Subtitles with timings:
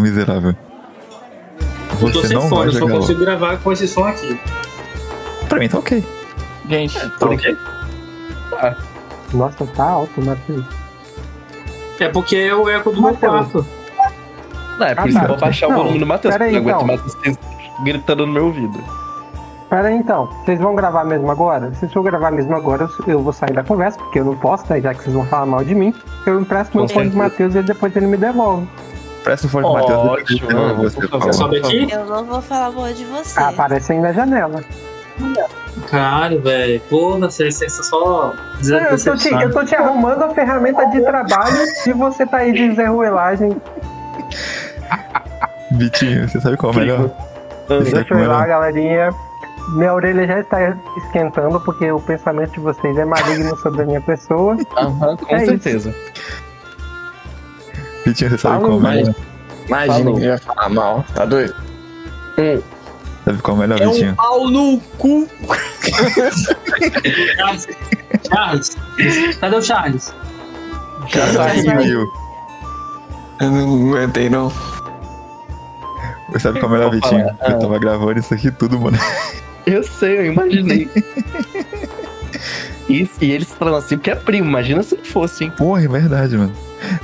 [0.00, 0.54] miserável.
[2.00, 3.00] Eu tô Você sem não fone, vai eu só LOL.
[3.00, 4.38] consigo gravar com esse som aqui.
[5.48, 6.04] Pra mim tá ok.
[6.68, 7.56] Gente, Tá ok?
[9.32, 10.64] Nossa, tá alto, Matheus.
[11.98, 13.32] É porque é o eco do meu Matheus.
[13.32, 13.66] quarto.
[14.78, 15.24] Não, é por Ah, isso que tá.
[15.24, 17.04] eu vou baixar o Não, volume do Matheus, pera porque eu aí, não aguento então.
[17.04, 17.38] mais vocês
[17.84, 18.78] gritando no meu ouvido.
[19.70, 21.72] Pera aí então, vocês vão gravar mesmo agora?
[21.72, 24.36] Se vocês for gravar mesmo agora, eu- eu vou sair da conversa, porque eu não
[24.36, 24.80] posso, né?
[24.80, 25.92] Já que vocês vão falar mal de mim.
[26.26, 27.16] Eu empresto meu fone certeza.
[27.24, 28.68] Matheus e depois ele me devolve.
[29.26, 29.98] Presta o fone Matheus.
[29.98, 31.34] Ótimo, você por.
[31.34, 31.88] Sobe aqui?
[31.90, 33.40] Eu não vou falar mal de você.
[33.40, 34.62] Ah, aparece aí na janela.
[35.90, 36.80] Caralho, velho.
[36.88, 41.56] Porra, você, você só Eu tô, te, eu tô te arrumando a ferramenta de trabalho
[41.84, 43.60] e você tá aí de Zé Ruelagem.
[45.72, 47.10] Vitinho, você sabe qual é o melhor?
[47.68, 49.10] Deixa eu é ir lá, galerinha.
[49.70, 54.00] Minha orelha já está esquentando porque o pensamento de vocês é maligno sobre a minha
[54.00, 54.56] pessoa.
[54.76, 55.92] Aham, com É isso.
[58.06, 59.14] Vitinho, você sabe qual é o melhor?
[59.66, 61.04] imagina que ia falar mal.
[61.12, 61.54] Tá doido?
[63.24, 64.14] Sabe qual é o melhor, É um Vitinho?
[64.14, 65.28] pau no cu.
[67.36, 67.66] Charles,
[68.28, 68.76] Charles,
[69.40, 70.14] cadê o Charles?
[71.12, 71.64] Saiu.
[71.64, 72.12] saiu.
[73.40, 74.52] Eu não aguentei, não.
[76.28, 77.24] Você sabe qual é o melhor, Vitinho?
[77.24, 77.58] falar, Eu ah.
[77.58, 78.98] tava gravando isso aqui tudo, mano.
[79.66, 80.88] Eu sei, eu imaginei.
[82.88, 85.52] Isso, e eles falam assim, porque é primo, imagina se não fosse, hein?
[85.58, 86.52] Porra, é verdade, mano.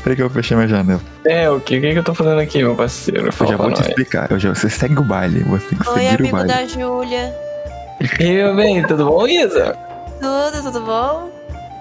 [0.02, 1.00] Peraí que eu fechei minha janela.
[1.24, 3.26] É, o que, o que eu tô fazendo aqui, meu parceiro?
[3.26, 3.88] Eu já vou te nós.
[3.88, 4.30] explicar.
[4.30, 5.40] Eu já, você segue o baile.
[5.44, 6.48] Você tem que Oi, seguir o amigo baile.
[6.48, 7.34] da Júlia.
[8.18, 9.76] E aí, bem, tudo bom, Isa?
[10.20, 11.30] Tudo, tudo bom?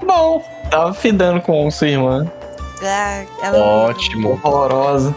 [0.05, 2.25] Bom, tava fidando com sua irmã.
[2.83, 4.31] Ah, ela Ótimo.
[4.43, 5.13] Horrorosa.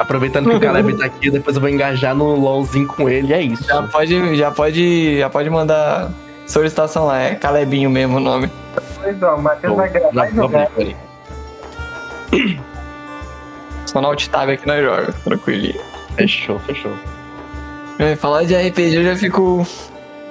[0.00, 3.40] Aproveitando que o Caleb tá aqui, depois eu vou engajar no LOLzinho com ele, é
[3.40, 3.62] isso.
[3.64, 6.10] Já pode, já pode, já pode mandar
[6.46, 7.20] solicitação lá.
[7.20, 8.50] É Calebinho mesmo o nome.
[9.00, 10.66] Pois ó, o Matheus vai gravar Não, e não, jogar.
[10.70, 10.96] peraí.
[13.86, 15.80] Só na alt tab aqui nós joga, tranquilinho.
[16.16, 16.92] Fechou, fechou.
[17.98, 19.66] É, Falar de RPG eu já fico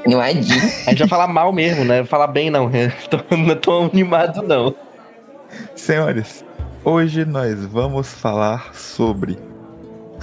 [0.06, 0.62] animadinho.
[0.86, 2.04] A gente vai falar mal mesmo, né?
[2.04, 2.70] Falar bem não,
[3.10, 4.76] tô, não tô animado não.
[5.76, 6.44] Senhores,
[6.84, 9.38] hoje nós vamos falar sobre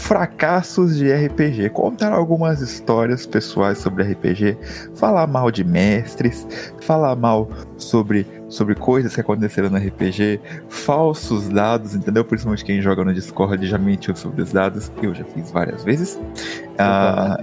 [0.00, 1.68] fracassos de RPG.
[1.70, 4.56] Contar algumas histórias pessoais sobre RPG.
[4.94, 6.46] Falar mal de mestres.
[6.80, 10.40] Falar mal sobre, sobre coisas que aconteceram no RPG.
[10.68, 12.24] Falsos dados, entendeu?
[12.24, 14.90] Principalmente quem joga no Discord já mentiu sobre os dados.
[15.02, 16.18] Eu já fiz várias vezes.
[16.78, 17.38] Ah,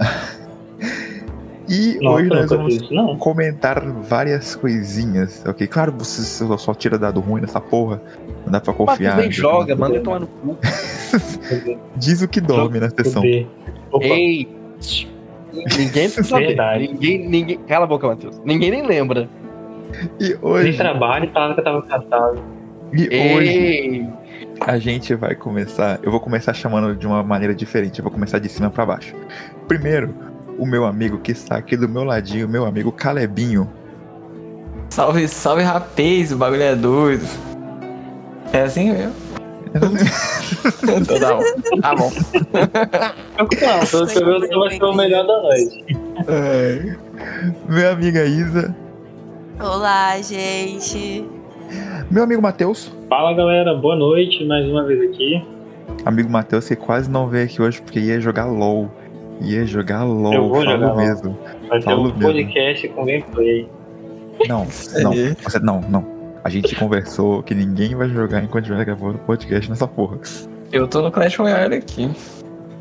[1.68, 5.66] e Não, hoje nós vamos isso, comentar várias coisinhas, ok?
[5.68, 8.02] Claro, você só, tira dado ruim nessa porra.
[8.44, 9.16] Não dá pra confiar.
[9.16, 10.58] Matheus nem joga, manda ele tomar no cu.
[11.96, 13.22] Diz o que dorme na sessão.
[13.24, 14.48] Ei!
[15.52, 16.08] Ninguém.
[16.08, 16.88] Verdade.
[16.88, 17.58] Ninguém, ninguém.
[17.66, 18.40] Cala a boca, Matheus.
[18.44, 19.28] Ninguém nem lembra.
[20.20, 22.42] E nem hoje, trabalho, falava que eu tava cansado.
[22.92, 24.08] e hoje Ei!
[24.60, 25.98] a gente vai começar.
[26.02, 27.98] Eu vou começar chamando de uma maneira diferente.
[27.98, 29.14] Eu vou começar de cima pra baixo.
[29.66, 30.14] Primeiro,
[30.58, 33.68] o meu amigo que está aqui do meu ladinho, meu amigo Calebinho.
[34.90, 37.26] Salve, salve rapaz, o bagulho é doido.
[38.52, 39.27] É assim mesmo?
[39.74, 41.80] Então tá bom.
[41.80, 42.10] Tá bom.
[43.38, 45.84] Não, pelo vi, você vai ser o melhor da noite.
[46.26, 46.96] É.
[47.68, 48.74] Minha amiga Isa.
[49.60, 51.24] Olá, gente.
[52.10, 52.92] Meu amigo Matheus.
[53.08, 55.44] Fala galera, boa noite, mais uma vez aqui.
[56.04, 58.90] Amigo Matheus, que quase não veio aqui hoje porque ia jogar LOL.
[59.40, 60.96] Ia jogar LOL, Eu vou falo jogar LOL.
[60.96, 61.38] mesmo.
[61.68, 62.20] Vai ter um mesmo.
[62.20, 63.68] podcast com gameplay.
[64.48, 64.66] Não,
[65.02, 66.17] não, você, não, não.
[66.44, 70.18] A gente conversou que ninguém vai jogar enquanto estiver gravando podcast nessa porra.
[70.72, 72.10] Eu tô no Clash Royale aqui.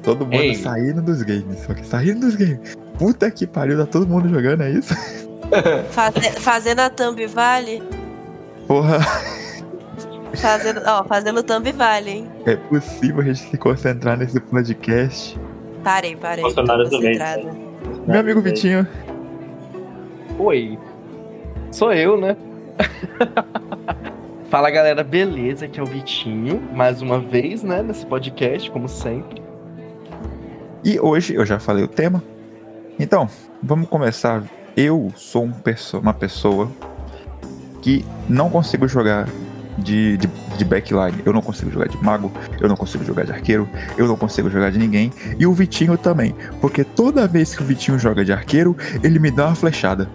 [0.03, 0.56] Todo mundo Ei.
[0.56, 2.75] saindo dos games, só que saindo dos games.
[2.97, 4.94] Puta que pariu, tá todo mundo jogando, é isso?
[5.91, 7.81] Faze- fazendo a thumb vale?
[8.67, 9.00] Porra,
[10.35, 12.28] Fazendo, ó, fazendo thumb vale, hein?
[12.46, 15.38] é possível a gente se concentrar nesse podcast.
[15.84, 16.44] Parei, parei.
[16.44, 16.53] bem.
[16.53, 17.44] concentrada.
[18.06, 18.85] Meu amigo Vitinho,
[20.38, 20.78] Oi.
[21.72, 22.35] Sou eu, né?
[24.49, 25.65] Fala galera, beleza?
[25.65, 27.81] Aqui é o Vitinho, mais uma vez, né?
[27.83, 29.41] Nesse podcast, como sempre.
[30.84, 32.23] e hoje eu já falei o tema.
[32.99, 33.29] Então,
[33.61, 34.43] vamos começar.
[34.75, 36.72] Eu sou um perso- uma pessoa
[37.81, 39.28] que não consigo jogar
[39.78, 41.22] de, de, de backline.
[41.25, 42.31] Eu não consigo jogar de mago,
[42.61, 43.67] eu não consigo jogar de arqueiro,
[43.97, 45.11] eu não consigo jogar de ninguém.
[45.37, 46.34] E o Vitinho também.
[46.61, 50.07] Porque toda vez que o Vitinho joga de arqueiro, ele me dá uma flechada.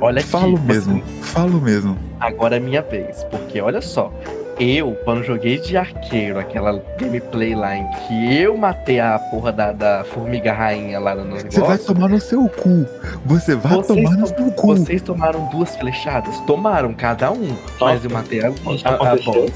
[0.00, 0.28] Olha aqui.
[0.28, 1.96] Falo você- mesmo, falo mesmo.
[2.20, 4.12] Agora é minha vez, porque olha só.
[4.58, 9.70] Eu, quando joguei de arqueiro, aquela gameplay lá em que eu matei a porra da,
[9.70, 11.52] da formiga rainha lá no negócio.
[11.52, 12.86] Você vai tomar no seu cu.
[13.26, 14.66] Você vai Vocês tomar no seu cu.
[14.68, 16.40] Vocês tomaram duas flechadas?
[16.46, 17.54] Tomaram, cada um.
[17.78, 19.32] Mas eu matei a, a, a aconteceu?
[19.34, 19.52] boss.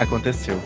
[0.00, 0.58] Aconteceu.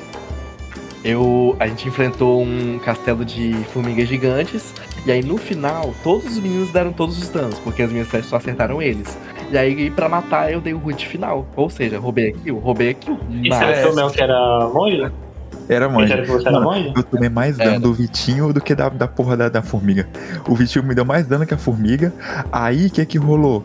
[1.05, 4.73] Eu, a gente enfrentou um castelo de formigas gigantes.
[5.05, 8.31] E aí no final, todos os meninos deram todos os danos, porque as minhas flechas
[8.31, 9.19] só acertaram eles.
[9.51, 11.47] E aí, pra matar, eu dei o hit final.
[11.57, 13.19] Ou seja, roubei a kill, roubei a kill.
[13.31, 15.01] E Mas- será que o Mel que era monge?
[15.03, 15.11] Que
[16.27, 16.93] você era monge?
[16.97, 17.81] Eu tomei mais dano Era.
[17.81, 20.09] do Vitinho do que da, da porra da, da formiga.
[20.49, 22.13] O Vitinho me deu mais dano que a formiga.
[22.53, 23.65] Aí, o que é que rolou?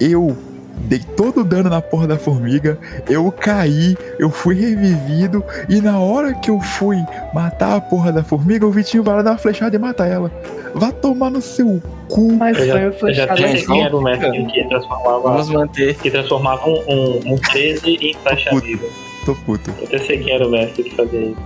[0.00, 0.36] Eu
[0.76, 2.78] dei todo o dano na porra da formiga.
[3.08, 5.42] Eu caí, eu fui revivido.
[5.68, 6.98] E na hora que eu fui
[7.34, 10.30] matar a porra da formiga, o Vitinho vai lá dar uma flechada e matar ela.
[10.74, 12.32] Vá tomar no seu cu.
[12.34, 14.68] Mas Eu já, foi eu já flechada até sei gente, quem era o mestre que
[14.68, 15.94] transformava, Vamos manter.
[15.96, 18.66] que transformava um, um, um 13 em flecha Puto.
[18.66, 18.86] viva.
[19.24, 19.70] Tô puto.
[19.80, 21.36] Eu até sei quem era o mestre que fazia isso.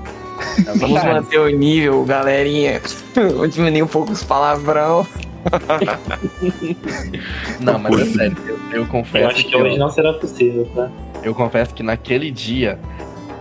[0.76, 2.80] Vamos manter o nível, galerinha.
[3.36, 5.06] Vou diminuir um pouco os palavrão.
[7.60, 10.12] Não, mas é sério, eu, eu Eu confesso acho que que, hoje eu, não será
[10.14, 10.90] possível, tá?
[11.22, 12.78] eu confesso que naquele dia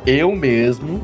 [0.06, 1.02] eu mesmo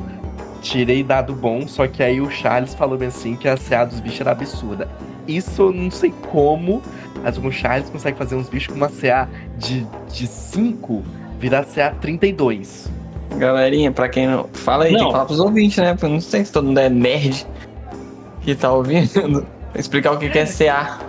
[0.61, 3.99] tirei dado bom, só que aí o Charles falou bem assim que a CA dos
[3.99, 4.87] bichos era absurda.
[5.27, 6.81] Isso eu não sei como,
[7.23, 9.27] mas o Charles consegue fazer uns bichos com uma CA
[9.57, 11.03] de, de 5
[11.39, 12.89] virar CA 32.
[13.37, 14.47] Galerinha, pra quem não.
[14.53, 15.07] Fala aí, tem Não.
[15.07, 15.91] que falar pros ouvintes, né?
[15.93, 17.45] Porque eu não sei se todo mundo é nerd
[18.41, 19.45] que tá ouvindo.
[19.77, 20.99] Explicar o que que é CA.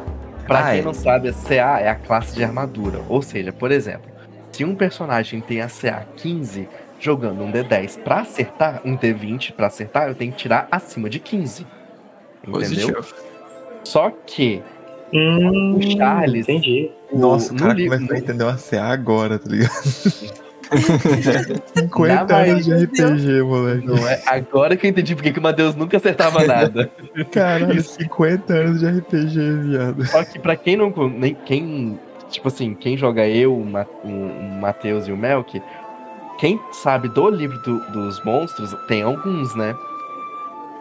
[0.47, 0.83] Pra Ah, quem é.
[0.83, 3.01] não sabe, a CA é a classe de armadura.
[3.09, 4.11] Ou seja, por exemplo,
[4.53, 6.69] se um personagem tem a CA 15
[7.01, 11.19] jogando um D10 pra acertar, um D20 pra acertar, eu tenho que tirar acima de
[11.19, 11.67] 15.
[12.47, 12.61] Entendeu?
[12.61, 13.05] Positivo.
[13.85, 14.63] Só que
[15.13, 16.49] Hum, O Charles.
[16.49, 16.91] Entendi.
[17.13, 19.71] o- Nossa, o cara livro- começou a entender uma CA agora, tá ligado?
[20.71, 23.87] 50 Na anos de maioria, RPG, moleque.
[23.87, 26.91] Não é agora que eu entendi porque que o Matheus nunca acertava nada.
[27.31, 30.05] Caralho, 50 anos de RPG, viado.
[30.07, 30.91] Só que pra quem não.
[31.09, 31.99] Nem, quem.
[32.31, 35.63] Tipo assim, quem joga eu, o Ma- o o Matheus e o Melk,
[36.39, 39.75] quem sabe do livro do- dos monstros, tem alguns, né?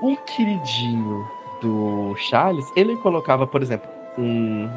[0.01, 1.23] O queridinho
[1.61, 4.69] do Charles, ele colocava, por exemplo, um-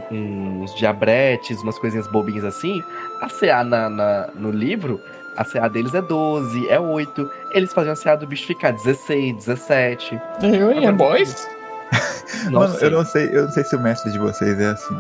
[0.63, 2.83] uns diabretes, umas coisinhas bobinhas assim.
[3.21, 5.01] A CA na, na- no livro,
[5.37, 7.31] a CA deles é 12, é 8.
[7.53, 10.21] Eles faziam a CA do bicho ficar 16, 17.
[10.43, 11.49] Eu e é boys?
[12.45, 14.97] Mano, Nossa, eu não sei, eu não sei se o mestre de vocês é assim.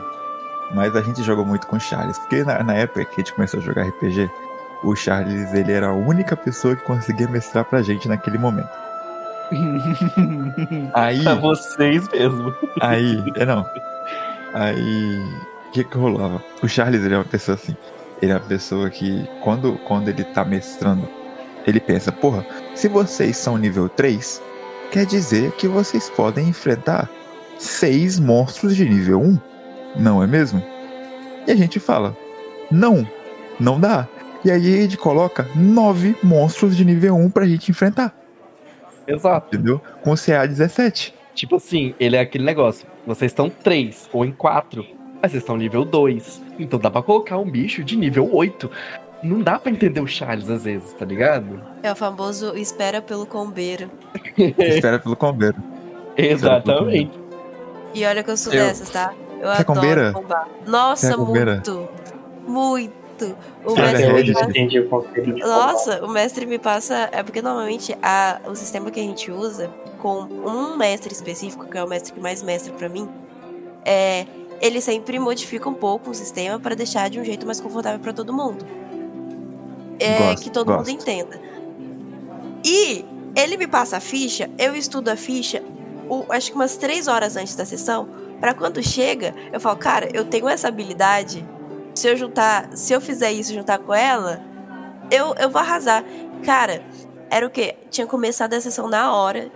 [0.74, 2.18] Mas a gente jogou muito com o Charles.
[2.18, 4.30] Porque na, na época que a gente começou a jogar RPG,
[4.84, 8.68] o Charles ele era a única pessoa que conseguia mestrar pra gente naquele momento.
[10.94, 12.54] Aí, pra vocês mesmo.
[12.80, 13.64] aí, é não.
[14.54, 15.20] Aí,
[15.68, 16.42] o que que rolava?
[16.62, 17.76] O Charles ele é uma pessoa assim.
[18.20, 21.08] Ele é uma pessoa que, quando, quando ele tá mestrando,
[21.66, 24.42] ele pensa: porra, se vocês são nível 3,
[24.90, 27.08] quer dizer que vocês podem enfrentar
[27.58, 29.38] seis monstros de nível 1,
[29.96, 30.62] não é mesmo?
[31.46, 32.16] E a gente fala:
[32.70, 33.06] não,
[33.60, 34.08] não dá.
[34.44, 38.16] E aí gente coloca nove monstros de nível 1 pra gente enfrentar,
[39.06, 39.54] Exato.
[39.54, 39.80] entendeu?
[40.02, 41.12] Com CA 17.
[41.34, 42.87] Tipo assim, ele é aquele negócio.
[43.08, 44.84] Vocês estão 3 ou em 4,
[45.22, 46.42] mas vocês estão nível 2.
[46.58, 48.70] Então dá pra colocar um bicho de nível 8.
[49.22, 51.58] Não dá pra entender o Charles às vezes, tá ligado?
[51.82, 53.90] É o famoso espera pelo combeiro.
[54.58, 55.56] Espera pelo combeiro.
[56.16, 57.18] Exatamente.
[57.94, 59.14] E olha que eu sou Eu- dessas, tá?
[59.40, 60.08] Eu Você é combeira?
[60.10, 60.48] adoro combar.
[60.66, 61.52] Nossa, Você é combeira?
[61.54, 61.88] muito.
[62.46, 63.36] Muito.
[63.64, 64.12] O Cara, mestre é
[64.76, 65.48] me passa...
[65.48, 67.08] Nossa, o mestre me passa.
[67.10, 71.76] É porque normalmente a, o sistema que a gente usa, com um mestre específico, que
[71.76, 73.08] é o mestre que mais mestra pra mim,
[73.84, 74.26] é.
[74.60, 78.12] Ele sempre modifica um pouco o sistema pra deixar de um jeito mais confortável pra
[78.12, 78.66] todo mundo.
[80.00, 80.78] É, Gosto, que todo gosto.
[80.78, 81.40] mundo entenda.
[82.64, 83.04] E
[83.36, 85.62] ele me passa a ficha, eu estudo a ficha,
[86.08, 88.08] o- acho que umas três horas antes da sessão,
[88.40, 91.46] pra quando chega, eu falo, cara, eu tenho essa habilidade.
[91.94, 94.40] Se eu juntar, se eu fizer isso juntar com ela,
[95.10, 96.04] eu, eu vou arrasar.
[96.44, 96.82] Cara,
[97.30, 97.76] era o quê?
[97.90, 99.50] Tinha começado a sessão na hora.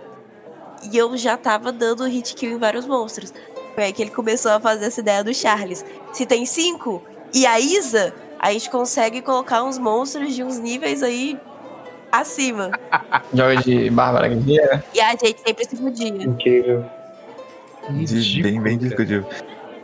[0.91, 3.33] E eu já tava dando hit kill em vários monstros.
[3.75, 5.83] Foi aí que ele começou a fazer essa ideia do Charles.
[6.11, 7.01] Se tem cinco
[7.33, 11.39] e a Isa, a gente consegue colocar uns monstros de uns níveis aí
[12.11, 12.71] acima.
[13.33, 14.83] Joga de Bárbara Guerreira.
[14.93, 16.07] E a gente sempre se podia.
[16.09, 16.85] Incrível.
[17.89, 19.25] De- bem, bem discutível.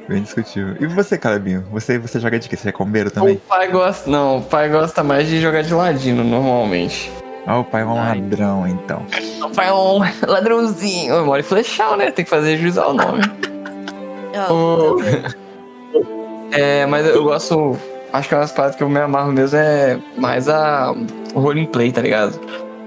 [0.07, 0.75] Bem discutível.
[0.79, 1.65] E você, Calebinho?
[1.71, 2.55] Você, você joga de quê?
[2.55, 3.37] Você é combeiro O também?
[3.47, 4.09] pai gosta.
[4.09, 7.11] Não, o pai gosta mais de jogar de ladino, normalmente.
[7.51, 8.21] Ah, o pai é um Ai.
[8.21, 9.01] ladrão, então.
[9.43, 9.99] O pai é um
[10.31, 11.15] ladrãozinho.
[11.15, 12.11] Eu moro em Flechal, né?
[12.11, 13.23] Tem que fazer jus ao nome.
[14.49, 14.97] Ó, O-
[16.51, 17.75] É, mas eu gosto.
[18.13, 20.91] Acho que é uma das partes que eu me amarro mesmo é mais a
[21.35, 22.39] o roleplay, tá ligado?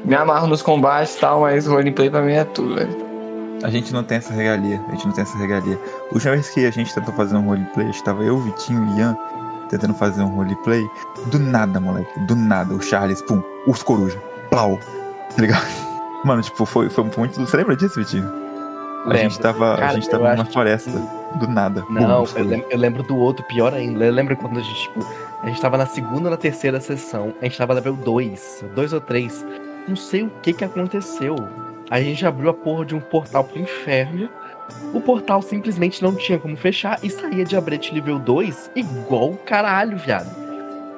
[0.05, 2.97] Me amarro nos combates e tal, mas roleplay pra mim é tudo, velho.
[3.63, 4.81] A gente não tem essa regalia.
[4.89, 5.79] A gente não tem essa regalia.
[6.11, 9.17] A última vez que a gente tentou fazer um roleplay, estava eu, Vitinho e Ian
[9.71, 10.85] tentando fazer um roleplay.
[11.27, 12.19] Do nada, moleque.
[12.27, 12.75] Do nada.
[12.75, 13.41] O Charles, pum.
[13.67, 14.19] Os coruja.
[14.53, 14.79] Plau.
[15.35, 15.67] Tá ligado?
[16.25, 17.41] Mano, tipo, foi, foi muito.
[17.41, 18.31] Você lembra disso, Vitinho?
[19.07, 20.91] A gente tava, a Cara, gente eu tava numa floresta,
[21.37, 21.85] do nada.
[21.91, 24.05] Não, Bum, eu lembro, eu lembro do outro, pior ainda.
[24.05, 25.05] Eu lembro quando a gente, tipo,
[25.43, 28.93] a gente tava na segunda ou na terceira sessão, a gente tava level 2, 2
[28.93, 29.45] ou 3.
[29.89, 31.35] Não sei o que que aconteceu.
[31.91, 34.29] A gente abriu a porra de um portal pro inferno.
[34.95, 39.37] O portal simplesmente não tinha como fechar e saía de abrete nível 2 igual o
[39.37, 40.31] caralho, viado.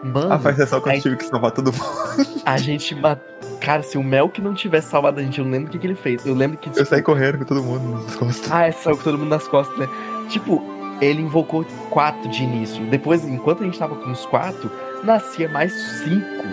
[0.04, 1.84] Mano, Ah, faz sessão que eu tive que salvar todo mundo.
[2.44, 3.24] a gente matou.
[3.60, 5.78] Cara, se o Mel que não tivesse salvado a gente, eu não lembro o que,
[5.78, 6.24] que ele fez.
[6.26, 6.68] Eu lembro que.
[6.68, 8.52] Eu tipo, saí correndo com todo mundo nas costas.
[8.52, 9.88] ah, é, saiu com todo mundo nas costas, né?
[10.28, 10.62] Tipo,
[11.00, 12.84] ele invocou quatro de início.
[12.90, 14.70] Depois, enquanto a gente tava com os quatro,
[15.02, 16.44] nascia mais cinco.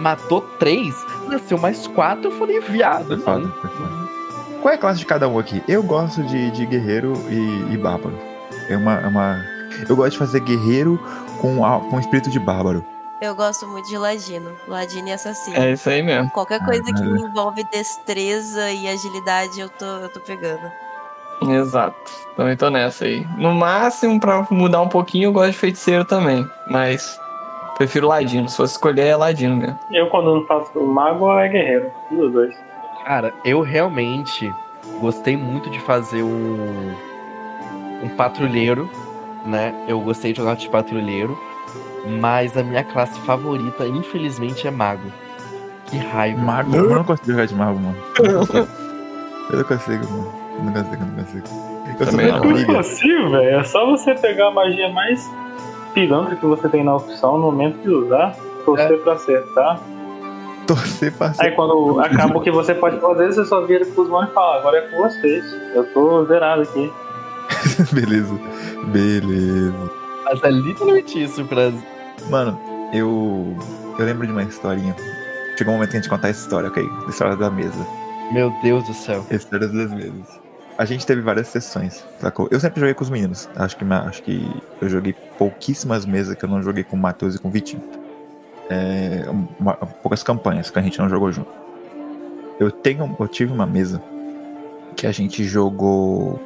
[0.00, 0.94] Matou três,
[1.28, 2.26] nasceu mais quatro.
[2.30, 4.08] Eu falei, viado, Foi foda, mano.
[4.60, 5.62] Qual é a classe de cada um aqui?
[5.68, 8.18] Eu gosto de, de guerreiro e, e bárbaro.
[8.68, 9.40] É uma, é uma.
[9.88, 11.00] Eu gosto de fazer guerreiro
[11.40, 12.84] com, a- com espírito de bárbaro.
[13.20, 14.52] Eu gosto muito de ladino.
[14.68, 15.56] Ladino e assassino.
[15.56, 16.30] É isso aí mesmo.
[16.30, 17.16] Qualquer coisa que Caralho.
[17.26, 20.70] envolve destreza e agilidade, eu tô, eu tô pegando.
[21.42, 21.96] Exato.
[22.36, 23.26] Também tô nessa aí.
[23.36, 26.48] No máximo, pra mudar um pouquinho, eu gosto de feiticeiro também.
[26.68, 27.18] Mas
[27.76, 28.48] prefiro ladino.
[28.48, 29.78] Se fosse escolher, é ladino mesmo.
[29.90, 31.90] Eu, quando não faço mago, é guerreiro.
[32.12, 32.54] Um dos dois.
[33.04, 34.52] Cara, eu realmente
[35.00, 36.94] gostei muito de fazer um.
[38.00, 38.88] Um patrulheiro,
[39.48, 39.74] né?
[39.88, 41.38] Eu gostei de jogar de patrulheiro.
[42.20, 45.10] Mas a minha classe favorita, infelizmente, é mago.
[45.86, 46.40] Que raiva.
[46.40, 46.76] Mago?
[46.76, 47.96] Eu não consigo jogar de mago, mano.
[48.18, 48.68] Eu não consigo.
[49.50, 50.32] Eu não consigo, mano.
[50.58, 51.68] Eu não consigo, eu não consigo.
[52.00, 52.58] Eu Também não.
[52.58, 53.60] É possível, velho.
[53.60, 55.28] É só você pegar a magia mais
[55.94, 59.80] pilantra que você tem na opção no momento de usar, torcer pra acertar.
[60.66, 61.50] Torcer pra Aí ser.
[61.52, 64.78] quando acaba o que você pode fazer, você só vira pros mãos e fala, agora
[64.78, 65.44] é com vocês.
[65.74, 66.92] Eu tô zerado aqui.
[67.92, 68.38] Beleza.
[68.92, 69.90] Beleza.
[70.24, 71.72] Mas é literalmente isso, pra.
[72.30, 72.58] Mano,
[72.92, 73.56] eu.
[73.98, 74.94] Eu lembro de uma historinha.
[75.56, 76.88] Chegou um momento que a gente contar essa história, ok?
[77.06, 77.84] A história da mesa.
[78.32, 79.24] Meu Deus do céu.
[79.30, 80.40] História das mesas.
[80.76, 82.46] A gente teve várias sessões, sacou?
[82.52, 83.48] Eu sempre joguei com os meninos.
[83.56, 84.48] Acho que, acho que
[84.80, 87.82] eu joguei pouquíssimas mesas que eu não joguei com o Matheus e com o Vitinho.
[88.70, 89.24] É,
[89.58, 91.50] uma- poucas campanhas que a gente não jogou junto.
[92.60, 94.00] Eu tenho, eu tive uma mesa
[94.94, 96.40] que a gente jogou.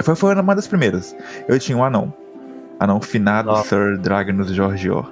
[0.00, 1.16] Foi, foi uma das primeiras.
[1.48, 2.12] Eu tinha um anão.
[2.78, 3.68] Anão finado Nossa.
[3.68, 5.10] Sir Dragonus Georgior.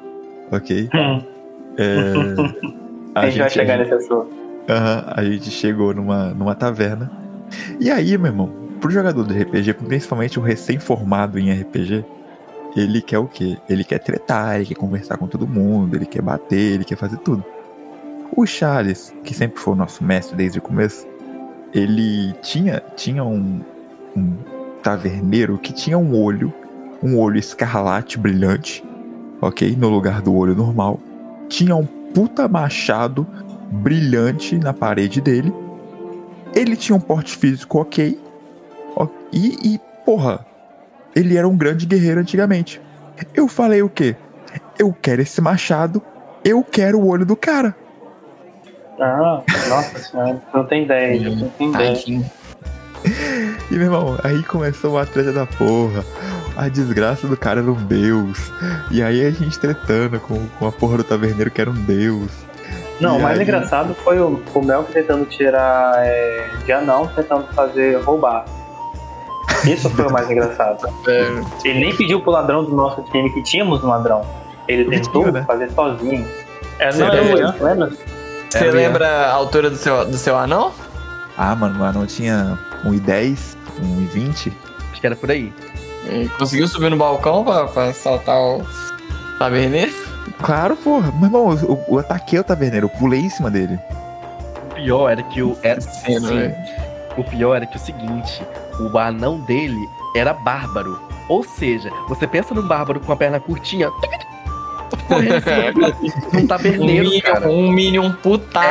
[0.50, 0.88] Ok?
[0.94, 1.22] Hum,
[1.76, 2.12] É,
[3.14, 4.28] a gente vai chegar nesse assunto.
[4.68, 7.10] Aham, a gente chegou numa, numa taverna.
[7.80, 8.50] E aí, meu irmão,
[8.80, 12.04] pro jogador de RPG, principalmente o recém-formado em RPG,
[12.76, 13.56] ele quer o quê?
[13.68, 17.16] Ele quer tretar, ele quer conversar com todo mundo, ele quer bater, ele quer fazer
[17.18, 17.44] tudo.
[18.36, 21.06] O Charles, que sempre foi o nosso mestre desde o começo,
[21.72, 23.60] ele tinha, tinha um,
[24.16, 24.32] um
[24.84, 26.52] taverneiro que tinha um olho,
[27.02, 28.84] um olho escarlate brilhante,
[29.40, 29.74] ok?
[29.74, 31.00] No lugar do olho normal.
[31.48, 33.26] Tinha um puta machado
[33.70, 35.52] brilhante na parede dele.
[36.54, 38.20] Ele tinha um porte físico ok.
[39.32, 40.46] E, e, porra,
[41.16, 42.80] ele era um grande guerreiro antigamente.
[43.34, 44.14] Eu falei o quê?
[44.78, 46.00] Eu quero esse machado,
[46.44, 47.74] eu quero o olho do cara.
[49.00, 51.94] Ah, nossa senhora, não tem ideia, não tem ideia.
[51.96, 52.30] Tadinho.
[53.70, 56.04] E meu irmão, aí começou a treta da porra.
[56.56, 58.52] A desgraça do cara era um deus.
[58.90, 62.30] E aí a gente tretando com, com a porra do taverneiro que era um deus.
[63.00, 67.06] Não, E o mais aí- engraçado foi o, o Melk tentando tirar é, de anão,
[67.08, 68.44] tentando fazer roubar.
[69.66, 70.86] Isso foi o mais engraçado.
[71.08, 74.22] É, Ele nem pediu pro ladrão do nosso time que tínhamos um ladrão.
[74.68, 75.42] Ele tentou né?
[75.46, 76.26] fazer sozinho.
[76.78, 77.38] É, não, lembra?
[77.38, 77.90] Ian, lembra?
[78.48, 80.72] Você lembra a altura do seu, do seu anão?
[81.36, 84.52] Ah, mano, o anão tinha 1,10, 1,20.
[84.92, 85.52] Acho que era por aí.
[86.08, 88.64] E conseguiu subir no balcão pra, pra saltar o
[89.38, 89.92] taverneiro?
[90.42, 91.10] Claro, porra.
[91.12, 93.78] Meu irmão, eu, eu ataquei o taverneiro, eu pulei em cima dele.
[94.70, 95.56] O pior era que o.
[95.62, 96.54] Era, Sim, sim, velho.
[97.16, 98.42] o pior era que o seguinte:
[98.78, 101.00] o anão dele era bárbaro.
[101.28, 103.88] Ou seja, você pensa num bárbaro com a perna curtinha.
[105.06, 107.48] Correndo em cima do- num Um Minion, cara.
[107.48, 108.66] um Minion putaço.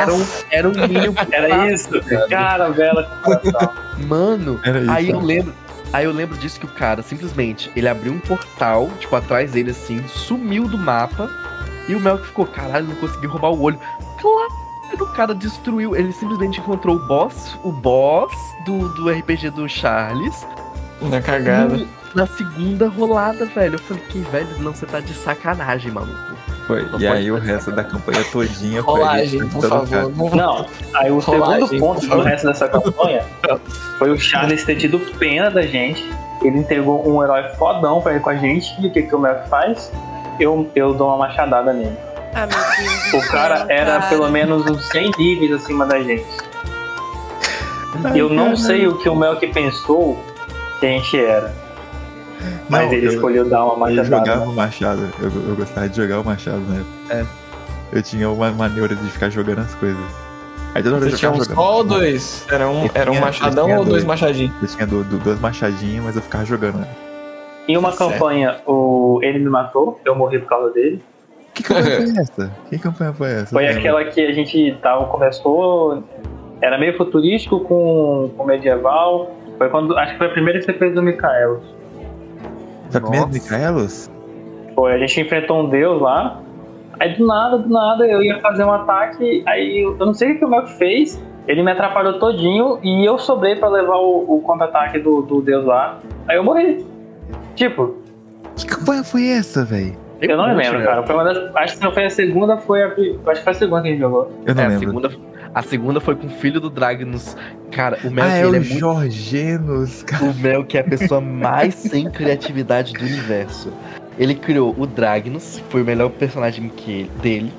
[0.50, 1.90] Era um, era um Minion Era isso.
[2.28, 2.72] Cara,
[3.22, 3.70] coração.
[4.06, 4.90] Mano, Era isso.
[4.90, 5.54] aí eu lembro.
[5.92, 9.70] Aí eu lembro disso que o cara simplesmente ele abriu um portal, tipo, atrás dele
[9.70, 11.30] assim, sumiu do mapa.
[11.88, 13.78] E o Melk ficou, caralho, não consegui roubar o olho.
[14.20, 14.48] Claro,
[15.00, 15.94] o cara destruiu.
[15.94, 18.32] Ele simplesmente encontrou o boss, o boss
[18.64, 20.44] do, do RPG do Charles.
[21.02, 21.76] Na cagada.
[21.76, 23.74] no- na segunda rolada, velho.
[23.74, 26.34] Eu falei, que velho, não, você tá de sacanagem, maluco.
[26.66, 26.82] Foi.
[26.90, 30.10] Não E aí o resto da campanha todinha foi ele por favor.
[30.16, 33.22] Não- Não, aí o Rolagem, segundo ponto do resto dessa campanha
[33.98, 36.02] foi o Charles ter tido pena da gente.
[36.42, 38.74] Ele entregou um herói fodão pra ele com a gente.
[38.82, 39.92] E o que, que o Melk faz?
[40.40, 41.96] Eu, eu dou uma machadada nele.
[42.34, 43.10] Ah, meu Deus.
[43.12, 46.24] do O cara era pelo menos uns 100 níveis acima da gente.
[48.14, 50.18] Eu não sei o que o Melk pensou
[50.80, 51.52] que a gente era.
[52.68, 54.16] Mas Não, ele eu- escolheu dar uma Eu machadada.
[54.26, 55.02] jogava o machado.
[55.20, 56.90] Eu, eu gostava de jogar o machado na época.
[57.10, 57.24] É.
[57.96, 59.98] Eu tinha uma maneira de ficar jogando as coisas.
[60.74, 61.54] Aí toda hora eu Você tinha um jogando.
[61.54, 62.46] só ou dois?
[62.50, 64.04] Era um, Eu era um tinha- eu machadão tinha ou dois dois.
[64.04, 64.52] machadinhos?
[64.62, 66.78] Eu tinha do, do- dois machadinhos, mas eu ficava jogando.
[66.78, 66.88] né?
[67.68, 68.10] Em uma Certo.
[68.12, 69.20] campanha, o...
[69.22, 71.00] ele me matou, eu morri por causa dele.
[71.54, 72.52] Que campanha foi essa?
[72.68, 73.46] Que campanha foi essa?
[73.54, 76.02] Foi Eu aquela que a gente tava, começou.
[76.60, 79.30] Era meio futurístico com, com medieval.
[79.56, 79.96] Foi quando.
[79.96, 81.62] Acho que foi a primeira que você fez do Micaelos.
[82.90, 83.38] Foi a primeira Nossa.
[83.38, 84.10] Micaelos?
[84.74, 86.40] Foi, a gente enfrentou um deus lá.
[87.00, 89.42] Aí do nada, do nada, eu ia fazer um ataque.
[89.46, 91.20] Aí eu não sei o que o Melk fez.
[91.46, 95.64] Ele me atrapalhou todinho e eu sobrei pra levar o, o contra-ataque do, do deus
[95.64, 95.98] lá.
[96.28, 96.84] Aí eu morri.
[97.54, 97.96] Tipo,
[98.56, 99.96] Que campanha foi essa, velho?
[100.22, 101.02] eu não lembro, cara.
[101.02, 102.86] Foi uma das, acho que não foi a segunda, foi a.
[102.86, 104.30] Acho que foi a segunda que a gente jogou.
[104.46, 104.86] Eu não É, a lembro.
[104.86, 105.10] segunda,
[105.54, 107.36] a segunda foi com o filho do Dragnus.
[107.70, 110.24] Cara, o Melk, ah, é ele o é muito Jorgenos, cara.
[110.24, 113.72] O Melk é a pessoa mais sem criatividade do universo.
[114.18, 117.52] Ele criou o Dragnus, que foi o melhor personagem que dele.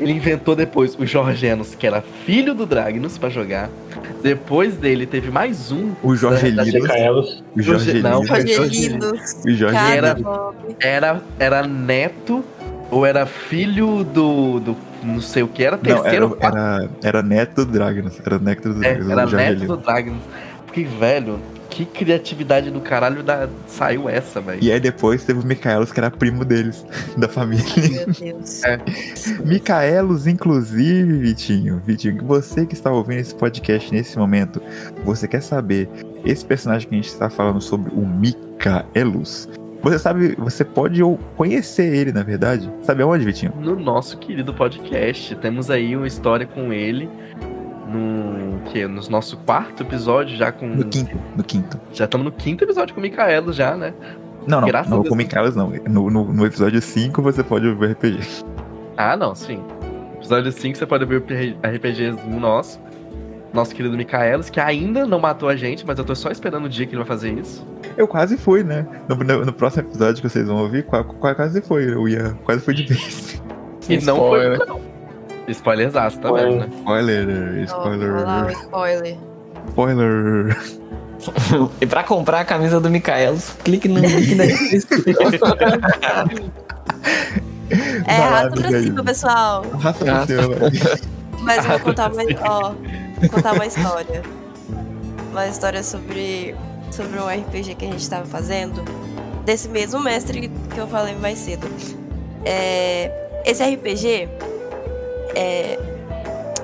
[0.00, 3.70] Ele inventou depois o Jorgenos, que era filho do Dragnus, pra jogar.
[4.22, 6.82] Depois dele teve mais um, O Jorge Da- da Linos.
[6.88, 7.44] Micaelos.
[7.56, 8.28] O Jorge Não, Linos.
[8.28, 9.12] foi Rogelino.
[9.46, 10.16] O Jorge Era-
[10.80, 12.44] era, era neto
[12.90, 16.56] ou era filho do, do não sei o que, era Não, terceiro era, ou quarto.
[16.56, 18.20] era, era neto do Dragons.
[18.24, 19.10] Era neto do É, Dragons.
[19.10, 20.22] era neto do Dragnus.
[20.66, 21.38] Porque, velho,
[21.70, 24.62] que criatividade do caralho da, saiu essa, velho.
[24.62, 26.84] E aí depois teve o Micaelos, que era primo deles,
[27.18, 27.64] da família.
[27.90, 28.62] Meu Deus.
[29.44, 31.80] Micaelos, inclusive, Vitinho.
[31.84, 34.60] Vitinho, você que está ouvindo esse podcast nesse momento,
[35.04, 35.88] você quer saber
[36.24, 39.48] esse personagem que a gente está falando sobre, o Micaelos?
[39.84, 41.00] Você sabe, você pode
[41.36, 42.70] conhecer ele, na verdade.
[42.82, 43.52] Sabe aonde, Vitinho?
[43.60, 45.34] no nosso querido podcast.
[45.36, 47.08] Temos aí uma história com ele
[47.86, 51.16] no que no nosso quarto episódio já com No quinto.
[51.36, 51.78] No quinto.
[51.92, 53.92] já estamos no quinto episódio com o Micaelo já, né?
[54.46, 55.70] Não, não, Graças não com o Micaelos, não.
[55.88, 58.44] No, no, no episódio 5 você pode ouvir o RPG.
[58.96, 59.62] Ah, não, sim.
[60.16, 62.80] Episódio 5 você pode ver o RPGzinho nosso.
[63.54, 66.68] Nosso querido Micaelos, que ainda não matou a gente, mas eu tô só esperando o
[66.68, 67.64] dia que ele vai fazer isso.
[67.96, 68.84] Eu quase fui, né?
[69.08, 71.94] No, no- no próximo episódio que vocês vão ouvir, qua- qua- quase foi.
[71.94, 73.40] O Ian quase foi de vez.
[73.88, 74.40] E não foi.
[74.54, 74.66] Spoiler.
[74.66, 74.80] Não.
[75.46, 76.54] Spoilerzaço também, Foi.
[76.56, 76.68] né?
[76.74, 79.16] Spoiler, Ó, Olha lá o spoiler.
[79.68, 80.56] spoiler.
[80.56, 81.70] Spoiler.
[81.80, 85.30] E pra comprar a camisa do Micaelos, clique no link da descrição.
[88.06, 89.64] É, rato pra cima, pessoal.
[89.80, 90.42] Raça pra Raça.
[90.42, 90.54] cima.
[91.40, 92.40] Mas eu vou contar cima.
[92.42, 92.74] ó,
[93.28, 94.22] contar uma história.
[95.30, 96.54] Uma história sobre,
[96.90, 98.84] sobre um RPG que a gente tava fazendo.
[99.44, 101.68] Desse mesmo mestre que eu falei mais cedo.
[102.44, 103.10] É,
[103.44, 104.28] esse RPG.
[105.34, 105.78] é,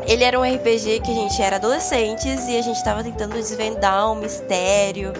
[0.06, 4.10] ele era um RPG que a gente era adolescentes e a gente tava tentando desvendar
[4.10, 5.12] um mistério.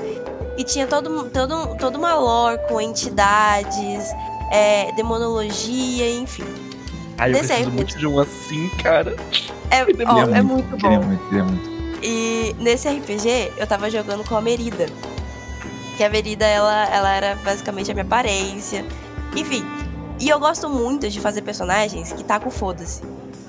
[0.56, 4.12] E tinha todo, todo, toda uma lore com entidades,
[4.50, 6.44] é, demonologia, enfim.
[7.16, 9.14] Ai, eu Desse preciso aí, muito de um assim, cara.
[9.70, 11.06] É, ó, é muito Queria bom.
[11.06, 11.70] muito, queria muito.
[12.02, 14.86] E nesse RPG eu tava jogando com a Merida.
[15.96, 18.84] Que a Merida, ela, ela era basicamente a minha aparência.
[19.36, 19.64] Enfim.
[20.18, 23.02] E eu gosto muito de fazer personagens que tá com foda-se.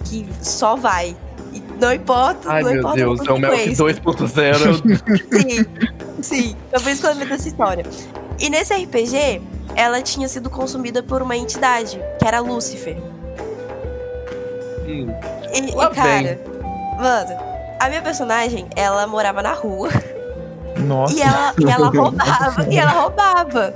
[0.05, 1.15] Que só vai.
[1.53, 4.03] E não importa, Ai, não meu importa Deus, é o Melk consequência.
[4.03, 6.21] 2.0.
[6.21, 6.55] Sim, sim.
[6.71, 7.85] Eu eu lembrei dessa história.
[8.39, 9.41] E nesse RPG,
[9.75, 12.97] ela tinha sido consumida por uma entidade, que era Lúcifer.
[14.91, 16.39] E, Lá e, cara,
[16.97, 19.89] mano, a minha personagem, ela morava na rua.
[20.77, 21.13] Nossa.
[21.13, 23.73] E ela, e ela roubava, e ela roubava.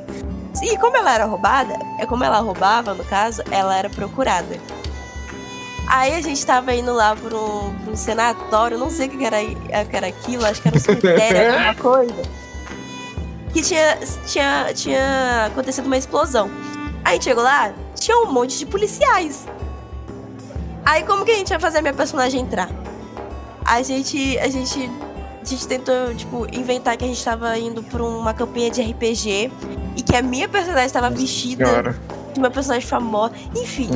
[0.61, 4.57] E como ela era roubada, é como ela roubava, no caso, ela era procurada.
[5.87, 9.23] Aí a gente tava indo lá pra um, pra um senatório, não sei o que
[9.23, 9.37] era,
[9.85, 12.21] que era aquilo, acho que era um cemitério, alguma coisa.
[13.53, 16.49] Que tinha, tinha, tinha acontecido uma explosão.
[17.03, 19.45] Aí a gente chegou lá, tinha um monte de policiais.
[20.85, 22.69] Aí como que a gente ia fazer a minha personagem entrar?
[23.65, 24.89] A gente, a gente
[25.41, 29.51] a gente tentou, tipo, inventar que a gente tava indo pra uma campanha de RPG
[29.95, 31.95] e que a minha personagem tava vestida Senhora.
[32.33, 33.33] de uma personagem famosa.
[33.55, 33.89] Enfim,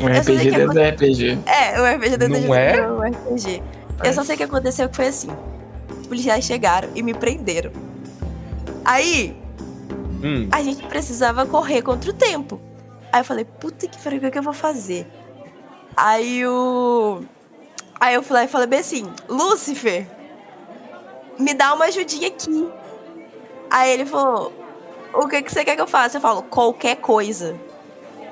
[0.00, 1.38] Um Eu só sei RPG dentro do RPG.
[1.44, 2.88] é, o RPG dentro Não de é?
[2.88, 3.62] um RPG.
[4.04, 5.28] Eu só sei que aconteceu que foi assim.
[6.00, 7.72] Os policiais chegaram e me prenderam.
[8.84, 9.36] Aí,
[10.22, 10.48] hum.
[10.50, 12.58] a gente precisava correr contra o tempo.
[13.12, 15.06] Aí eu falei, puta que pariu, o que, é que eu vou fazer?
[15.96, 17.22] Aí o.
[17.98, 20.06] Aí eu fui lá e falei bem assim, Lúcifer,
[21.38, 22.68] me dá uma ajudinha aqui.
[23.70, 24.52] Aí ele falou,
[25.14, 26.18] o que, que você quer que eu faça?
[26.18, 27.58] Eu falo, qualquer coisa.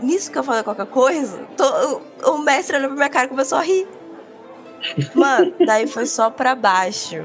[0.01, 3.57] Nisso que eu falei qualquer coisa, to- o, mestre olhou pra minha cara e começou
[3.59, 3.89] a rir.
[5.15, 7.25] Mano, daí foi só pra baixo.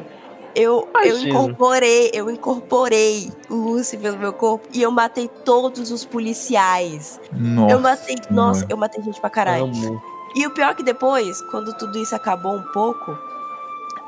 [0.56, 6.06] Eu, eu incorporei, eu incorporei o Lúcifer no meu corpo e eu matei todos os
[6.06, 7.20] policiais.
[7.34, 7.74] Nossa.
[7.74, 9.66] eu matei, nossa, eu matei gente pra caralho.
[9.66, 10.02] Amo.
[10.36, 13.18] E o pior é que depois, quando tudo isso acabou um pouco,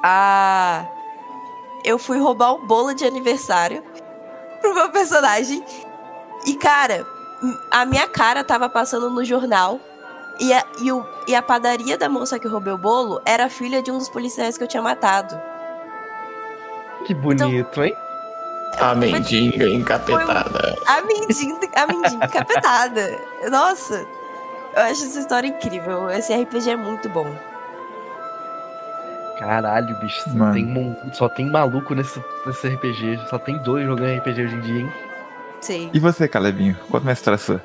[0.03, 0.85] a
[1.83, 3.83] eu fui roubar um bolo de aniversário
[4.61, 5.63] pro meu personagem.
[6.45, 7.05] E cara,
[7.69, 9.79] a minha cara tava passando no jornal.
[10.39, 13.81] E a, e, o, e a padaria da moça que roubei o bolo era filha
[13.81, 15.39] de um dos policiais que eu tinha matado.
[17.05, 17.95] Que bonito, hein?
[18.79, 20.77] A mendiga encapetada.
[20.87, 23.19] A mendiga, a mendiga encapetada.
[23.51, 24.05] Nossa,
[24.75, 26.09] eu acho essa história incrível.
[26.09, 27.27] Esse RPG é muito bom.
[29.39, 30.21] Caralho, bicho.
[30.35, 30.53] Mano.
[30.53, 33.19] tem, mon- só tem maluco nesse, nesse RPG.
[33.29, 34.91] Só tem dois jogando RPG hoje em dia, hein?
[35.61, 35.89] Sim.
[35.93, 36.75] E você, Calebinho?
[36.89, 37.61] Conta uma história sua.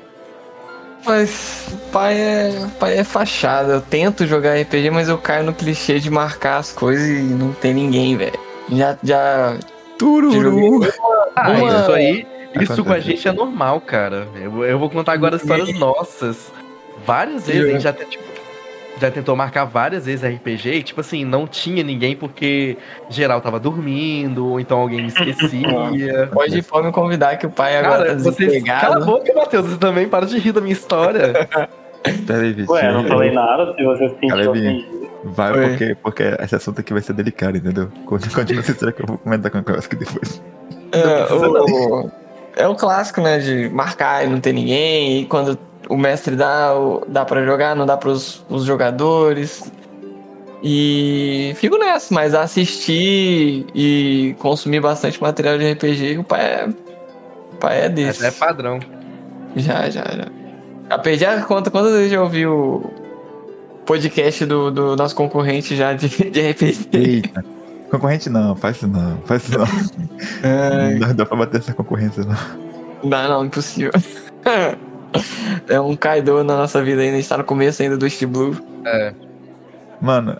[1.05, 3.73] Mas pai é, pai é fachada.
[3.73, 7.53] Eu tento jogar RPG, mas eu caio no clichê de marcar as coisas e não
[7.53, 8.39] tem ninguém, velho.
[8.71, 9.55] Já, já.
[9.99, 10.81] Tururu.
[11.35, 12.27] Ah, Uma- isso aí.
[12.59, 14.27] Isso com a gente é normal, cara.
[14.35, 16.51] Eu, eu vou contar agora histórias nossas.
[17.05, 18.23] Várias vezes a gente já, tipo,
[18.99, 22.77] já tentou marcar várias vezes RPG e, tipo assim, não tinha ninguém porque
[23.09, 26.27] geral tava dormindo, ou então alguém esquecia.
[26.33, 28.63] Pode, pode me convidar que o pai agora Cara, tá vocês.
[28.63, 29.67] Cala a boca, Matheus.
[29.67, 31.33] Você também para de rir da minha história.
[32.25, 32.71] Peraí, Vitinho.
[32.71, 35.07] Ué, não falei nada, se você se sentiu ofendido.
[35.23, 35.69] Vai Oi.
[35.69, 37.89] porque, porque esse assunto aqui vai ser delicado, entendeu?
[38.05, 40.41] Continua essa história que eu vou comentar com o aqui depois.
[40.91, 42.11] É, o,
[42.55, 43.39] é o clássico, né?
[43.39, 45.21] De marcar e não ter ninguém.
[45.21, 45.57] E quando
[45.89, 46.71] o mestre dá,
[47.07, 49.71] dá pra jogar, não dá pros os jogadores.
[50.63, 56.69] E fico nessa, mas assistir e consumir bastante material de RPG, o pai é,
[57.53, 58.25] o pai é desse.
[58.25, 58.79] Essa é padrão.
[59.55, 60.27] Já, já, já.
[60.89, 62.83] Já perdi a conta quantas vezes eu ouvi o
[63.85, 66.89] podcast do, do nosso concorrente já de, de RPG.
[66.93, 67.45] Eita.
[67.91, 69.65] Concorrente não, faz isso não, faz isso não.
[70.43, 73.09] É, Não dá, dá pra bater essa concorrência, não.
[73.09, 73.91] Não, não, impossível.
[75.69, 78.23] é um Kaido na nossa vida ainda, a gente tá no começo ainda do East
[78.25, 78.55] Blue.
[80.01, 80.37] Mano,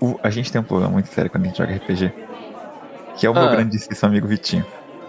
[0.00, 2.12] o- a gente tem um problema muito sério quando a gente joga RPG.
[3.16, 3.50] Que é o meu Ah.
[3.52, 4.64] grandíssimo amigo Vitinho.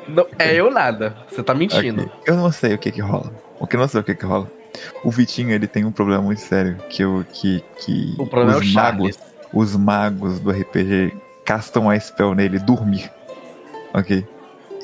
[0.08, 1.15] Não, é eu nada.
[1.30, 2.04] Você tá mentindo.
[2.04, 2.12] Aqui.
[2.26, 3.32] Eu não sei o que que rola.
[3.60, 4.50] O que eu não sei o que que rola.
[5.04, 6.78] O Vitinho, ele tem um problema muito sério.
[6.89, 9.34] Que, eu, que, que O problema é o os magos, Charles.
[9.54, 13.12] os magos do RPG castam a spell nele dormir.
[13.93, 14.26] Ok?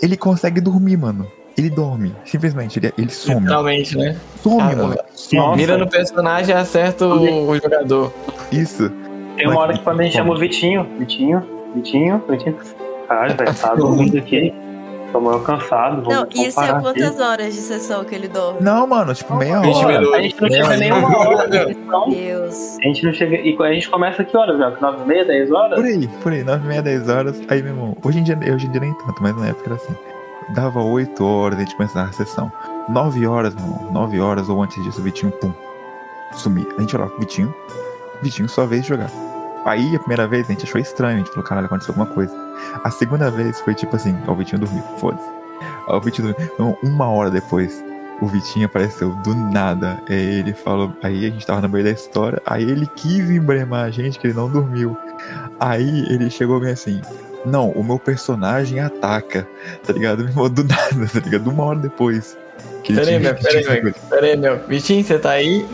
[0.02, 1.32] Ele consegue dormir, mano.
[1.58, 2.16] Ele dorme.
[2.26, 3.40] Simplesmente, ele, ele some.
[3.42, 4.16] Literalmente, né?
[4.42, 4.96] Some, Ah, mano.
[5.34, 5.56] Nossa.
[5.56, 8.12] Mira no personagem e acerta o, o jogador.
[8.52, 8.92] Isso.
[9.38, 11.44] Tem uma hora que quando a gente chama o Vitinho, Vitinho,
[11.76, 12.58] Vitinho, Vitinho.
[13.08, 14.54] Caralho, velho, tá dormindo aqui.
[15.12, 16.02] Tô meio cansado.
[16.02, 17.22] Vou Não, isso é quantas aqui.
[17.22, 18.62] horas de sessão que ele dorme?
[18.62, 19.88] Não, mano, tipo, meia 20 hora.
[20.00, 20.14] minutos.
[20.18, 22.10] A gente não chega nem uma hora de sessão.
[22.10, 22.78] Deus.
[22.80, 23.36] A gente não chega.
[23.36, 24.76] E a gente começa que horas, velho?
[24.82, 25.76] 9 e meia, 10 horas?
[25.80, 27.40] Por aí, por aí, 9 e meia, 10 horas.
[27.48, 29.76] Aí, meu irmão, hoje em dia, hoje em dia nem tanto, mas na época era
[29.76, 29.94] assim.
[30.50, 32.52] Dava 8 horas, a gente começava a sessão.
[32.90, 35.54] 9 horas, meu irmão, 9 horas ou antes disso, o Vitinho, pum,
[36.34, 36.68] sumia.
[36.78, 37.54] A gente olhava, Vitinho,
[38.22, 39.10] Vitinho, sua vez de jogar.
[39.66, 42.34] Aí, a primeira vez, a gente achou estranho, a gente falou, caralho, aconteceu alguma coisa.
[42.84, 45.30] A segunda vez foi tipo assim, ó, o Vitinho dormiu, foda-se.
[45.88, 46.52] Aí o Vitinho dormiu.
[46.54, 47.84] Então, uma hora depois,
[48.20, 50.02] o Vitinho apareceu do nada.
[50.10, 53.86] Aí ele falou, aí a gente tava no meio da história, aí ele quis embremar
[53.86, 54.98] a gente que ele não dormiu.
[55.60, 57.02] Aí ele chegou bem assim.
[57.46, 59.48] Não, o meu personagem ataca,
[59.86, 60.24] tá ligado?
[60.50, 61.50] Do nada, tá ligado?
[61.50, 62.38] Uma hora depois.
[62.84, 63.94] Que ele Pera aí, tinha- meu, pera aí, meu.
[64.10, 64.60] Pera aí, meu.
[64.68, 65.66] Vitinho, você tá aí?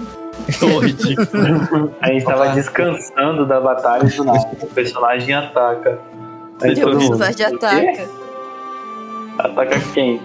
[0.59, 1.93] Tô ridículo.
[2.01, 2.53] A gente tava Opa.
[2.53, 4.39] descansando da batalha do nada.
[4.61, 5.99] O personagem ataca.
[6.61, 7.65] Aí personagem "O quê?
[7.65, 8.07] ataca.
[9.39, 10.21] Ataca quem?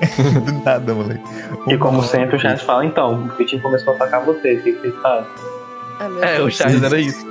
[0.44, 1.22] Do nada, moleque.
[1.68, 4.72] E como sempre, o Charles fala, então, o Vitinho começou a atacar você, o que
[4.72, 5.26] que vocês fazem?
[6.00, 6.50] Ah, É, o.
[6.50, 7.26] Charles era isso.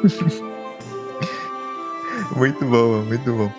[2.36, 3.52] Muito bom, muito bom.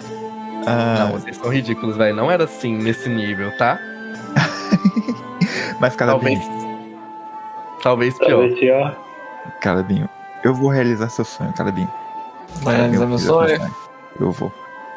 [0.66, 2.14] Ah, Não, vocês são ridículos, velho.
[2.14, 3.78] Não era assim nesse nível, tá?
[5.80, 6.38] mas Talvez.
[6.38, 6.60] Calebinho,
[7.82, 8.30] Talvez pior.
[8.48, 9.50] Talvez, ó.
[9.60, 10.08] Calebinho,
[10.44, 11.90] eu vou realizar seu sonho, Calebinho.
[12.62, 13.70] Vai realizar meu sonho?
[14.18, 14.52] Eu vou.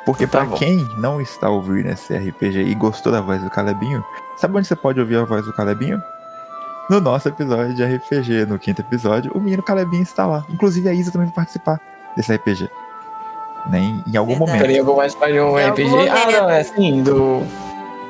[0.05, 0.57] Porque Tá pra bom.
[0.57, 4.03] quem não está ouvindo esse RPG e gostou da voz do Calebinho,
[4.37, 6.01] sabe onde você pode ouvir a voz do Calebinho?
[6.89, 10.43] No nosso episódio de RPG, no quinto episódio, o menino Calebinho está lá.
[10.49, 11.79] Inclusive a Isa também vai participar
[12.17, 12.69] desse RPG.
[13.69, 14.59] Nem em algum Verdade.
[14.59, 14.77] momento.
[14.77, 15.87] Eu vou mais fazer um É RPG.
[15.89, 16.31] Ah, momento.
[16.31, 17.43] não, é assim, do.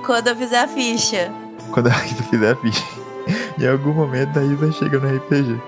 [0.06, 1.32] Quando eu fizer a ficha.
[1.72, 2.84] Quando a Isa fizer a ficha.
[3.60, 5.62] em algum momento a Isa chega no RPG.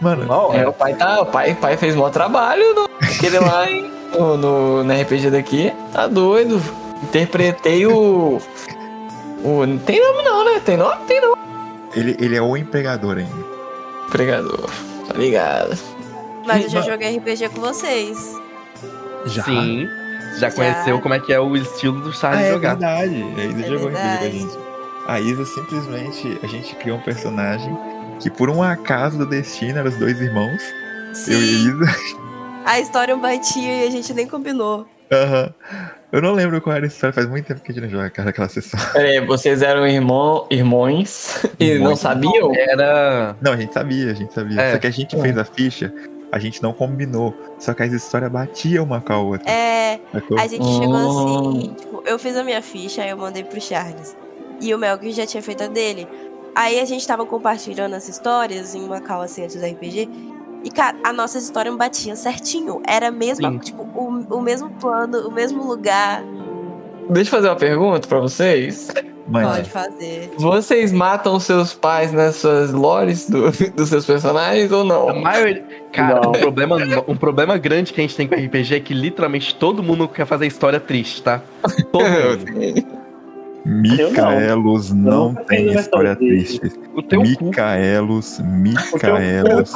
[0.00, 1.22] Mano, Não, É, o pai tá.
[1.22, 3.90] O pai, pai fez mó trabalho no, aquele lá, hein?
[4.14, 5.72] No, no, no RPG daqui.
[5.92, 6.62] Tá doido.
[7.02, 8.40] Interpretei o.
[9.42, 9.66] O.
[9.66, 10.60] Não tem nome não, né?
[10.64, 11.04] Tem nome?
[11.08, 11.36] Tem nome.
[11.96, 13.44] ele, ele é o empregador ainda.
[14.10, 14.70] Pregador.
[15.08, 15.76] Tá ligado?
[16.46, 18.40] Mas eu já joguei RPG com vocês.
[19.26, 19.42] Já?
[19.44, 19.88] Sim.
[20.38, 22.70] já conheceu como é que é o estilo do Ah, Charles é jogar.
[22.76, 23.24] verdade.
[23.36, 24.38] A Isa É jogou RPG com a verdade.
[24.38, 24.58] gente.
[25.06, 27.76] A Isa simplesmente, a gente criou um personagem
[28.20, 30.62] que por um acaso do destino eram os dois irmãos,
[31.28, 31.96] eu e Sim, Isa.
[32.64, 34.86] a história batia e a gente nem combinou.
[35.12, 35.52] Aham.
[36.10, 38.08] Eu não lembro qual era a história, faz muito tempo que a gente não joga
[38.08, 38.78] cara, aquela sessão.
[38.92, 42.52] Peraí, vocês eram irmão, irmãos e não sabiam?
[42.54, 43.36] Era.
[43.42, 44.60] Não, a gente sabia, a gente sabia.
[44.60, 44.72] É.
[44.72, 45.92] Só que a gente fez a ficha,
[46.34, 47.32] a gente não combinou.
[47.60, 49.48] Só que as histórias batiam uma com a outra.
[49.48, 50.36] É, sacou?
[50.36, 51.48] a gente chegou Hum.
[51.60, 54.16] assim, tipo, eu fiz a minha ficha, aí eu mandei pro Charles.
[54.60, 56.08] E o Melk já tinha feito a dele.
[56.56, 60.08] Aí a gente tava compartilhando as histórias em uma call assim antes do RPG.
[60.64, 62.82] E, cara, a nossa história batia certinho.
[62.84, 63.58] Era a mesma, Sim.
[63.58, 66.24] tipo, o, o mesmo plano, o mesmo lugar.
[67.10, 68.88] Deixa eu fazer uma pergunta pra vocês.
[69.26, 70.30] Mano, Pode fazer.
[70.36, 75.20] Vocês matam seus pais nas suas lores do- dos seus personagens ou A não?
[75.20, 75.64] maioria.
[75.92, 76.30] Cara, Não.
[76.30, 76.76] um problema,
[77.08, 80.26] um problema grande que a gente tem com RPG é que literalmente todo mundo quer
[80.26, 81.40] fazer história triste, tá?
[81.90, 83.04] Todo mundo.
[83.64, 86.60] Micaelos não nunca tem história triste.
[86.62, 89.72] Micaelos, teu Micaelos,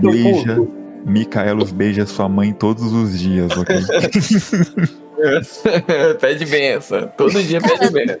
[0.00, 0.58] beija.
[1.04, 3.76] Micaelos beija sua mãe todos os dias, ok?
[6.20, 7.08] pede benção.
[7.16, 8.20] Todo dia pede benção.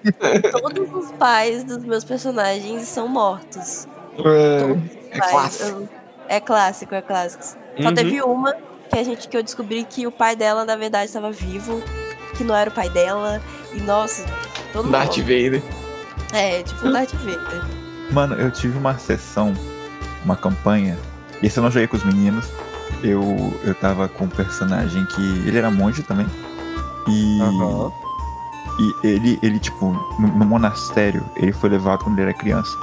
[0.60, 3.86] Todos os pais dos meus personagens são mortos.
[5.10, 5.68] É Pais, clássico.
[5.80, 5.88] eu-
[6.28, 7.44] É clássico, é clássico.
[7.44, 7.94] Só Uhum.
[7.94, 8.52] teve uma
[8.90, 11.82] que a gente que eu descobri que o pai dela, na verdade, estava vivo,
[12.36, 13.40] que não era o pai dela.
[13.72, 14.24] E nossa,
[14.72, 15.26] todo Darth mundo.
[15.26, 15.62] Vader.
[16.32, 17.62] É, tipo Darth Vader.
[18.10, 19.52] Mano, eu tive uma sessão,
[20.24, 20.96] uma campanha.
[21.42, 22.46] Esse eu não joguei com os meninos.
[23.04, 23.22] Eu,
[23.62, 25.20] eu tava com um personagem que.
[25.46, 26.26] Ele era monge também.
[27.08, 27.40] E.
[27.40, 27.92] Aham.
[28.78, 29.86] E ele, ele tipo,
[30.18, 32.76] no, no monastério, ele foi levado quando ele era criança.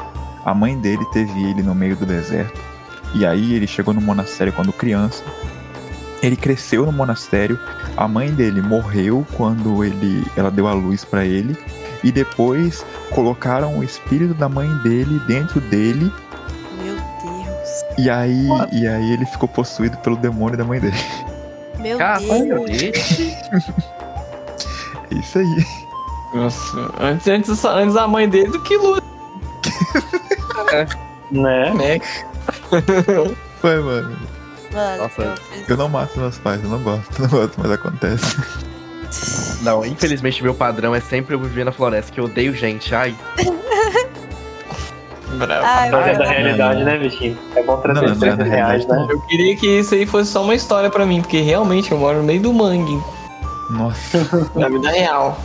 [0.44, 2.60] A mãe dele teve ele no meio do deserto.
[3.14, 5.24] E aí ele chegou no monastério quando criança.
[6.22, 7.60] Ele cresceu no monastério.
[7.96, 11.56] A mãe dele morreu quando ele, ela deu a luz pra ele.
[12.04, 16.12] E depois colocaram o espírito da mãe dele dentro dele.
[16.82, 17.84] Meu Deus.
[17.98, 20.98] E aí, e aí ele ficou possuído pelo demônio da mãe dele.
[21.80, 23.32] Meu Caralho, Deus.
[25.14, 25.66] É isso aí.
[26.34, 29.02] Nossa, antes, antes, antes a mãe dele do que Lula,
[31.32, 31.72] Né?
[31.74, 32.00] né?
[33.62, 34.16] Foi, mano.
[34.74, 35.36] Mano, Nossa.
[35.70, 38.36] eu não mato meus pais, eu não gosto, não gosto, mas acontece.
[39.62, 42.94] Não, infelizmente meu padrão é sempre eu viver na floresta, que eu odeio gente.
[42.96, 43.16] Ai,
[45.38, 45.66] Bravo.
[45.66, 47.38] Ai, Mas é da realidade, né, bichinho?
[47.56, 49.08] É bom trazer Não, os não é da 30 reais, né?
[49.10, 52.18] Eu queria que isso aí fosse só uma história pra mim, porque realmente eu moro
[52.20, 53.00] no meio do mangue,
[53.70, 54.18] Nossa.
[54.56, 55.38] na vida real.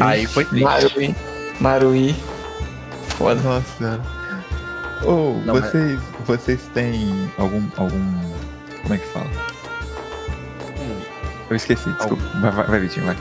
[0.00, 0.64] aí foi triste.
[0.64, 1.16] Maruí.
[1.60, 2.16] Maruí.
[3.08, 3.40] Foda.
[3.42, 4.00] Nossa senhora.
[5.04, 8.20] Ô, Não, mas- vocês, vocês têm algum, algum.
[8.82, 9.26] Como é que fala?
[10.78, 11.00] Hum.
[11.50, 12.22] Eu esqueci, desculpa.
[12.40, 13.16] Vai, vai, vai Vitinho, vai.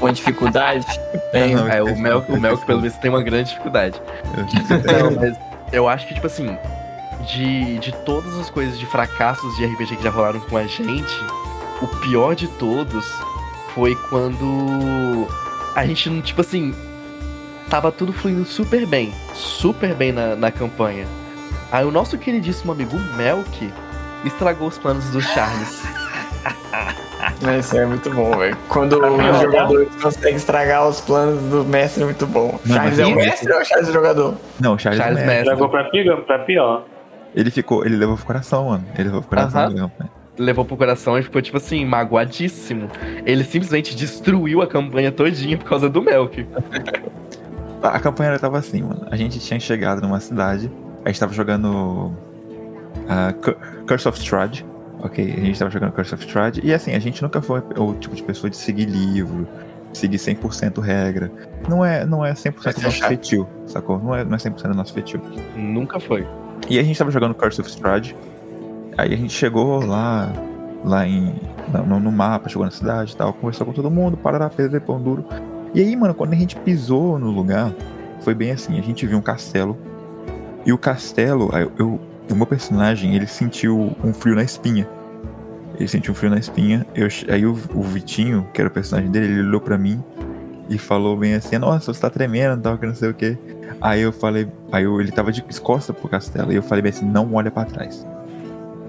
[0.00, 0.84] Uma dificuldade.
[1.32, 1.54] Tem.
[1.54, 2.66] Não, É, o esqueci, Mel, o Mel esqueci.
[2.66, 4.00] pelo visto tem uma grande dificuldade.
[4.36, 5.36] Eu- Não, mas
[5.72, 6.56] eu acho que, tipo assim,
[7.26, 11.14] de, de todas as coisas de fracassos de RPG que já rolaram com a gente,
[11.82, 13.04] o pior de todos
[13.74, 15.26] foi quando
[15.74, 16.74] a gente, não, tipo assim,
[17.68, 21.06] tava tudo fluindo super bem, super bem na, na campanha.
[21.70, 23.72] Aí o nosso queridíssimo amigo Melk
[24.24, 25.82] estragou os planos do Charles.
[27.58, 28.56] Isso é muito bom, velho.
[28.68, 32.58] Quando os jogadores conseguem estragar os planos do mestre é muito bom.
[32.64, 34.34] Não, Charles é o mestre ou é o Charles é o jogador?
[34.60, 35.34] Não, o Charles, Charles Mestre.
[35.34, 35.54] Mestre.
[35.54, 36.84] Jogou pra pior, pra pior.
[37.34, 37.84] Ele ficou.
[37.84, 38.84] Ele levou pro coração, mano.
[38.94, 40.21] Ele levou pro coração da campanha.
[40.38, 42.88] Levou pro coração e ficou, tipo assim, magoadíssimo.
[43.26, 46.46] Ele simplesmente destruiu a campanha todinha por causa do Melk.
[47.82, 49.06] A, a campanha tava assim, mano.
[49.10, 50.70] A gente tinha chegado numa cidade.
[51.04, 52.12] A gente tava jogando.
[53.42, 54.64] Cu- Curse of Strahd.
[55.00, 56.60] Ok, a gente tava jogando Curse of Strahd.
[56.64, 59.46] E assim, a gente nunca foi o tipo de pessoa de seguir livro,
[59.92, 61.30] seguir 100% regra.
[61.68, 63.08] Não é, não é 100% Vai ser nosso chato.
[63.08, 63.98] feitio, sacou?
[63.98, 65.20] Não é, não é 100% nosso feitio.
[65.56, 66.26] Nunca foi.
[66.70, 68.16] E a gente tava jogando Curse of Strahd.
[68.96, 70.32] Aí a gente chegou lá,
[70.84, 71.34] lá em,
[71.86, 75.00] no, no mapa, chegou na cidade e tal, conversou com todo mundo, parará, pedra, pão
[75.00, 75.24] duro.
[75.74, 77.72] E aí, mano, quando a gente pisou no lugar,
[78.20, 79.76] foi bem assim, a gente viu um castelo.
[80.66, 82.00] E o castelo, eu, eu-
[82.30, 84.88] o meu personagem, ele sentiu um frio na espinha.
[85.76, 86.86] Ele sentiu um frio na espinha.
[86.94, 90.02] Eu, aí o, o Vitinho, que era o personagem dele, ele olhou pra mim
[90.68, 93.36] e falou bem assim, nossa, você tá tremendo, tal, que não sei o que.
[93.80, 96.90] Aí eu falei, aí eu, ele tava de costas pro castelo, e eu falei bem
[96.90, 98.06] assim, não olha pra trás.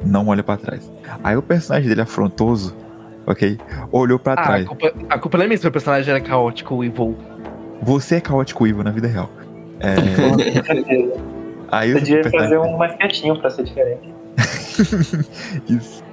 [0.06, 0.92] Não olha pra trás.
[1.24, 2.76] Aí o personagem dele, afrontoso,
[3.26, 3.58] ok,
[3.92, 4.68] olhou pra Ah, a trás.
[4.68, 7.16] culpa, a culpa não é minha se meu personagem era caótico e voo.
[7.82, 9.30] Você é caótico Ivo na vida real.
[9.80, 9.96] É,
[11.72, 14.14] aí Você o devia personagem- fazer um mais quietinho pra ser diferente.
[15.70, 16.04] Isso.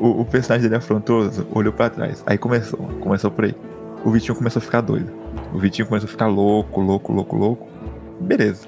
[0.00, 2.22] O, o, o personagem dele afrontoso olhou pra trás.
[2.26, 3.54] Aí começou, começou por aí.
[4.04, 5.10] O Vitinho começou a ficar doido.
[5.52, 7.66] O Vitinho começou a ficar louco, louco, louco, louco.
[8.20, 8.66] Beleza.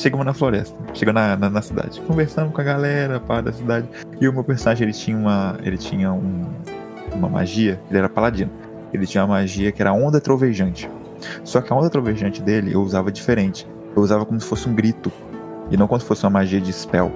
[0.00, 2.00] Chegamos na floresta, chegamos na, na, na cidade.
[2.02, 3.86] Conversamos com a galera, pá, da cidade.
[4.18, 5.56] E o meu personagem, ele tinha uma.
[5.62, 6.46] Ele tinha um,
[7.12, 8.50] uma magia, ele era paladino.
[8.94, 10.88] Ele tinha uma magia que era onda trovejante.
[11.44, 13.66] Só que a onda trovejante dele eu usava diferente.
[13.94, 15.12] Eu usava como se fosse um grito.
[15.70, 17.12] E não como se fosse uma magia de spell.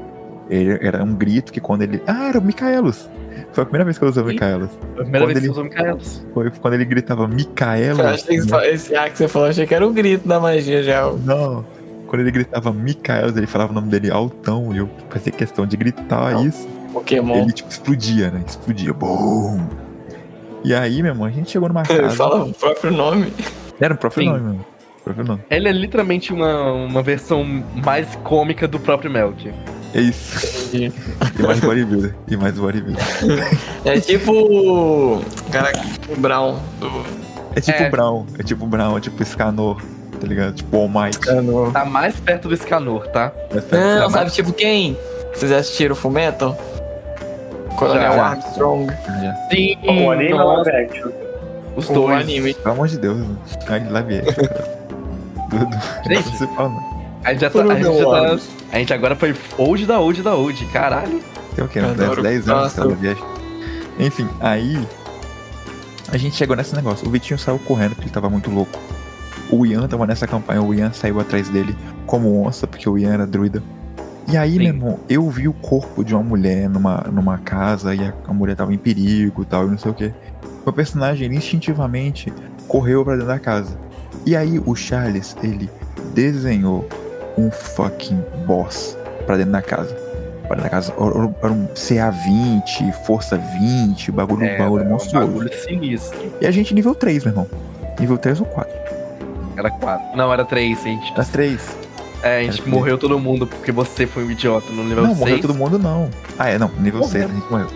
[0.51, 2.03] Ele era um grito que quando ele.
[2.07, 3.09] Ah, era o Micaelos!
[3.53, 4.27] Foi a primeira vez que eu usei o.
[4.27, 4.69] Micaelos.
[4.71, 6.27] Foi a primeira Quando vez que ele- você usou Micaelos.
[6.35, 7.99] Foi quando ele gritava Micaelos.
[7.99, 10.39] Eu achei que só- esse ar que você falou, achei que era o grito da
[10.39, 11.11] magia já.
[11.25, 11.65] Não.
[12.15, 14.73] Quando ele gritava Micaelos, ele falava o nome dele altão.
[14.73, 16.47] E eu fazia questão de gritar Não.
[16.47, 16.69] isso.
[16.93, 17.35] Pokémon.
[17.43, 18.41] Ele tipo explodia, né?
[18.47, 18.93] Explodia.
[18.95, 19.67] Bum!
[20.63, 22.15] E aí, meu irmão, a gente chegou numa Ele casa.
[22.15, 23.33] fala o próprio nome.
[23.81, 24.29] Era o próprio Sim.
[24.31, 24.67] nome, mano.
[25.01, 25.41] O próprio nome.
[25.51, 27.43] Ele é literalmente uma, uma versão
[27.85, 29.53] mais cômica do próprio Melk.
[29.93, 30.71] É isso.
[30.73, 30.93] E
[31.43, 32.15] mais bodybuilder.
[32.29, 33.03] E mais bodybuilder.
[33.85, 35.21] É tipo.
[35.51, 36.91] Caraca, o Brown do.
[37.57, 37.91] É tipo É.
[37.91, 38.25] Brown.
[38.39, 39.83] É tipo Brown, é tipo Scanor.
[40.25, 40.55] Tá ligado?
[40.55, 41.19] Tipo All Might.
[41.19, 41.71] Cano.
[41.73, 43.31] Tá mais perto do Escanor, tá?
[44.01, 44.97] Não, sabe tipo quem?
[45.35, 46.57] Vocês assistiram o Fullmetal?
[47.77, 48.25] Coronel Já.
[48.27, 48.87] Armstrong.
[48.87, 49.35] Já.
[49.51, 50.71] Sim, O anime ou nossa.
[50.71, 51.11] live action?
[51.77, 52.21] os O dois.
[52.23, 52.55] anime.
[52.55, 53.39] Pelo amor de Deus, mano.
[53.69, 54.45] Ai, live action,
[56.09, 56.43] Gente.
[56.57, 56.95] não.
[57.25, 58.39] A gente, já tá, a, gente já tá-
[58.73, 61.21] a gente agora foi old da old da old, caralho.
[61.57, 61.79] Tem o quê?
[61.81, 62.23] Eu Uns 10, adoro.
[62.23, 63.23] 10 anos que ela viaja.
[63.99, 64.79] Enfim, aí.
[66.13, 67.09] A gente chegou nesse negócio.
[67.09, 68.79] O Vitinho saiu correndo porque ele tava muito louco.
[69.51, 71.77] O Ian tava nessa campanha, o Ian saiu atrás dele
[72.07, 73.63] como onça, porque o Ian era druida.
[74.27, 74.59] E aí, Sim.
[74.59, 78.33] meu irmão, eu vi o corpo de uma mulher numa, numa casa e a, a
[78.33, 80.13] mulher tava em perigo e tal, e não sei o que.
[80.65, 82.33] Meu personagem ele instintivamente
[82.67, 83.77] correu pra dentro da casa.
[84.25, 85.69] E aí o Charles, ele
[86.15, 86.89] desenhou
[87.37, 89.95] um fucking boss pra dentro da casa.
[90.49, 90.93] Pra dentro da casa.
[91.43, 95.27] Era um CA20, Força 20, bagulho, É, bagulho um monstruoso.
[95.27, 96.33] bagulho sinistro.
[96.41, 97.47] E a gente nível 3, meu irmão.
[98.01, 98.73] Nível 3 ou 4?
[99.57, 100.17] Era quatro.
[100.17, 100.79] Não, era três.
[100.81, 101.77] A gente, Era 3.
[102.23, 105.11] é, a gente Era morreu todo mundo porque você foi um idiota no nível Não,
[105.11, 105.19] 6.
[105.21, 106.11] morreu todo mundo não.
[106.39, 107.09] Ah, é, não, nível Morreu.
[107.13, 107.69] 6 a gente morreu.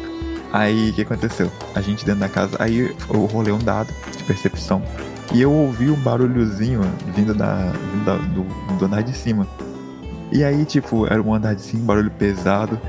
[0.52, 1.50] Aí o que aconteceu?
[1.74, 2.78] A gente dentro da casa, aí
[3.12, 4.82] eu rolei um dado de percepção.
[5.34, 6.80] E eu ouvi um barulhozinho
[7.14, 8.42] vindo, da, vindo da- do,
[8.78, 9.46] do andar de cima.
[10.32, 12.80] E aí, tipo, era um andar de cima, um barulho pesado.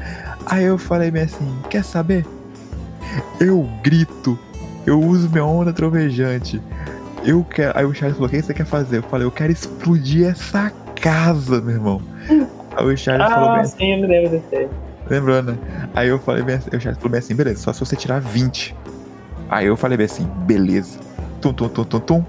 [0.46, 2.26] Aí eu falei bem assim, quer saber?
[3.40, 4.40] Eu grito,
[4.86, 6.62] eu uso minha onda trovejante.
[7.24, 7.78] Eu quero.
[7.78, 8.98] Aí o Charles falou, o que você quer fazer?
[8.98, 12.02] Eu falei, eu quero explodir essa casa, meu irmão.
[12.76, 14.70] Aí o Charles falou bem Ah, sim, eu me lembro desse.
[15.10, 15.58] Lembrou, né?
[15.96, 18.20] Aí eu falei bem assim, eu já falei bem assim, beleza, só se você tirar
[18.20, 18.76] 20.
[19.50, 21.00] Aí eu falei bem assim, beleza.
[21.42, 22.26] Tum, tum, tum, tum, tum.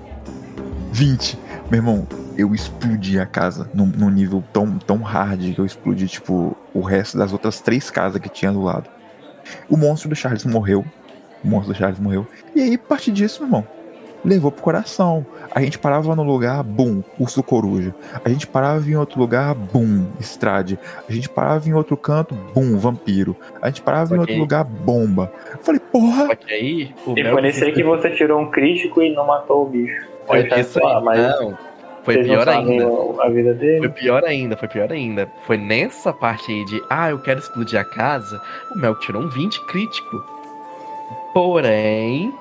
[0.92, 1.38] 20.
[1.70, 6.08] Meu irmão, eu explodi a casa num, num nível tão, tão hard que eu explodi,
[6.08, 8.88] tipo, o resto das outras três casas que tinha do lado.
[9.68, 10.84] O monstro do Charles morreu.
[11.44, 12.26] O monstro do Charles morreu.
[12.54, 13.66] E aí, a partir disso, meu irmão,
[14.24, 15.24] levou pro coração.
[15.52, 17.94] A gente parava no lugar, bum, urso coruja.
[18.24, 20.78] A gente parava em outro lugar, bum, estrade.
[21.08, 23.36] A gente parava em outro canto, bum, vampiro.
[23.60, 25.32] A gente parava em outro lugar, bomba.
[25.52, 28.50] Eu falei, porra, Só que aí, o E foi nesse aí que você tirou um
[28.50, 30.08] crítico e não matou o bicho.
[30.26, 31.02] Foi isso aí.
[31.02, 31.58] mas Não,
[32.04, 32.84] foi vocês pior ainda.
[33.22, 33.88] a vida Foi dele.
[33.88, 35.28] pior ainda, foi pior ainda.
[35.46, 38.40] Foi nessa parte aí de, ah, eu quero explodir a casa,
[38.74, 40.24] o Mel tirou um 20 crítico.
[41.34, 42.32] Porém,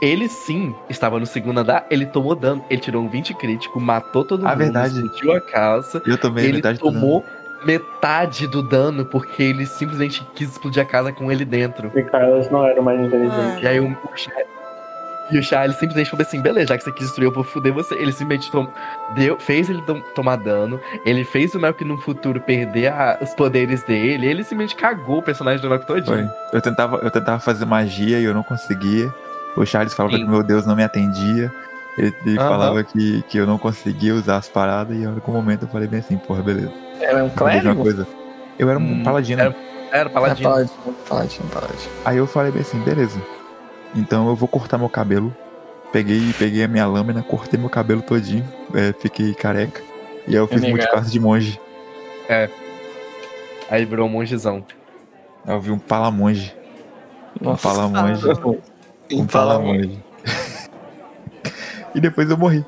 [0.00, 4.24] ele sim estava no segundo andar, ele tomou dano, ele tirou um 20 crítico, matou
[4.24, 4.94] todo Ah, mundo, verdade.
[4.96, 7.00] explodiu a casa, eu tomei ele metade do dano.
[7.00, 7.24] tomou
[7.64, 11.90] metade do dano porque ele simplesmente quis explodir a casa com ele dentro.
[11.94, 13.62] E Carlos não era o mais inteligente.
[13.62, 14.48] E aí o, o Charles,
[15.30, 17.72] e o Charles simplesmente falou assim, beleza, já que você quis destruir, eu vou foder
[17.72, 17.94] você.
[17.94, 18.66] Ele simplesmente tom-
[19.14, 23.34] deu, fez ele tom- tomar dano, ele fez o Melk no futuro perder a- os
[23.34, 26.00] poderes dele, ele simplesmente cagou o personagem do Melk Foi.
[26.00, 26.30] todinho.
[26.52, 29.12] Eu tentava, eu tentava fazer magia e eu não conseguia.
[29.56, 30.24] O Charles falava Sim.
[30.24, 31.52] que meu Deus não me atendia.
[31.98, 32.48] Ele, ele Aham.
[32.48, 35.88] falava que, que eu não conseguia usar as paradas e em algum momento eu falei
[35.88, 36.72] bem assim, porra, beleza.
[37.00, 37.82] Era um clérigo?
[37.82, 38.06] coisa.
[38.58, 39.40] Eu era um Hum, paladino.
[39.42, 39.56] era-
[39.92, 40.48] Era Ah, paladino.
[40.50, 41.90] Paladino, paladino, paladino.
[42.04, 43.20] Aí eu falei bem assim, beleza.
[43.94, 45.34] Então eu vou cortar meu cabelo.
[45.92, 49.82] Peguei, peguei a minha lâmina, cortei meu cabelo todinho, é, fiquei careca.
[50.28, 51.60] E aí eu fiz multiclasse de monge.
[53.68, 54.64] Aí virou um monjezão.
[55.44, 56.54] Aí eu vi um palamonge.
[57.40, 57.62] Um Nossa.
[57.62, 58.28] palamonge.
[59.28, 59.98] Fala, palamonge.
[61.94, 62.64] e depois eu morri.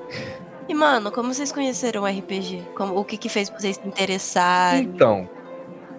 [0.69, 2.63] E, mano, como vocês conheceram o RPG?
[2.77, 4.83] Como, o que que fez vocês se interessarem?
[4.85, 5.29] Então,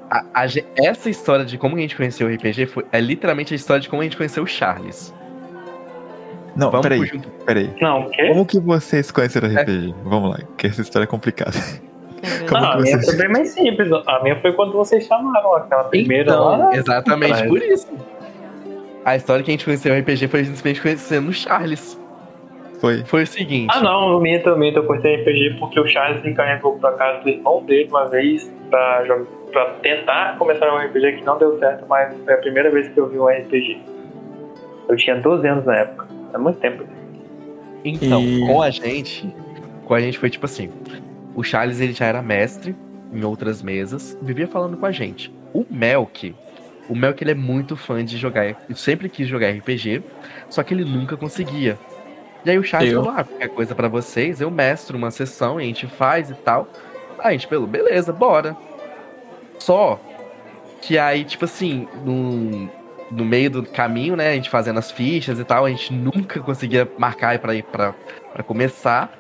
[0.10, 0.46] a- a
[0.78, 3.90] essa história de como a gente conheceu o RPG foi, é literalmente a história de
[3.90, 5.14] como a gente conheceu o Charles.
[6.56, 7.28] Não, Vamos peraí, junto.
[7.46, 7.74] peraí.
[7.82, 8.28] Não, o quê?
[8.28, 9.94] Como que vocês conheceram RPG?
[10.04, 11.58] Vamos lá, que essa história é complicada.
[12.48, 13.90] Como Não, a minha vocês- foi bem mais simples.
[14.08, 16.76] A minha foi quando vocês chamaram aquela primeira Então, lá.
[16.76, 17.88] exatamente por isso.
[19.06, 22.00] A história que a gente conheceu o RPG foi simplesmente conhecendo o Charles.
[22.80, 23.04] Foi.
[23.06, 23.74] Foi o seguinte.
[23.74, 24.80] Ah, não, minto, eu minto.
[24.80, 28.52] Eu conheci RPG porque o Charles me encarregou pra casa do irmão dele uma vez
[28.70, 32.70] pra, jogar, pra tentar começar um RPG que não deu certo, mas foi a primeira
[32.70, 33.82] vez que eu vi um RPG.
[34.90, 36.08] Eu tinha 12 anos na época.
[36.34, 36.84] É muito tempo.
[37.86, 39.34] Então, E- com a gente,
[39.86, 40.70] com a gente foi tipo assim.
[41.36, 42.76] O Charles ele já era mestre
[43.14, 45.34] em outras mesas, vivia falando com a gente.
[45.54, 46.36] O Melk,
[46.90, 50.02] o Melk ele é muito fã de jogar, sempre quis jogar RPG,
[50.50, 51.78] só que ele nunca conseguia.
[52.46, 53.04] E aí o Charles Eu.
[53.04, 56.34] falou: "Ah, qualquer coisa pra vocês, eu mestro uma sessão e a gente faz e
[56.34, 56.68] tal".
[57.20, 58.56] Aí a gente falou: "Beleza, bora".
[59.60, 60.00] Só
[60.82, 62.70] que aí tipo assim, no
[63.12, 66.40] no meio do caminho, né, a gente fazendo as fichas e tal, a gente nunca
[66.40, 67.94] conseguia marcar pra ir pra
[68.48, 69.14] começar.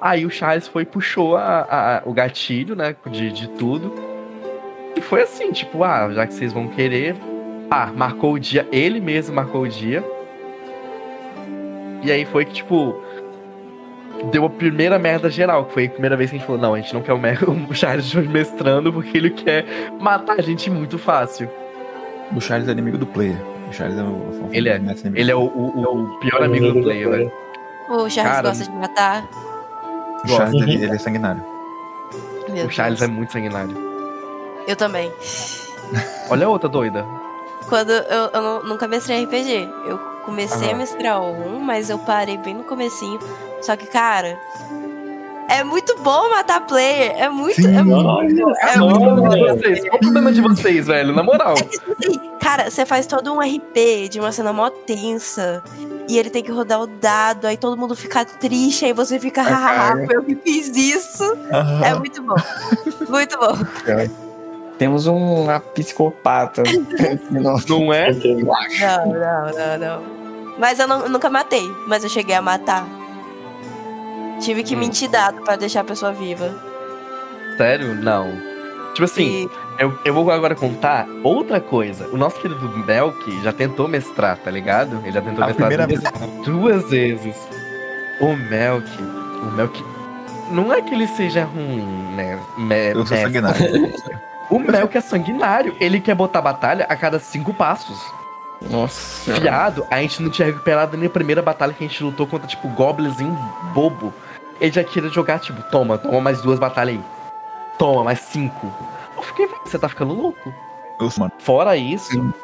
[0.00, 3.94] Aí o Charles foi e puxou a, a- o gatilho, né, de, de tudo.
[4.96, 7.14] E foi assim, tipo, ah, já que vocês vão querer.
[7.70, 10.02] Ah, marcou o dia, ele mesmo marcou o dia.
[12.02, 12.96] E aí foi que, tipo,
[14.30, 16.74] deu a primeira merda geral, que foi a primeira vez que a gente falou, não,
[16.74, 17.18] a gente não quer o,
[17.70, 19.64] o Charles mestrando porque ele quer
[20.00, 21.48] matar a gente muito fácil.
[22.34, 23.36] O Charles é inimigo do player.
[23.68, 24.48] O Charles é o.
[24.52, 24.80] Ele é.
[25.14, 25.82] Ele é o, o-
[26.14, 27.32] o pior amigo do player, velho.
[27.90, 29.28] O Charles Cara, gosta de matar.
[30.24, 31.42] O Charles ele, ele é sanguinário.
[32.50, 33.16] Meu O Charles é Deus.
[33.16, 33.87] muito sanguinário.
[34.68, 35.10] Eu também.
[36.30, 37.04] Olha a outra doida.
[37.68, 39.68] Quando eu, eu nu- nunca mestrei RPG.
[39.86, 43.18] Eu comecei a mestrar um, mas eu parei bem no comecinho.
[43.62, 44.38] Só que, cara,
[45.48, 47.14] é muito bom matar player.
[47.16, 47.60] É muito.
[47.62, 47.74] Sim.
[47.76, 49.56] É muito, é não, muito bom.
[49.56, 51.14] Vocês, qual o problema de vocês, velho?
[51.14, 51.54] Na moral.
[51.56, 55.62] É que, tipo assim, cara, você faz todo um RP de uma cena mó tensa.
[56.08, 59.42] E ele tem que rodar o dado, aí todo mundo fica triste, aí você fica,
[59.42, 61.22] hahaha, eu que fiz isso.
[61.52, 61.84] Aham.
[61.84, 62.34] É muito bom.
[63.10, 63.56] Muito bom.
[64.78, 66.62] Temos uma psicopata.
[67.30, 67.66] Nossa.
[67.68, 68.12] Não é?
[68.12, 70.02] Não, não, não, não.
[70.58, 72.86] Mas eu, não- eu nunca matei, mas eu cheguei a matar.
[74.40, 74.78] Tive que Hum.
[74.80, 76.50] mentir dado pra deixar a pessoa viva.
[77.56, 77.94] Sério?
[77.96, 78.30] Não.
[78.94, 79.50] Tipo assim, E-
[79.82, 82.06] eu, eu vou agora contar outra coisa.
[82.08, 85.00] O nosso querido Melk já tentou mestrar, tá ligado?
[85.04, 87.36] Ele já tentou A mestrar primeira duas, duas vezes.
[88.20, 88.88] O Melk.
[89.42, 89.84] O Melk.
[90.50, 91.84] Não é que ele seja ruim,
[92.16, 92.38] né?
[92.56, 93.58] Me, Eu sou sanguinário.
[94.50, 95.76] O Melk é sanguinário.
[95.80, 97.98] Ele quer botar batalha a cada cinco passos.
[98.70, 99.34] Nossa.
[99.34, 102.46] Fiado, a gente não tinha recuperado nem a primeira batalha que a gente lutou contra,
[102.48, 103.36] tipo, goblinzinho
[103.72, 104.12] bobo.
[104.60, 107.04] Ele já queria jogar, tipo, toma, toma mais duas batalhas aí.
[107.78, 108.72] Toma, mais cinco.
[109.16, 110.52] Eu fiquei, "Velho, você tá ficando louco.
[111.00, 112.34] Eu, mano, Fora isso,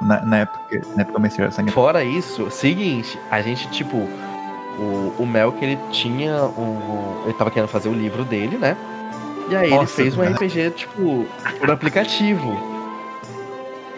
[0.00, 1.72] na, na época, na época eu comecei a sanguinário.
[1.74, 7.22] fora isso, seguinte, a gente, tipo, o, o Mel que ele tinha o.
[7.24, 8.76] Ele tava querendo fazer o livro dele, né?
[9.50, 10.22] E aí ele Nossa, fez um.
[10.22, 11.26] RPG, tipo,
[11.58, 12.58] por aplicativo.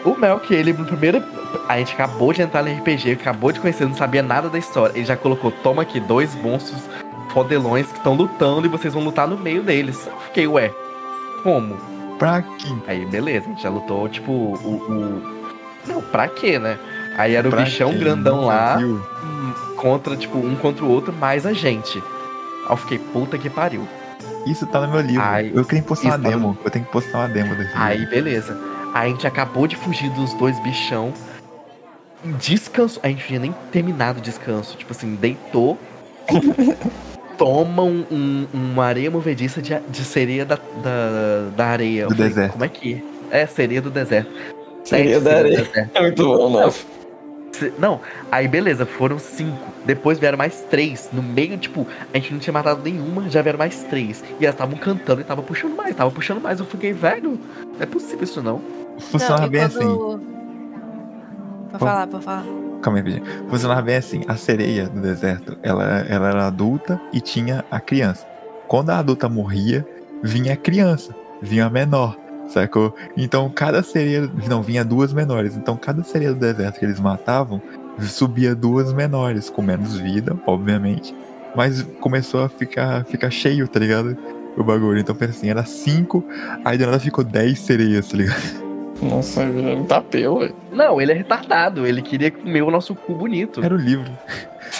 [0.05, 1.22] O Mel que ele, no primeiro.
[1.68, 4.92] A gente acabou de entrar no RPG, acabou de conhecer, não sabia nada da história.
[4.96, 6.80] Ele já colocou, toma aqui, dois monstros
[7.30, 10.07] fodelões que estão lutando e vocês vão lutar no meio deles.
[10.07, 10.72] Eu fiquei, ué,
[11.42, 11.76] como?
[12.18, 12.68] Pra quê?
[12.86, 14.55] Aí, beleza, a gente já lutou, tipo, o.
[14.55, 15.40] o-
[15.86, 16.78] Não, pra quê, né?
[17.16, 17.98] Aí era o Pra bichão quê?
[17.98, 18.88] grandão Nunca lá, viu?
[19.24, 21.98] hum, contra, tipo, um contra o outro, mais a gente.
[21.98, 23.86] Aí eu fiquei, puta que pariu.
[24.47, 25.22] Isso tá no meu livro.
[25.22, 26.59] Ai, eu tenho que postar uma tá no- demo.
[26.64, 28.14] Eu tenho que postar uma demo desse Aí, livro.
[28.14, 28.59] beleza.
[28.95, 31.12] Aí a gente acabou de fugir dos dois bichão.
[32.38, 33.01] Descanso.
[33.03, 34.76] A gente não tinha nem terminado o descanso.
[34.76, 35.78] Tipo assim, deitou.
[37.38, 42.07] toma um, um- uma areia movediça de, de sereia da, da, da areia.
[42.07, 42.53] Do falei, deserto.
[42.53, 43.41] Como é que é?
[43.43, 44.30] É, sereia do deserto.
[44.84, 45.59] Sereia Sete da areia.
[45.59, 45.91] do deserto.
[45.95, 46.84] É muito bom, nossa.
[47.78, 49.59] Não, aí beleza, foram cinco.
[49.84, 51.09] Depois vieram mais três.
[51.12, 54.22] No meio, tipo, a gente não tinha matado nenhuma, já vieram mais três.
[54.40, 56.61] E elas estavam cantando e tava puxando mais, tava puxando mais.
[56.61, 58.61] Eu fiquei, velho, não é possível isso não.
[58.98, 59.78] Funcionava Não, bem assim.
[59.78, 60.20] quando-
[61.70, 62.44] Pode falar, pode falar.
[62.82, 63.28] Calma aí, Virginia.
[63.48, 64.22] Funcionava bem assim.
[64.26, 68.26] A sereia do deserto, ela, ela era adulta e tinha a criança.
[68.66, 69.86] Quando a adulta morria,
[70.22, 71.14] vinha a criança.
[71.42, 72.16] Vinha a menor.
[72.51, 72.94] Sacou?
[73.16, 74.28] Então cada sereia.
[74.48, 75.57] Não, vinha duas menores.
[75.57, 77.62] Então cada sereia do deserto que eles matavam,
[78.01, 81.14] subia duas menores, com menos vida, obviamente.
[81.55, 84.16] Mas começou a ficar, ficar cheio, tá ligado?
[84.57, 84.98] O bagulho.
[84.98, 86.24] Então pensa assim, era cinco,
[86.64, 88.70] aí do nada ficou dez sereias, tá ligado?
[89.03, 90.55] Nossa, ele tá pelo, velho.
[90.72, 93.64] Não, ele é retardado, ele queria comer o nosso cu bonito.
[93.64, 94.11] Era o livro.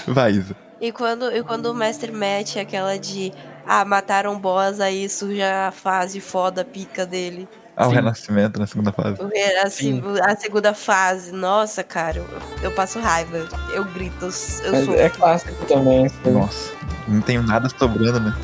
[0.07, 0.55] Vai, Isa.
[0.81, 3.33] E quando, e quando o mestre mete aquela de
[3.67, 7.49] ah, mataram o boss, aí surge a fase foda pica dele.
[7.81, 7.97] Ah, o Sim.
[7.97, 9.17] renascimento na segunda fase.
[9.65, 10.03] A, Sim.
[10.23, 12.27] a segunda fase, nossa, cara, eu,
[12.63, 13.49] eu passo raiva.
[13.73, 14.95] Eu grito, eu, sou.
[14.95, 16.07] é clássico também.
[16.27, 16.75] Nossa,
[17.09, 18.37] não tenho nada sobrando, né?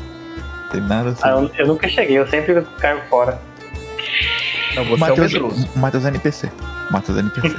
[0.63, 1.51] Não tem nada Ah, sobrando.
[1.53, 3.39] eu, eu nunca cheguei, eu sempre caio fora.
[4.75, 6.51] Não, você Matheus, é o Matheus é NPC.
[6.89, 7.55] Matheus NPC.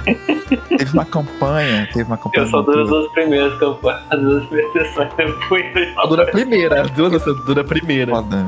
[0.79, 2.45] teve uma campanha, teve uma campanha.
[2.45, 5.97] Eu só duro as duas primeiras campanhas, as duas primeiras sessões depois.
[5.97, 8.11] A dura primeira, as duas dura primeira.
[8.11, 8.45] Foda.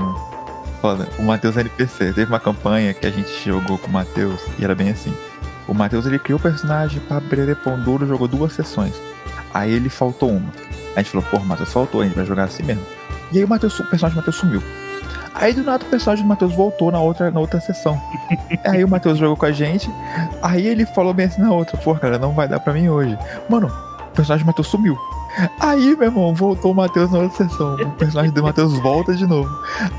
[0.80, 1.08] Foda.
[1.18, 2.12] O Matheus NPC.
[2.12, 5.14] Teve uma campanha que a gente jogou com o Matheus e era bem assim.
[5.68, 8.94] O Matheus ele criou o personagem pra Brere Pão Duro, jogou duas sessões.
[9.52, 10.50] Aí ele faltou uma.
[10.96, 12.84] A gente falou, porra, Matheus faltou, a gente vai jogar assim mesmo.
[13.30, 14.62] E aí o, Matheus, o personagem do Matheus sumiu.
[15.34, 18.00] Aí do nada o personagem do Matheus voltou na outra, na outra sessão.
[18.64, 19.88] aí o Matheus jogou com a gente.
[20.42, 23.16] Aí ele falou bem assim na outra, porra, cara, não vai dar pra mim hoje.
[23.48, 24.98] Mano, o personagem do Matheus sumiu.
[25.58, 27.74] Aí, meu irmão, voltou o Matheus na outra sessão.
[27.76, 29.48] O personagem do Matheus volta de novo.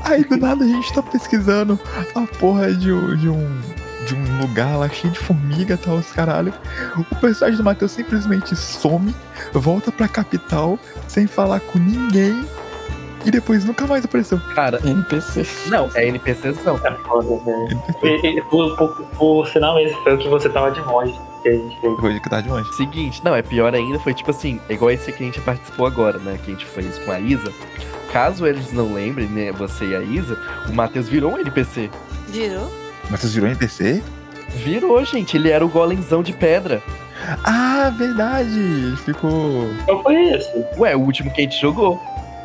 [0.04, 1.78] Aí do nada a gente tá pesquisando
[2.14, 3.60] a porra de, um- de um.
[4.06, 6.52] De um lugar lá cheio de formiga e tal, os caralho.
[6.98, 9.14] O personagem do Matheus simplesmente some,
[9.52, 10.76] volta pra capital,
[11.06, 12.44] sem falar com ninguém.
[13.24, 14.40] E depois nunca mais apareceu.
[14.56, 15.46] Cara, NPC.
[15.68, 16.80] não, é NPCzão.
[16.84, 17.80] É foda, velho.
[18.00, 18.26] NPC.
[18.38, 21.52] E Por, por, por sinal, esse foi o que você tava de monge que a
[21.52, 22.22] gente fez.
[22.30, 22.72] Tá de longe.
[22.74, 25.86] Seguinte, não, é pior ainda, foi tipo assim, é igual esse que a gente participou
[25.86, 26.38] agora, né?
[26.42, 27.52] Que a gente fez com a Isa.
[28.12, 30.38] Caso eles não lembrem, né, você e a Isa,
[30.68, 31.90] o Matheus virou um NPC.
[32.28, 32.70] Virou?
[33.10, 34.02] Matheus virou NPC?
[34.56, 36.82] Virou, gente, ele era o golemzão de pedra.
[37.44, 38.94] Ah, verdade!
[39.04, 39.68] Ficou.
[39.86, 40.50] Qual foi esse?
[40.76, 42.00] Ué, o último que a gente jogou.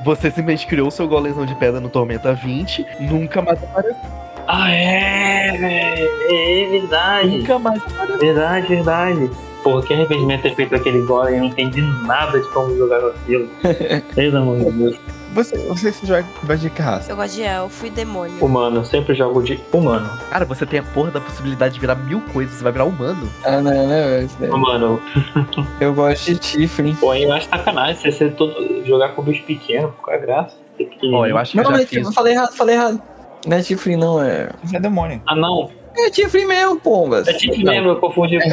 [0.05, 4.26] Você simplesmente criou o seu golemzão de pedra no Tormenta 20, nunca mais apareceu.
[4.47, 6.09] Ah, é, velho.
[6.29, 7.37] É verdade.
[7.37, 8.19] Nunca mais apareceu.
[8.19, 9.31] Verdade, verdade.
[9.63, 11.35] Porra, que arrependimento ter feito aquele golem.
[11.35, 13.49] Eu não entendi nada de como jogar com aquilo.
[14.15, 14.99] Pelo amor de Deus.
[15.33, 17.11] Você, você se joga vai de que raça?
[17.11, 18.43] Eu gosto de elfo e demônio.
[18.43, 20.09] Humano, sempre jogo de humano.
[20.31, 23.29] Cara, você tem a porra da possibilidade de virar mil coisas, você vai virar humano.
[23.43, 24.49] Ah, não, não, é isso daí.
[24.49, 24.99] Humano,
[25.79, 26.95] Eu gosto de Tiflin.
[26.95, 29.93] pô, eu acho sacanagem você ser todo, jogar com bicho pequeno.
[30.01, 30.55] Qual é a graça?
[31.11, 31.97] Ó, eu acho que Não, eu não já é fiz.
[31.99, 33.01] Tiflin, falei errado, falei errado.
[33.47, 34.49] Não é Tiflin, não, é.
[34.73, 35.21] É demônio.
[35.25, 35.69] Ah, não.
[35.99, 37.27] É Tiflin mesmo, pombas.
[37.27, 38.49] É tipo mesmo, eu confundi É com é,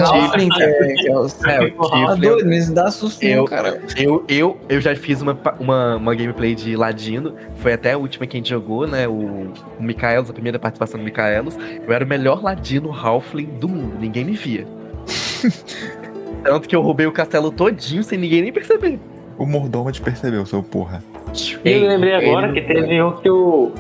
[0.95, 1.17] que é o...
[1.17, 2.21] É, o Tá Tiflin.
[2.21, 3.83] doido, mas dá susto, Eu- não, cara.
[3.99, 8.27] Eu, eu, eu já fiz uma, uma, uma gameplay de Ladino, foi até a última
[8.27, 9.07] que a gente jogou, né?
[9.07, 9.13] O,
[9.79, 11.59] o Micaelos, a primeira participação do Micaelos.
[11.87, 14.67] Eu era o melhor Ladino Halfling do mundo, ninguém me via.
[16.43, 18.99] Tanto que eu roubei o castelo todinho sem ninguém nem perceber.
[19.37, 21.03] O mordomo te percebeu, seu porra.
[21.65, 23.73] E eu lembrei agora que teve um que o.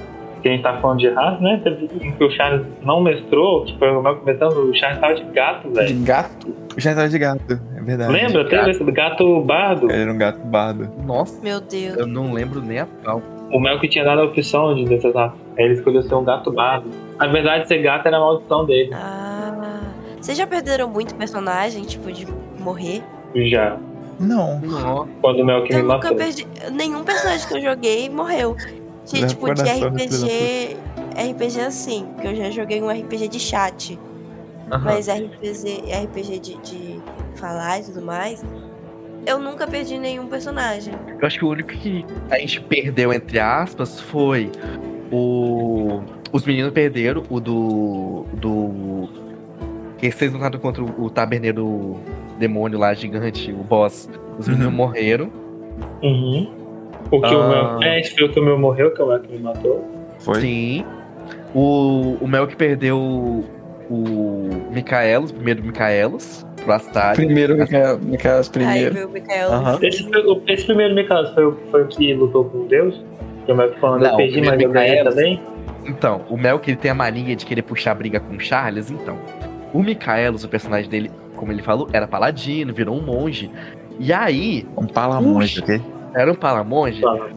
[0.44, 1.58] Que a gente tá falando de raça, né?
[1.64, 5.14] Teve um que o Charles não mestrou, que foi o meu começando, o Charles tava
[5.14, 6.04] de gato, De velho.
[6.04, 6.54] gato.
[6.76, 8.12] Já tava de gato, é verdade.
[8.12, 8.46] Lembra?
[8.46, 9.90] Teve esse gato bardo.
[9.90, 10.86] Ele era um gato bardo.
[11.06, 11.96] Nossa, Meu Deus.
[11.96, 13.22] eu não lembro nem a pau.
[13.50, 15.38] O Mel que tinha dado a opção de dessas raças.
[15.56, 16.90] Ele escolheu ser um gato bardo.
[17.18, 18.90] Na verdade, ser gato era a maldição dele.
[18.92, 19.80] Ah.
[20.20, 22.26] Vocês já perderam muito personagem, tipo, de
[22.58, 23.02] morrer?
[23.34, 23.78] Já.
[24.20, 24.60] Não.
[24.60, 25.08] Nossa.
[25.22, 26.16] Quando o Mel que Eu me nunca matou.
[26.18, 26.46] perdi.
[26.70, 28.54] Nenhum personagem que eu joguei morreu.
[29.06, 30.76] De, Leva tipo, de RPG.
[31.30, 33.98] RPG assim, porque eu já joguei um RPG de chat.
[34.72, 34.84] Aham.
[34.84, 37.00] Mas RPG, RPG de, de
[37.34, 38.42] falar e tudo mais.
[39.26, 40.94] Eu nunca perdi nenhum personagem.
[41.20, 44.50] Eu acho que o único que a gente perdeu, entre aspas, foi
[45.12, 46.00] o.
[46.32, 48.24] Os meninos perderam o do.
[48.34, 49.08] do.
[49.98, 51.98] Que vocês lutaram contra o, o taberneiro
[52.38, 54.08] demônio lá, gigante, o boss.
[54.38, 54.74] Os meninos Uhum.
[54.76, 55.30] morreram.
[56.02, 56.50] Uhum.
[57.16, 57.78] O que o Ah.
[57.78, 57.82] Mel.
[57.82, 59.84] É, esse foi o que o meu morreu, que é o Mel que me matou.
[60.20, 60.40] Foi?
[60.40, 60.84] Sim.
[61.54, 63.44] O, o Mel que perdeu o,
[63.90, 67.16] o Micaelos, o primeiro Micaelos, pro Astari.
[67.26, 68.94] Primeiro, Micael, Micaelos Aí primeiro.
[68.94, 69.52] veio o Mikael.
[69.52, 69.78] Aham.
[69.82, 73.00] Esse, foi, o- esse primeiro Micaelos foi, o- foi o que lutou com Deus?
[73.46, 75.40] Que o Mel que falando, Não, eu o perdi, mas eu ganhei Micaelos- também.
[75.86, 78.90] Então, o Mel que ele tem a mania de querer puxar briga com o Charles,
[78.90, 79.16] então.
[79.72, 83.50] O Micaelos, o personagem dele, como ele falou, era paladino, virou um monge.
[84.00, 85.80] E aí, Um palamonge, ok?
[86.14, 87.00] Era um palamonge.
[87.00, 87.30] Fala,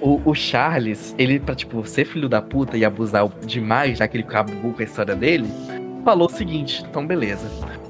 [0.00, 4.06] O, o- o Charles, ele, pra, tipo, ser filho da puta e abusar demais, já
[4.08, 5.46] que ele acabou com a história dele,
[6.04, 7.46] falou o seguinte: então, beleza.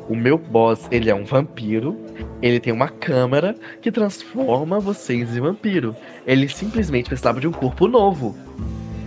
[0.08, 1.96] O meu boss, ele é um vampiro,
[2.42, 5.94] ele tem uma câmara que transforma vocês em vampiro.
[6.26, 8.36] Ele simplesmente precisava de um corpo novo.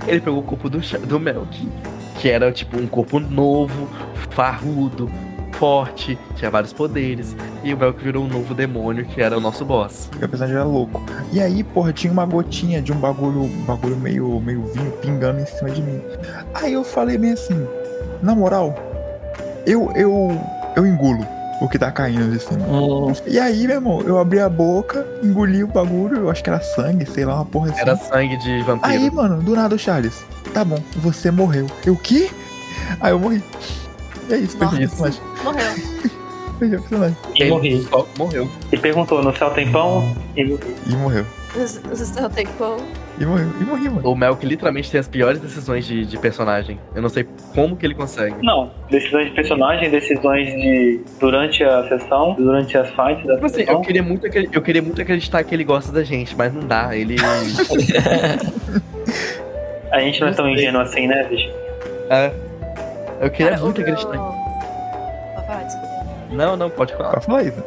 [0.07, 1.67] Ele pegou o corpo do, do Melk,
[2.19, 3.89] que era, tipo, um corpo novo,
[4.31, 5.11] farrudo,
[5.55, 7.35] forte, tinha vários poderes.
[7.63, 10.07] E o Melk virou um novo demônio, que era o nosso boss.
[10.09, 11.01] Porque o personagem era louco.
[11.31, 15.39] E aí, porra, tinha uma gotinha de um bagulho, um bagulho meio, meio vinho pingando
[15.39, 16.01] em cima de mim.
[16.53, 17.65] Aí eu falei bem assim,
[18.21, 18.75] na moral,
[19.65, 20.39] eu, eu,
[20.75, 21.25] eu engulo
[21.61, 22.65] o que tá caindo de cima.
[22.67, 26.49] Hum, E aí, meu irmão, eu abri a boca, engoli o bagulho, eu acho que
[26.49, 27.79] era sangue, sei lá, uma porra assim.
[27.79, 28.93] Era sangue de vampiro.
[28.93, 31.67] Aí, mano, do nada o Charles, tá bom, você morreu.
[31.85, 32.29] Eu, o quê?
[32.99, 33.41] Aí eu morri.
[34.29, 35.03] É isso, perdi o Nossa.
[35.03, 35.21] personagem.
[35.43, 36.11] Morreu.
[36.57, 37.17] Perdi o personagem.
[37.35, 37.81] E Ele morri.
[37.83, 38.49] só morreu.
[38.71, 40.15] E perguntou, no céu tem pão?
[40.37, 40.75] E morri.
[40.87, 41.25] E morreu.
[41.53, 42.77] O céu tem pão.
[43.19, 44.09] E morri, e morri, mano.
[44.09, 46.79] O Melk literalmente tem as piores decisões de, de personagem.
[46.95, 48.35] Eu não sei como que ele consegue.
[48.41, 51.01] Não, decisões de personagem, decisões de.
[51.19, 53.81] durante a sessão, durante as fights da Tipo assim, eu sessão.
[53.81, 56.95] queria, muito, eu queria muito acreditar que ele gosta da gente, mas não dá.
[56.95, 57.15] Ele.
[59.91, 61.49] A gente não é tão ingênuo assim, né, bicho?
[62.09, 62.31] é.
[63.21, 64.17] Eu queria Cara, muito meu- acreditar.
[64.17, 66.05] Pode falar, desculpa.
[66.31, 67.11] Não, não, pode falar.
[67.11, 67.63] Pode falar isso.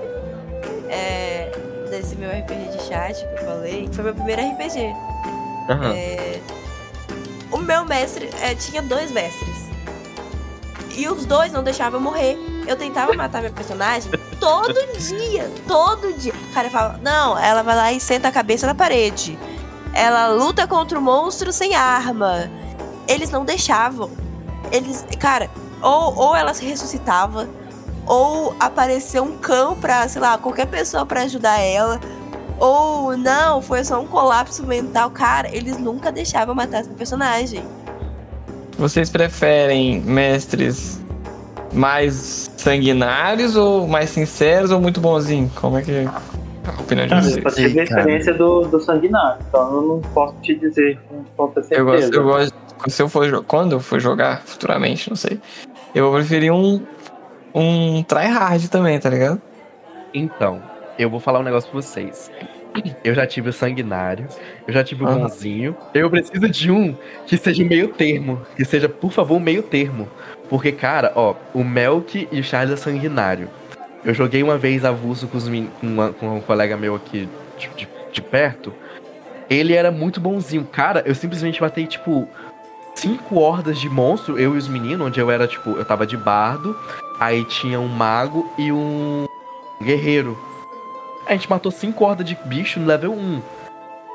[0.90, 1.51] É,
[1.90, 4.94] desse meu RPG de chat que eu falei, foi meu primeiro RPG.
[5.70, 5.92] Aham.
[5.94, 6.40] É,
[7.51, 9.68] o meu mestre é, tinha dois mestres.
[10.96, 12.36] E os dois não deixavam eu morrer.
[12.66, 16.32] Eu tentava matar minha personagem todo dia, todo dia.
[16.51, 19.38] O cara falava, não, ela vai lá e senta a cabeça na parede.
[19.94, 22.51] Ela luta contra o monstro sem arma.
[23.07, 24.11] Eles não deixavam.
[24.72, 25.48] Eles, cara,
[25.82, 27.48] ou, ou ela se ressuscitava,
[28.06, 32.00] ou apareceu um cão pra, sei lá, qualquer pessoa pra ajudar ela.
[32.58, 35.10] Ou não, foi só um colapso mental.
[35.10, 37.62] Cara, eles nunca deixavam matar essa personagem.
[38.76, 41.00] Vocês preferem mestres
[41.72, 45.52] mais sanguinários ou mais sinceros ou muito bonzinhos?
[45.54, 47.42] Como é que é a opinião de eu vocês?
[47.42, 51.62] só tive a experiência do, do sanguinário, então eu não posso te dizer com toda
[51.62, 51.80] certeza.
[51.80, 52.67] Eu gosto, eu gosto.
[52.87, 55.41] Se eu for, quando eu for jogar futuramente, não sei.
[55.95, 56.83] Eu vou preferir um.
[57.55, 59.41] Um tryhard também, tá ligado?
[60.12, 60.62] Então,
[60.99, 62.31] eu vou falar um negócio pra vocês.
[63.03, 64.29] Eu já tive o sanguinário,
[64.66, 65.20] eu já tive o Aham.
[65.20, 65.74] bonzinho.
[65.95, 66.95] Eu preciso de um
[67.26, 68.41] que seja meio termo.
[68.55, 70.09] Que seja, por favor, meio termo.
[70.49, 73.49] Porque, cara, ó, o Melk e o Charles é sanguinário.
[74.05, 77.68] Eu joguei uma vez avulso com, os com, uma- com um colega meu aqui de,
[77.70, 78.72] de- de perto.
[79.51, 80.64] Ele era muito bonzinho.
[80.64, 82.29] Cara, eu simplesmente matei, tipo,
[82.99, 86.16] cinco hordas de monstro, eu e os meninos, onde eu era, tipo, eu tava de
[86.16, 86.76] bardo.
[87.18, 89.26] Aí tinha um mago e um
[89.80, 90.36] guerreiro.
[91.26, 93.42] A gente matou cinco hordas de bicho no level 1.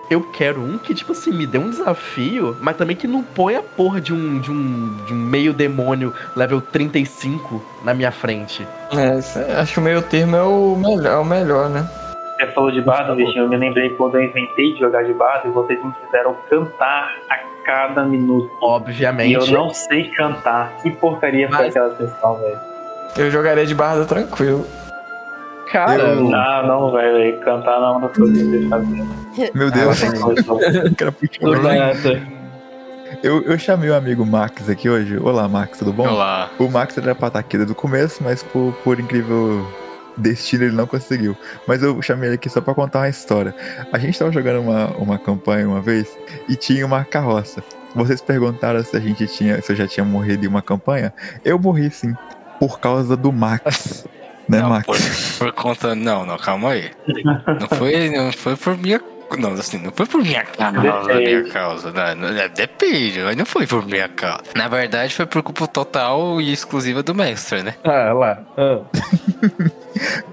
[0.10, 3.60] Eu quero um que, tipo assim, me dê um desafio, mas também que não ponha
[3.60, 8.68] a porra de um, de um, de um meio demônio level 35 na minha frente.
[8.92, 11.90] É, é- acho que o meio termo é o melhor, é o melhor né?
[12.38, 15.48] Você falou de bardo, bichinho, eu me lembrei quando eu inventei de jogar de bardo
[15.48, 18.46] e vocês me fizeram cantar a cada minuto.
[18.52, 19.34] E Obviamente.
[19.34, 20.74] eu não sei cantar.
[20.82, 22.60] Que porcaria foi Mas- aquela sessão, velho.
[23.18, 24.66] Eu jogaria de barda tranquilo.
[25.72, 27.40] Cara, Eu- Não, não, velho.
[27.42, 29.52] Cantar não é que você fazer.
[29.54, 30.60] Meu Não Deus, puxou.
[33.22, 35.18] Eu, eu chamei o amigo Max aqui hoje.
[35.18, 36.08] Olá, Max, tudo bom?
[36.08, 36.50] Olá.
[36.60, 39.66] O Max era pra estar aqui desde o começo, mas por, por incrível
[40.18, 41.36] destino ele não conseguiu.
[41.68, 43.56] Mas eu chamei ele aqui só pra contar uma história.
[43.92, 46.08] A gente tava jogando uma, uma campanha uma vez
[46.48, 47.64] e tinha uma carroça.
[47.96, 51.14] Vocês perguntaram se a gente tinha, se eu já tinha morrido em uma campanha.
[51.46, 52.14] Eu morri sim,
[52.60, 54.06] por causa do Max.
[54.50, 54.86] né, Não, Max?
[54.86, 54.98] por,
[55.40, 55.94] por conta.
[55.96, 56.92] Não, não, calma aí.
[57.24, 59.00] Não foi, não foi por minha.
[59.38, 61.36] Não, assim, não foi por minha causa, Depende.
[61.36, 61.92] minha causa.
[61.92, 64.44] Não, não, é, depende, mas não foi por minha causa.
[64.56, 67.76] Na verdade, foi por culpa total e exclusiva do mestre, né?
[67.84, 68.40] ah, lá.
[68.58, 68.80] Ah.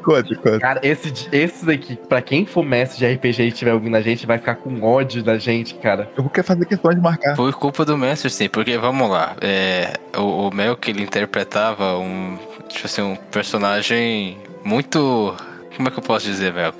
[0.02, 0.58] Conta, conta.
[0.58, 4.26] Cara, esse, esse daqui, pra quem for mestre de RPG e estiver ouvindo a gente,
[4.26, 6.08] vai ficar com ódio da gente, cara.
[6.16, 7.36] Eu quero fazer questão de marcar.
[7.36, 9.36] Foi culpa do mestre, sim, porque vamos lá.
[9.40, 12.38] É, o, o Mel que ele interpretava um.
[12.68, 15.34] Tipo assim, um personagem muito.
[15.76, 16.72] Como é que eu posso dizer, Mel?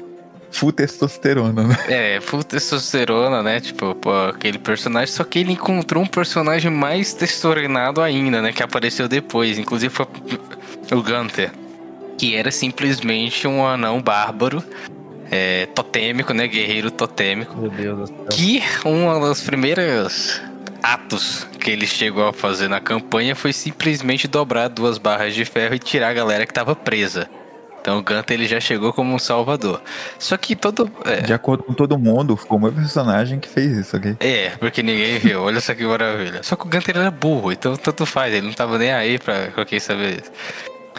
[0.50, 1.76] Full testosterona, né?
[1.88, 3.60] É, full testosterona, né?
[3.60, 5.14] Tipo, pô, aquele personagem.
[5.14, 8.52] Só que ele encontrou um personagem mais testosteronado ainda, né?
[8.52, 9.58] Que apareceu depois.
[9.58, 10.06] Inclusive foi
[10.92, 11.52] o Gunter.
[12.18, 14.62] Que era simplesmente um anão bárbaro.
[15.30, 16.48] É, totêmico, né?
[16.48, 17.56] Guerreiro totêmico.
[17.56, 18.26] Meu Deus do céu.
[18.30, 20.42] Que uma das primeiras
[20.82, 25.74] atos que ele chegou a fazer na campanha foi simplesmente dobrar duas barras de ferro
[25.74, 27.28] e tirar a galera que tava presa.
[27.80, 29.80] Então o Gunter ele já chegou como um salvador.
[30.18, 30.90] Só que todo.
[31.04, 34.16] é, De acordo com todo mundo, foi o meu personagem que fez isso, ok?
[34.20, 35.42] É, porque ninguém viu.
[35.42, 36.42] Olha só que maravilha.
[36.42, 38.34] Só que o Gunter era burro, então tanto faz.
[38.34, 40.22] Ele não tava nem aí pra qualquer saber.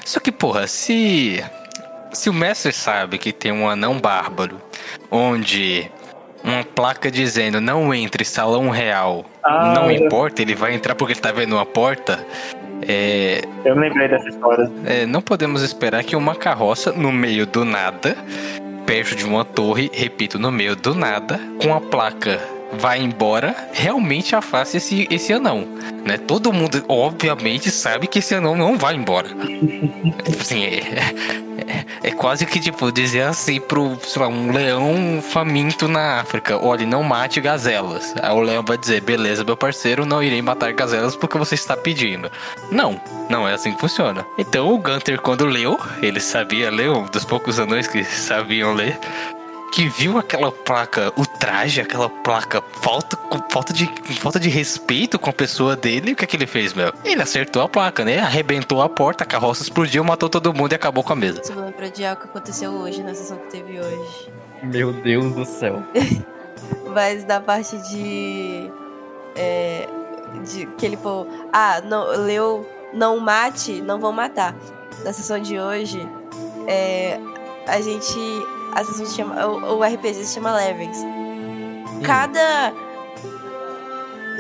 [0.03, 1.43] Só que, porra, se.
[2.13, 4.57] Se o mestre sabe que tem um anão bárbaro,
[5.09, 5.89] onde
[6.43, 11.13] uma placa dizendo não entre salão real, Ah, não eu- importa, ele vai entrar porque
[11.13, 12.25] ele tá vendo uma porta.
[12.88, 14.69] É, Eu me lembrei dessa história.
[14.86, 18.15] é, não podemos esperar que uma carroça no meio do nada,
[18.86, 22.39] perto de uma torre, repito, no meio do nada, com a placa
[22.74, 25.67] vai embora, realmente afaste esse, esse anão.
[26.05, 26.17] Né?
[26.17, 29.30] Todo mundo, obviamente, sabe que esse anão não vai embora.
[30.39, 36.19] Assim, é, é- é quase que tipo dizer assim pro lá, um leão faminto na
[36.19, 38.13] África: olha, não mate gazelas.
[38.22, 41.78] Aí o leão vai dizer: beleza, meu parceiro, não irei matar gazelas porque você está
[41.78, 42.32] pedindo.
[42.72, 42.99] Não,
[43.30, 44.26] não é assim que funciona.
[44.38, 48.97] Então o Gunter, quando leu, ele sabia ler, um dos poucos anões que sabiam ler.
[49.72, 55.17] Que viu aquela placa, o traje, aquela placa, falta, com falta de, falta de respeito
[55.17, 56.93] com a pessoa dele, o que é que ele fez, meu?
[57.05, 58.19] Ele acertou a placa, né?
[58.19, 61.41] Arrebentou a porta, a carroça explodiu, matou todo mundo e acabou com a mesa.
[61.43, 64.32] Você me lembrou de algo que aconteceu hoje, na sessão que teve hoje.
[64.61, 65.82] Meu Deus do céu.
[66.93, 68.69] Mas da parte de.
[69.36, 69.88] É,
[70.43, 71.28] de que ele falou.
[71.53, 74.55] Ah, não, leu não mate, não vão matar.
[75.03, 76.07] Na sessão de hoje,
[76.67, 77.19] é,
[77.67, 78.19] a gente.
[78.74, 79.45] A sessão se chama.
[79.45, 80.97] O, o RPG se chama Levels.
[82.05, 82.74] Cada.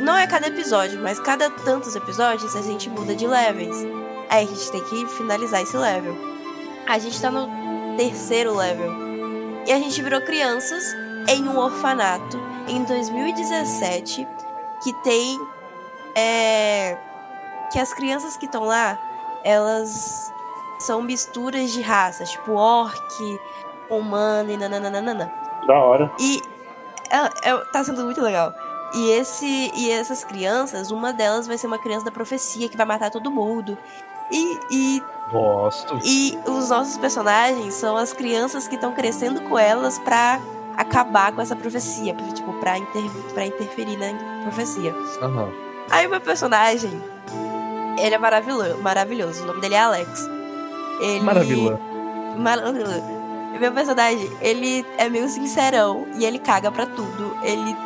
[0.01, 3.77] Não é cada episódio, mas cada tantos episódios a gente muda de levels.
[4.29, 6.15] Aí a gente tem que finalizar esse level.
[6.87, 7.47] A gente tá no
[7.97, 8.91] terceiro level.
[9.67, 10.83] E a gente virou crianças
[11.27, 14.27] em um orfanato em 2017
[14.83, 15.39] que tem.
[16.15, 16.97] É,
[17.71, 18.99] que as crianças que estão lá,
[19.43, 20.31] elas
[20.79, 23.39] são misturas de raças, tipo orc,
[23.91, 25.31] humano e nananana.
[25.67, 26.11] Da hora.
[26.19, 26.41] E
[27.09, 28.53] é, é- tá sendo muito legal.
[28.93, 32.85] E, esse, e essas crianças, uma delas vai ser uma criança da profecia que vai
[32.85, 33.77] matar todo mundo.
[34.31, 35.99] E, e, Gosto.
[36.03, 40.39] e os nossos personagens são as crianças que estão crescendo com elas pra
[40.77, 42.13] acabar com essa profecia.
[42.13, 44.93] pra, Tipo, pra, inter, pra interferir na profecia.
[45.21, 45.49] Aham.
[45.89, 46.91] Aí o meu personagem,
[47.97, 49.43] ele é maravilhoso, maravilhoso.
[49.43, 50.29] O nome dele é Alex.
[51.01, 51.19] Ele...
[51.21, 51.79] Maravilha.
[52.37, 53.20] Maravilhoso.
[53.61, 57.37] Meu personagem, ele é meio sincerão e ele caga pra tudo.
[57.43, 57.77] Ele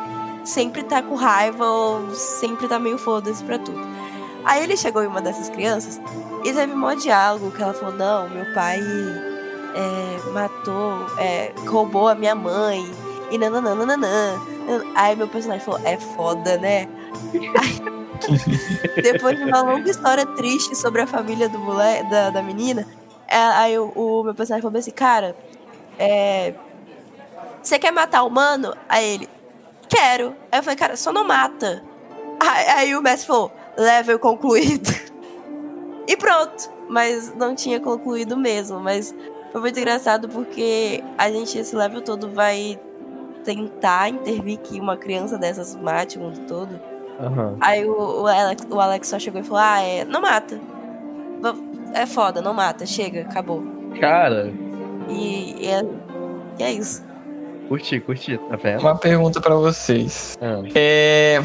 [0.46, 3.86] sempre tá com raiva ou sempre tá meio foda-se pra tudo.
[4.46, 6.00] Aí ele chegou em uma dessas crianças
[6.46, 8.80] e teve um diálogo que ela falou: Não, meu pai
[9.76, 12.90] é, matou, é, roubou a minha mãe
[13.30, 14.08] e nananana.
[14.96, 16.88] Aí meu personagem falou: É foda, né?
[17.34, 21.60] Aí, depois de uma longa história triste sobre a família do
[22.10, 22.88] da, da menina,
[23.28, 25.36] é, aí o, o meu personagem falou assim: Cara,
[25.98, 26.54] é.
[27.62, 28.76] Você quer matar o mano?
[28.88, 29.30] Aí ele,
[29.90, 30.36] quero.
[30.52, 31.84] Aí eu falei, cara, só não mata.
[32.40, 34.90] Aí, aí o mestre falou, level concluído.
[36.08, 36.70] E pronto.
[36.88, 38.80] Mas não tinha concluído mesmo.
[38.80, 39.12] Mas
[39.52, 42.80] foi muito engraçado porque a gente, esse level todo, vai
[43.44, 46.80] tentar intervir que uma criança dessas mate o mundo todo.
[47.20, 47.58] Aham.
[47.62, 50.60] Aí o, o, Alex, o Alex só chegou e falou, ah, é, não mata.
[51.94, 53.64] É foda, não mata, chega, acabou.
[54.00, 54.52] Cara,
[55.10, 55.84] E, é,
[56.60, 57.04] e é isso.
[57.68, 58.82] curti, curti, tá vendo?
[58.82, 60.38] Uma pergunta pra vocês.
[60.42, 61.42] Ah, É.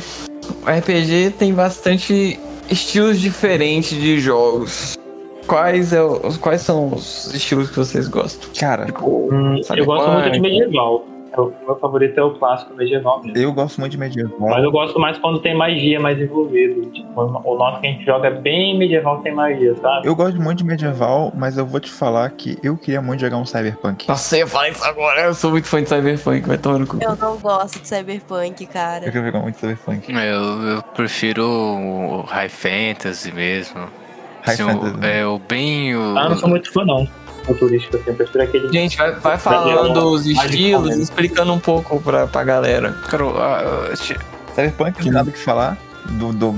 [0.67, 2.39] O RPG tem bastante
[2.71, 4.99] estilos diferentes de jogos.
[5.47, 8.49] Quais, é, o- quais são os estilos que vocês gostam?
[8.59, 11.05] Cara, Tipo, Hum, eu gosto muito de medieval.
[11.33, 13.39] É O meu favorito é o clássico medieval mesmo.
[13.39, 14.49] eu gosto muito de medieval.
[14.51, 16.91] Mas eu gosto mais quando tem magia mais envolvido.
[16.91, 20.09] Tipo, o nosso que a gente joga é bem medieval sem magia, sabe?
[20.09, 23.37] Eu gosto muito de medieval, mas eu vou te falar que eu queria muito jogar
[23.37, 24.09] um cyberpunk.
[24.09, 25.21] nossa, eu ia falar isso agora.
[25.23, 26.99] Eu sou muito fã de Cyberpunk, vai tomar no cu.
[27.01, 29.05] Eu não gosto de cyberpunk, Eu cara.
[29.05, 30.13] queria jogar muito cyberpunk.
[30.13, 33.79] Eu, eu prefiro o High Fantasy mesmo.
[34.43, 34.97] High Assim, o- fantasy.
[34.99, 35.21] né?
[35.21, 35.95] é o bem.
[35.95, 37.07] O, Ah, eu não sou muito fã, não.
[37.45, 38.11] Futurístico, assim.
[38.11, 38.73] Eu prefiro aquele.
[38.73, 42.93] Gente, vai, vai falando os estilos, explicando um pouco pra, pra galera.
[43.09, 43.25] Cara,
[43.97, 44.17] ti-
[44.55, 45.77] Cyberpunk, não nada o que falar.
[46.11, 46.55] Do, do,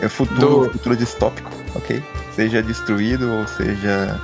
[0.00, 2.02] é futuro, Do- futuro distópico, ok?
[2.34, 4.20] Seja destruído ou seja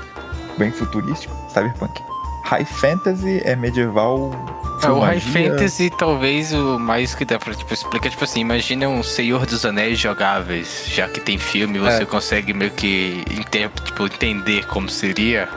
[0.56, 1.34] bem futurístico.
[1.52, 2.00] Cyberpunk.
[2.44, 4.30] High Fantasy é medieval.
[4.82, 5.20] É, o High.
[5.20, 9.64] Fantasy, talvez o mais que dá pra tipo, explicar, tipo assim, imagina um Senhor dos
[9.64, 12.06] Anéis jogáveis, já que tem filme, você É.
[12.06, 13.24] consegue meio que
[13.84, 15.48] tipo, entender como seria.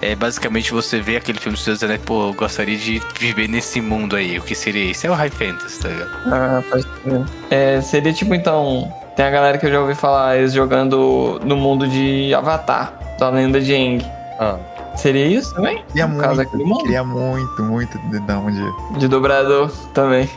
[0.00, 3.48] É basicamente você vê aquele filme do Senhor dos Anéis, pô, eu gostaria de viver
[3.48, 4.38] nesse mundo aí.
[4.38, 5.06] O que seria isso?
[5.06, 6.10] É o High Fantasy, tá ligado?
[6.26, 7.24] Ah, pode ser.
[7.50, 8.92] É, seria tipo então.
[9.16, 13.28] Tem a galera que eu já ouvi falar, eles jogando no mundo de Avatar, da
[13.30, 14.04] lenda de Aang.
[14.38, 14.56] ah.
[14.98, 15.82] Seria isso também?
[15.88, 18.72] Queria No muito, queria muito, muito de dar um dia.
[18.98, 20.28] De dobrador também.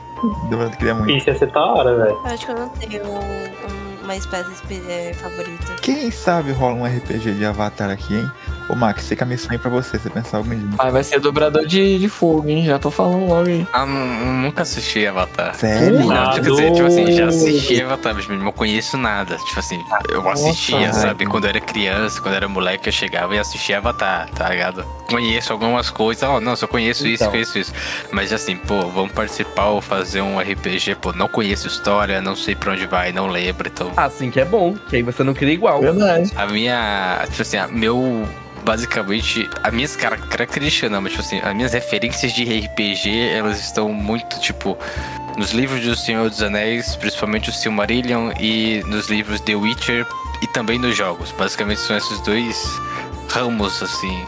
[0.51, 1.11] Eu queria muito.
[1.11, 2.11] Isso ia ser da hora, velho.
[2.11, 4.49] Eu acho que eu não tenho um- um- uma espécie
[4.87, 5.73] é, favorita.
[5.81, 8.31] Quem sabe rola um RPG de Avatar aqui, hein?
[8.71, 10.69] Ô Max, fica a missão aí pra você, você pensar algum dia.
[10.77, 12.63] Ah, vai ser dobrador de, de fogo, hein?
[12.65, 13.67] Já tô falando logo aí.
[13.73, 15.53] Ah, nu- nunca assisti Avatar.
[15.55, 15.99] Sério?
[16.05, 19.35] Não, quer dizer, tipo assim, já assisti Avatar, mas não conheço nada.
[19.37, 20.93] Tipo assim, eu assistia, velho.
[20.93, 21.25] sabe?
[21.25, 24.85] Quando eu era criança, quando eu era moleque, eu chegava e assistia Avatar, tá ligado?
[25.09, 27.31] Conheço algumas coisas, ó, não, só conheço isso, Então.
[27.31, 27.73] conheço isso.
[28.11, 32.55] Mas assim, pô, vamos participar ou fazer um RPG, pô, não conheço história, não sei
[32.55, 33.91] pra onde vai, não lembro, então.
[33.97, 35.81] Assim que é bom, que aí você não cria igual.
[35.81, 36.31] Verdade.
[36.37, 38.25] A minha, tipo assim, a meu
[38.63, 43.59] basicamente, as minhas cara- características não, mas tipo assim, as minhas referências de RPG, elas
[43.59, 44.77] estão muito tipo
[45.37, 50.05] nos livros do Senhor dos Anéis, principalmente o Silmarillion e nos livros The Witcher
[50.41, 51.31] e também nos jogos.
[51.31, 52.63] Basicamente são esses dois
[53.29, 54.25] ramos assim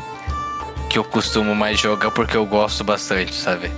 [0.90, 3.72] que eu costumo mais jogar porque eu gosto bastante, sabe?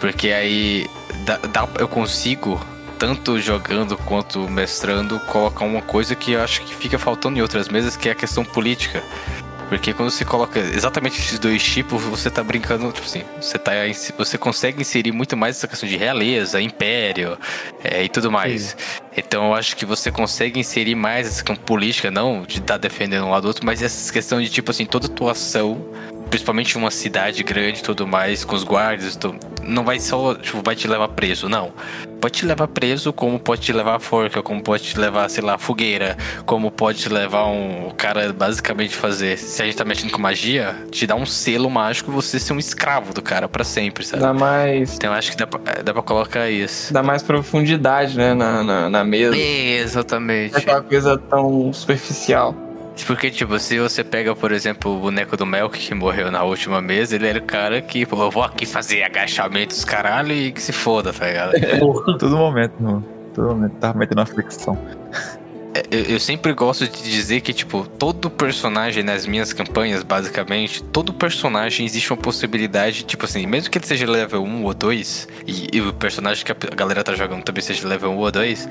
[0.00, 0.88] Porque aí
[1.24, 2.58] dá, dá- eu consigo,
[2.98, 7.68] tanto jogando quanto mestrando, colocar uma coisa que eu acho que fica faltando em outras
[7.68, 9.02] mesas, que é a questão política.
[9.68, 13.72] Porque quando você coloca exatamente esses dois tipos, você tá brincando, tipo assim, você, tá,
[14.16, 17.38] você consegue inserir muito mais essa questão de realeza, império
[17.84, 18.76] é, e tudo mais.
[19.16, 23.26] Então eu acho que você consegue inserir mais essa questão política, não de estar defendendo
[23.26, 25.86] um lado ou outro, mas essa questão de, tipo assim, toda atuação,
[26.30, 30.62] principalmente uma cidade grande e tudo mais, com os guardas, tu- não vai só, tipo,
[30.64, 31.72] vai te levar preso, não.
[32.20, 35.42] Pode te levar preso, como pode te levar a forca, como pode te levar, sei
[35.44, 36.16] lá, fogueira,
[36.46, 39.36] como pode te levar um o cara basicamente fazer.
[39.38, 42.52] Se a gente tá mexendo com magia, te dá um selo mágico e você ser
[42.54, 44.22] um escravo do cara pra sempre, sabe?
[44.22, 46.92] Dá mais, Então eu acho que dá pra, dá pra colocar isso.
[46.92, 49.30] dá mais profundidade, né, na, na, na mesa.
[49.36, 50.54] Não Exatamente.
[50.56, 52.54] é aquela coisa tão superficial.
[53.04, 56.80] Porque, tipo, se você pega, por exemplo, o boneco do Melk que morreu na última
[56.80, 60.60] mesa, ele era o cara que, pô, eu vou aqui fazer agachamentos, caralho, e que
[60.60, 61.52] se foda, tá ligado?
[62.18, 63.02] Todo momento, no,
[63.34, 64.78] todo momento tava metendo uma fricção.
[65.74, 70.82] É, eu, eu sempre gosto de dizer que, tipo, todo personagem nas minhas campanhas, basicamente,
[70.82, 75.28] todo personagem existe uma possibilidade, tipo assim, mesmo que ele seja level 1 ou 2,
[75.46, 78.68] e, e o personagem que a galera tá jogando também seja level 1 ou 2,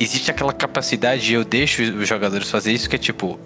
[0.00, 3.38] existe aquela capacidade, e eu deixo os jogadores fazer isso, que é tipo,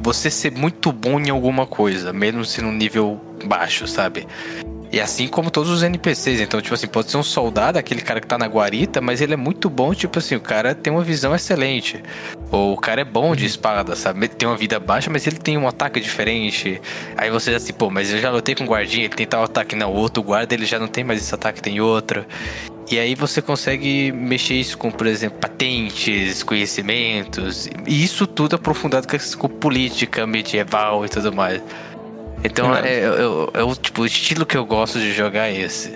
[0.00, 4.26] você ser muito bom em alguma coisa, mesmo se num nível baixo, sabe?
[4.92, 8.20] E assim como todos os NPCs, então, tipo assim, pode ser um soldado, aquele cara
[8.20, 11.02] que tá na guarita, mas ele é muito bom, tipo assim, o cara tem uma
[11.02, 12.02] visão excelente.
[12.50, 14.28] Ou o cara é bom de espada, sabe?
[14.28, 16.78] Tem uma vida baixa, mas ele tem um ataque diferente.
[17.16, 19.74] Aí você assim, pô, mas eu já lutei com um guardinha, ele tem tal ataque.
[19.74, 22.26] Não, o outro guarda, ele já não tem mais esse ataque, tem outro.
[22.92, 27.66] E aí você consegue mexer isso com, por exemplo, patentes, conhecimentos.
[27.86, 29.06] E isso tudo aprofundado
[29.38, 31.62] com, política medieval e tudo mais.
[32.44, 32.86] Então É.
[32.86, 35.94] é, é- é o tipo, o estilo que eu gosto de jogar é esse.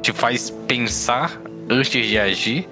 [0.00, 2.68] Te faz pensar antes de agir.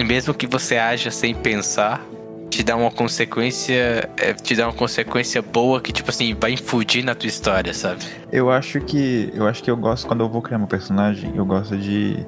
[0.00, 2.02] E mesmo que você haja sem pensar,
[2.48, 4.08] te dá uma consequência.
[4.16, 8.02] é, te dá uma consequência boa que, tipo assim, vai infundir na tua história, sabe?
[8.32, 9.30] Eu acho que.
[9.34, 12.24] Eu acho que eu gosto, quando eu vou criar meu personagem, eu gosto de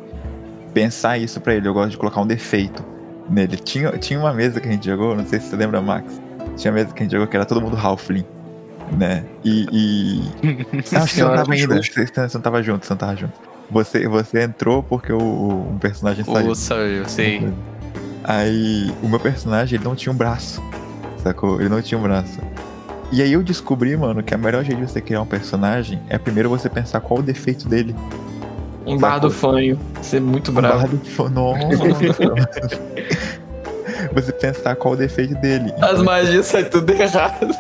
[0.72, 1.68] pensar isso pra ele.
[1.68, 2.84] Eu gosto de colocar um defeito
[3.28, 3.56] nele.
[3.56, 6.20] Tinha, tinha uma mesa que a gente jogou, não sei se você lembra, Max.
[6.56, 8.24] Tinha uma mesa que a gente jogou que era todo mundo Halfling.
[8.98, 9.24] Né?
[9.44, 9.66] E.
[9.72, 10.22] e...
[10.92, 11.76] Não, acho que você não tava ainda.
[11.76, 13.32] Você, você não tava junto, você não tava junto.
[13.70, 16.48] Você, você entrou porque o, um personagem saiu.
[16.48, 17.50] Ou saiu, sei.
[18.22, 20.62] Aí o meu personagem ele não tinha um braço.
[21.22, 21.60] Sacou?
[21.60, 22.38] Ele não tinha um braço.
[23.10, 26.18] E aí eu descobri, mano, que a melhor jeito de você criar um personagem é
[26.18, 27.94] primeiro você pensar qual o defeito dele.
[28.87, 29.78] Em barra do fanho.
[30.01, 30.74] Ser muito bravo.
[30.74, 31.66] Barra do Nossa.
[34.12, 35.72] você pensar qual o defeito dele.
[35.80, 37.55] As magias saem tudo errado.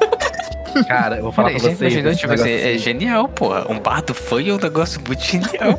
[0.88, 2.18] Cara, eu vou falar Peraí, pra gente, vocês.
[2.18, 3.70] tipo assim, é genial, porra.
[3.70, 5.78] Um bardo foi é um negócio muito genial.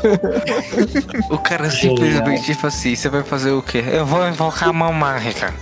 [1.30, 3.84] o cara simplesmente, tipo assim, você vai fazer o quê?
[3.91, 5.54] Eu vou invocar a mão mágica.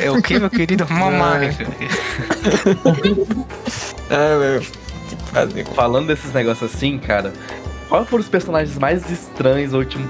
[0.00, 0.84] É o que, meu querido?
[0.90, 1.64] Mão mágica.
[4.10, 4.62] É, meu.
[5.74, 7.32] Falando desses negócios assim, cara,
[7.88, 10.02] quais foram os personagens mais estranhos ou tipo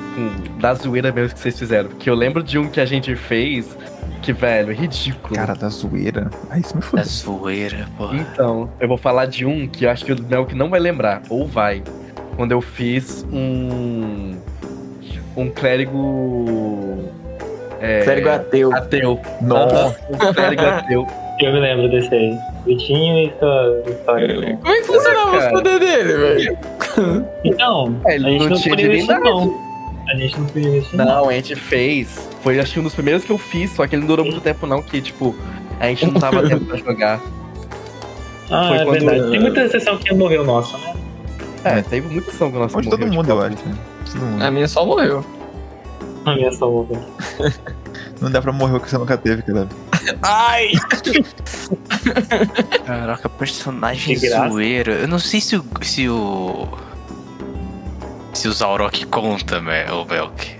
[0.60, 1.88] da zoeira mesmo que vocês fizeram?
[1.90, 3.76] Porque eu lembro de um que a gente fez
[4.22, 5.34] que, velho, é ridículo.
[5.34, 6.30] Cara da zoeira.
[6.50, 7.04] Aí isso me É fudeu.
[7.04, 8.16] zoeira, porra.
[8.16, 11.22] Então, eu vou falar de um que eu acho que o Melk não vai lembrar,
[11.28, 11.82] ou vai.
[12.36, 14.36] Quando eu fiz um.
[15.36, 17.04] Um clérigo.
[17.80, 18.74] É, Clérigo ateu.
[18.74, 19.20] ateu.
[19.42, 19.96] Nossa.
[20.10, 21.06] Um clérigo ateu.
[21.40, 22.36] Eu me lembro desse aí.
[22.64, 24.56] Vitinho e sua história.
[24.56, 26.58] Como é que funcionava os poderes dele, velho?
[27.44, 29.20] Então, É, a ele gente não não podia divindade.
[29.24, 29.66] não.
[30.08, 31.04] A gente não podia investir, não.
[31.04, 32.28] Não, a gente fez.
[32.42, 34.40] Foi acho que um dos primeiros que eu fiz, só que ele não durou muito
[34.40, 35.34] tempo, não, que, tipo,
[35.80, 37.20] a gente não tava tempo pra jogar.
[38.50, 39.30] Ah, Foi é quando- verdade.
[39.32, 40.94] Tem muita exceção que morreu nossa, né?
[41.64, 43.68] É, teve muita ação que o nosso Onde todo morreu, mundo, tipo, eu acho.
[43.68, 43.74] né?
[44.12, 44.44] Todo mundo.
[44.44, 45.24] A minha só morreu.
[46.24, 47.04] A minha só morreu.
[48.20, 49.66] Não dá pra morrer o que você nunca teve, cara.
[50.22, 50.70] Ai!
[52.86, 54.92] Caraca, personagem zoeiro.
[54.92, 55.64] Eu não sei se o.
[55.82, 56.66] Se o.
[58.36, 60.56] Se o Zaurok conta, né, o Belk.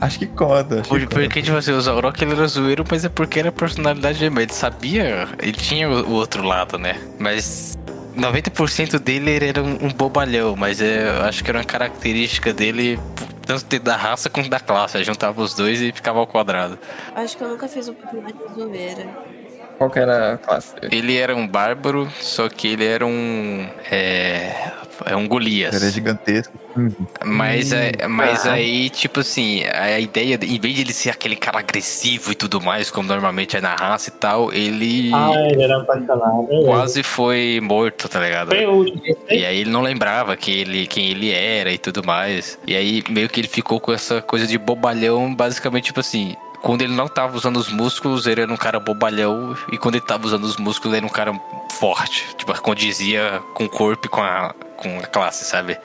[0.00, 0.80] Acho que conta.
[0.80, 1.20] Acho Por- que conta.
[1.20, 4.42] Porque, tipo assim, o Zaurok ele era zoeiro, mas é porque era a personalidade dele.
[4.42, 7.00] Ele sabia, ele tinha o, outro lado, né?
[7.18, 7.78] Mas
[8.16, 12.52] 90% dele ele era um, um bobalhão, mas é, eu acho que era uma característica
[12.52, 12.98] dele,
[13.46, 15.02] tanto da raça quanto da classe.
[15.04, 16.76] Juntava os dois e ficava ao quadrado.
[17.14, 19.33] Acho que eu nunca fiz um personagem zoeira.
[19.78, 20.96] Qual que era a classe dele?
[20.96, 23.66] Ele era um bárbaro, só que ele era um.
[23.90, 24.72] É.
[25.06, 25.74] É um Golias.
[25.74, 26.52] Ele é gigantesco.
[26.78, 26.88] Hum.
[27.24, 28.52] Mas, é, mas Ah.
[28.52, 32.60] aí, tipo assim, a ideia, em vez de ele ser aquele cara agressivo e tudo
[32.60, 36.46] mais, como normalmente é na raça e tal, ele Ah, ele era apaixonado.
[36.64, 38.50] quase foi morto, tá ligado?
[38.54, 39.02] Foi o último.
[39.28, 42.56] E aí ele não lembrava que ele, quem ele era e tudo mais.
[42.64, 46.36] E aí meio que ele ficou com essa coisa de bobalhão, basicamente, tipo assim.
[46.64, 49.54] Quando ele não tava usando os músculos, ele era um cara bobalhão.
[49.70, 51.38] E quando ele tava usando os músculos, ele era um cara
[51.72, 52.34] forte.
[52.38, 55.76] Tipo, condizia com o corpo e com a, com a classe, sabe?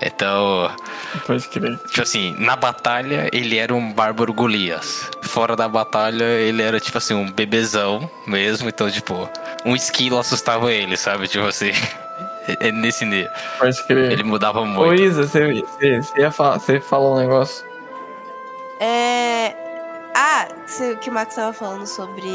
[0.00, 0.70] Então,
[1.26, 1.76] Pode crer.
[1.88, 5.10] tipo assim, na batalha ele era um bárbaro Golias.
[5.22, 8.68] Fora da batalha ele era, tipo assim, um bebezão mesmo.
[8.68, 9.28] Então, tipo,
[9.64, 11.26] um esquilo assustava ele, sabe?
[11.26, 11.72] Tipo assim.
[12.60, 13.28] É nesse nível.
[13.58, 14.12] Pode crer.
[14.12, 15.02] Ele mudava Ô, muito.
[15.02, 17.66] Isa, você, você, você ia falar, você falou um negócio.
[18.78, 19.65] É.
[20.92, 22.28] O que o Max estava falando sobre.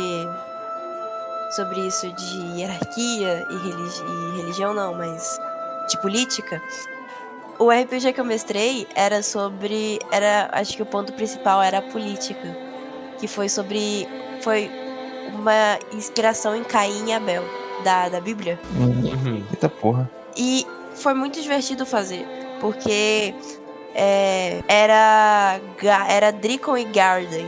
[1.56, 5.40] Sobre isso de hierarquia e, religi- e religião, não, mas.
[5.90, 6.62] de política.
[7.60, 10.00] O RPG que eu mestrei era sobre.
[10.12, 10.50] Era.
[10.54, 12.56] Acho que o ponto principal era a política.
[13.20, 14.08] Que foi sobre.
[14.42, 14.72] Foi
[15.34, 17.44] uma inspiração em Caim e Abel,
[17.84, 18.60] da, da Bíblia.
[18.76, 19.44] Uhum.
[19.52, 20.10] Eita porra.
[20.36, 20.66] E
[20.96, 22.26] foi muito divertido fazer,
[22.60, 23.34] porque
[23.94, 25.60] é, era,
[26.10, 27.46] era Dricon e Garden.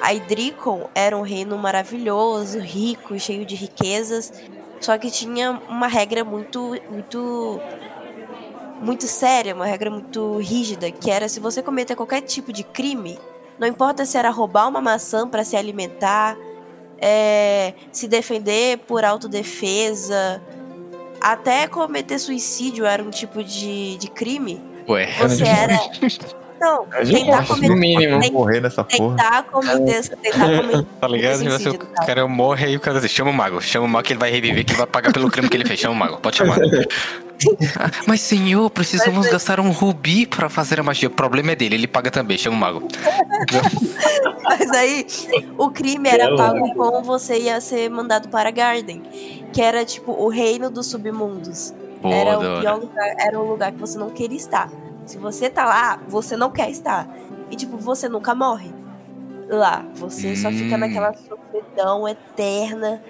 [0.00, 4.32] Aí Dricon era um reino maravilhoso, rico, cheio de riquezas,
[4.80, 7.60] só que tinha uma regra muito, muito,
[8.80, 13.18] muito séria, uma regra muito rígida, que era se você cometer qualquer tipo de crime,
[13.58, 16.36] não importa se era roubar uma maçã para se alimentar,
[16.98, 20.42] é, se defender por autodefesa,
[21.20, 24.62] até cometer suicídio era um tipo de, de crime.
[24.88, 25.06] Ué.
[25.18, 25.78] Você era.
[26.60, 27.74] Não, É tentar morte, no cometer.
[27.76, 28.20] mínimo.
[28.20, 29.16] tem- Morrer nessa porra.
[29.16, 30.08] Tentar cometer.
[30.08, 31.38] Tentar cometer Tá ligado?
[31.38, 34.06] Suicídio, no o cara morre aí o cara diz, chama o mago, chama o mago
[34.06, 35.78] que ele vai reviver, que ele vai pagar pelo crime que ele fez.
[35.80, 36.58] Chama o mago, pode chamar.
[38.06, 41.08] Mas senhor, precisamos Mas- gastar um rubi pra fazer a magia.
[41.08, 42.88] O problema é dele, ele paga também, chama o mago.
[44.42, 45.06] Mas aí,
[45.58, 49.02] o crime era pago com você ia ser mandado para Garden,
[49.52, 51.74] que era tipo o reino dos submundos.
[52.00, 54.70] Boa, era o lugar, era um lugar que você não queria estar.
[55.06, 57.08] Se você tá lá, você não quer estar.
[57.50, 58.70] E tipo, você nunca morre
[59.48, 59.84] lá.
[59.94, 60.78] Você só fica Hum.
[60.78, 63.02] naquela sofridão eterna.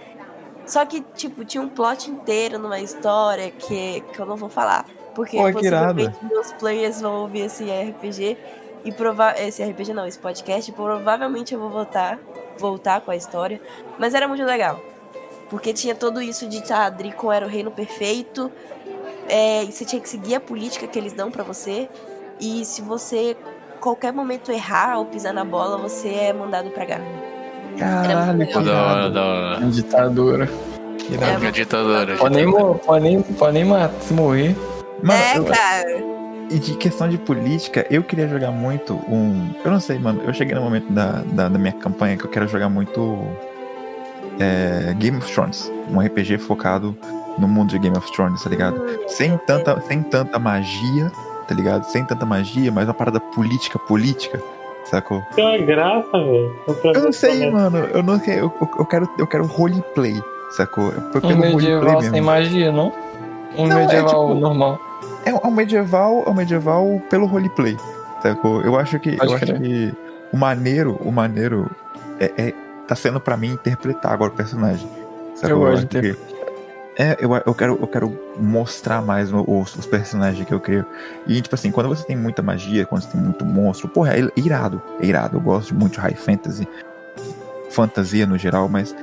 [0.67, 4.85] Só que, tipo, tinha um plot inteiro numa história que, que eu não vou falar.
[5.15, 8.37] Porque Pô, possivelmente meus players vão ouvir esse RPG
[8.85, 12.19] e provar esse RPG não, esse podcast, e provavelmente eu vou voltar,
[12.59, 13.61] voltar com a história,
[13.99, 14.79] mas era muito legal.
[15.49, 18.51] Porque tinha tudo isso de tá, Dricon era o reino perfeito,
[19.29, 21.89] é, e você tinha que seguir a política que eles dão pra você,
[22.41, 23.37] e se você
[23.81, 27.09] qualquer momento errar ou pisar na bola, você é mandado pra Garden.
[27.79, 29.61] Caralho, que Da hora, da hora.
[29.67, 30.49] Ditadura.
[31.11, 31.39] Irado.
[31.41, 32.17] Minha ditadura.
[32.17, 34.57] Pode nem, pode nem, pode nem matar, se morrer.
[35.03, 36.17] Mano, é, eu- cara.
[36.49, 39.51] E de questão de política, eu queria jogar muito um.
[39.65, 40.23] Eu não sei, mano.
[40.25, 43.19] Eu cheguei no momento da, da, da minha campanha que eu quero jogar muito.
[44.41, 45.71] é, Game of Thrones.
[45.91, 46.97] Um RPG focado
[47.39, 48.81] no mundo de Game of Thrones, tá ligado?
[49.09, 51.11] Sem tanta, sem tanta magia,
[51.47, 51.85] tá ligado?
[51.85, 54.41] Sem tanta magia, mas uma parada política, política,
[54.91, 55.23] sacou?
[55.35, 56.57] Tem uma graça, velho.
[56.95, 57.79] Eu não sei, mano.
[57.79, 58.53] Eu não quero.
[58.61, 60.21] Eu, eu- quero, eu quero roleplay,
[60.57, 60.93] sacou?
[60.93, 62.15] Eu Um medieval mesmo.
[62.15, 62.93] sem magia, não?
[63.57, 64.79] Um Não, é medieval tipo- normal.
[65.25, 67.77] É um medieval, é um medieval pelo roleplay.
[68.23, 68.63] Sacou?
[68.63, 69.17] Eu acho que.
[69.17, 69.93] Pode eu acho que
[70.33, 71.71] o maneiro, o maneiro
[72.21, 72.55] é, é-
[72.87, 74.89] tá sendo pra mim interpretar agora o personagem.
[75.35, 75.51] Sacou?
[75.51, 76.36] Eu gosto acho de ter- que-
[76.99, 80.85] É, eu, eu, quero, eu quero mostrar mais o- os, os personagens que eu crio.
[81.27, 84.27] E, tipo assim, quando você tem muita magia, quando você tem muito monstro, porra, é
[84.35, 84.81] irado.
[85.01, 85.37] É irado.
[85.37, 86.67] Eu gosto muito de high fantasy,
[87.71, 88.95] fantasia no geral, mas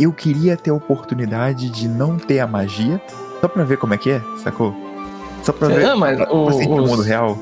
[0.00, 3.00] eu queria ter a oportunidade de não ter a magia,
[3.40, 4.74] só pra ver como é que é, sacou?
[5.42, 5.84] Só pra ver.
[5.84, 7.36] Não, mas pra o, sentir o os- mundo real.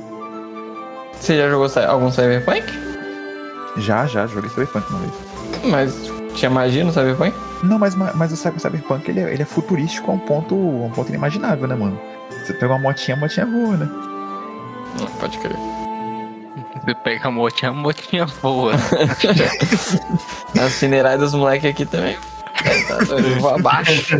[1.21, 2.65] Você já jogou algum Cyberpunk?
[3.77, 5.13] Já, já, joguei Cyberpunk uma vez.
[5.65, 7.35] Mas tinha magia no Cyberpunk?
[7.63, 10.59] Não, mas, mas o Cyber- Cyberpunk ele é, ele é futurístico a um ponto, a
[10.87, 11.99] um ponto inimaginável, né, mano?
[12.45, 13.89] Você pega uma motinha, a motinha voa, né?
[15.01, 15.57] Não, pode crer.
[16.85, 18.75] Você pega a motinha, a motinha boa.
[20.61, 22.17] As funerais dos moleques aqui também.
[22.89, 24.17] Tá doido, eu vou abaixo.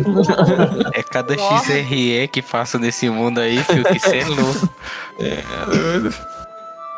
[0.93, 1.65] É cada Nossa.
[1.65, 4.69] XRE que faço nesse mundo aí, filho, que cê é louco.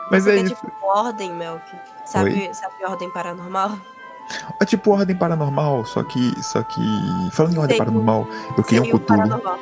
[0.09, 0.55] Mas é É isso.
[0.55, 1.61] tipo Ordem, Melk.
[2.05, 3.77] Sabe, sabe Ordem Paranormal?
[4.59, 6.33] É tipo Ordem Paranormal, só que.
[6.43, 6.81] Só que.
[7.31, 7.85] Falando em Ordem Sei.
[7.85, 8.99] Paranormal, eu queria um Cthulhu.
[9.05, 9.57] Paranormal.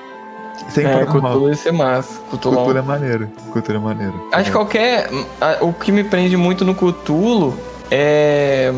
[0.70, 1.05] Sem É.
[1.05, 2.20] Cthulhu ia ser massa.
[2.32, 2.55] Cthulhu.
[2.61, 3.30] Cthulhu é maneiro.
[3.53, 4.30] Cthulhu é maneiro.
[4.32, 5.09] Acho que qualquer.
[5.41, 7.57] a- O que me prende muito no Cthulhu
[7.91, 8.74] é.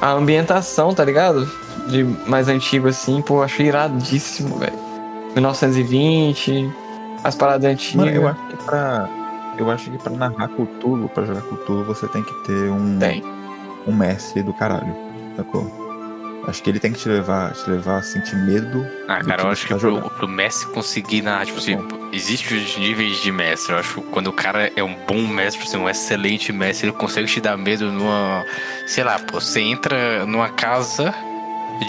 [0.00, 1.46] A ambientação, tá ligado?
[1.88, 4.72] De mais antigo assim, pô, acho iradíssimo, velho.
[5.34, 6.70] 1920,
[7.22, 8.06] as paradas antigas.
[8.06, 9.08] Mano, eu acho que pra.
[9.58, 12.98] Eu acho que pra narrar Cthulhu, pra jogar Cthulhu, você tem que ter um.
[12.98, 13.22] Tem.
[13.86, 14.94] Um mestre do caralho.
[15.36, 15.84] Sacou?
[16.46, 18.86] Acho que ele tem que te levar, te levar a sentir medo.
[19.08, 20.10] Ah, cara, eu acho que tá pro, jogando.
[20.10, 21.76] pro mestre conseguir narrar, tipo assim,
[22.12, 23.72] existe os níveis de mestre.
[23.72, 26.88] Eu acho que quando o cara é um bom mestre, tipo assim, um excelente mestre,
[26.88, 28.44] ele consegue te dar medo numa.
[28.86, 31.12] Sei lá, pô, você entra numa casa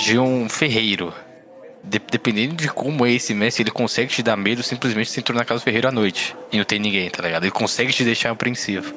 [0.04, 1.14] de um ferreiro.
[1.84, 5.38] De- dependendo de como é esse mestre, ele consegue te dar medo simplesmente se entrou
[5.38, 7.44] na casa do ferreiro à noite e não tem ninguém, tá ligado?
[7.44, 8.92] Ele consegue te deixar apreensivo.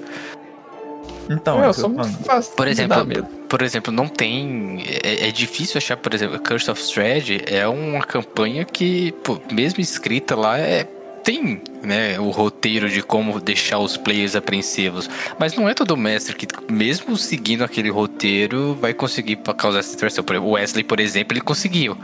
[1.29, 3.27] Então, eu é sou eu muito fácil Por de exemplo, dar medo.
[3.49, 4.83] por exemplo, não tem.
[5.03, 9.81] É, é difícil achar, por exemplo, Curse of Strahd é uma campanha que, pô, mesmo
[9.81, 10.85] escrita lá, é,
[11.23, 15.09] tem né, o roteiro de como deixar os players apreensivos.
[15.39, 20.41] Mas não é todo mestre que, mesmo seguindo aquele roteiro, vai conseguir causar essa exemplo,
[20.41, 21.97] O Wesley, por exemplo, ele conseguiu.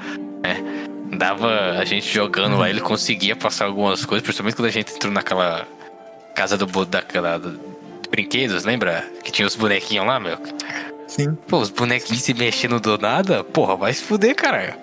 [0.43, 0.63] Né?
[1.17, 5.13] Dava a gente jogando lá, ele conseguia passar algumas coisas, principalmente quando a gente entrou
[5.13, 5.67] naquela
[6.35, 7.41] casa do, daquela,
[8.17, 9.05] brinquedos, lembra?
[9.23, 10.39] Que tinha os bonequinhos lá, meu.
[11.07, 11.37] Sim.
[11.47, 14.75] Pô, os bonequinhos se mexendo do nada, porra, vai se fuder, caralho.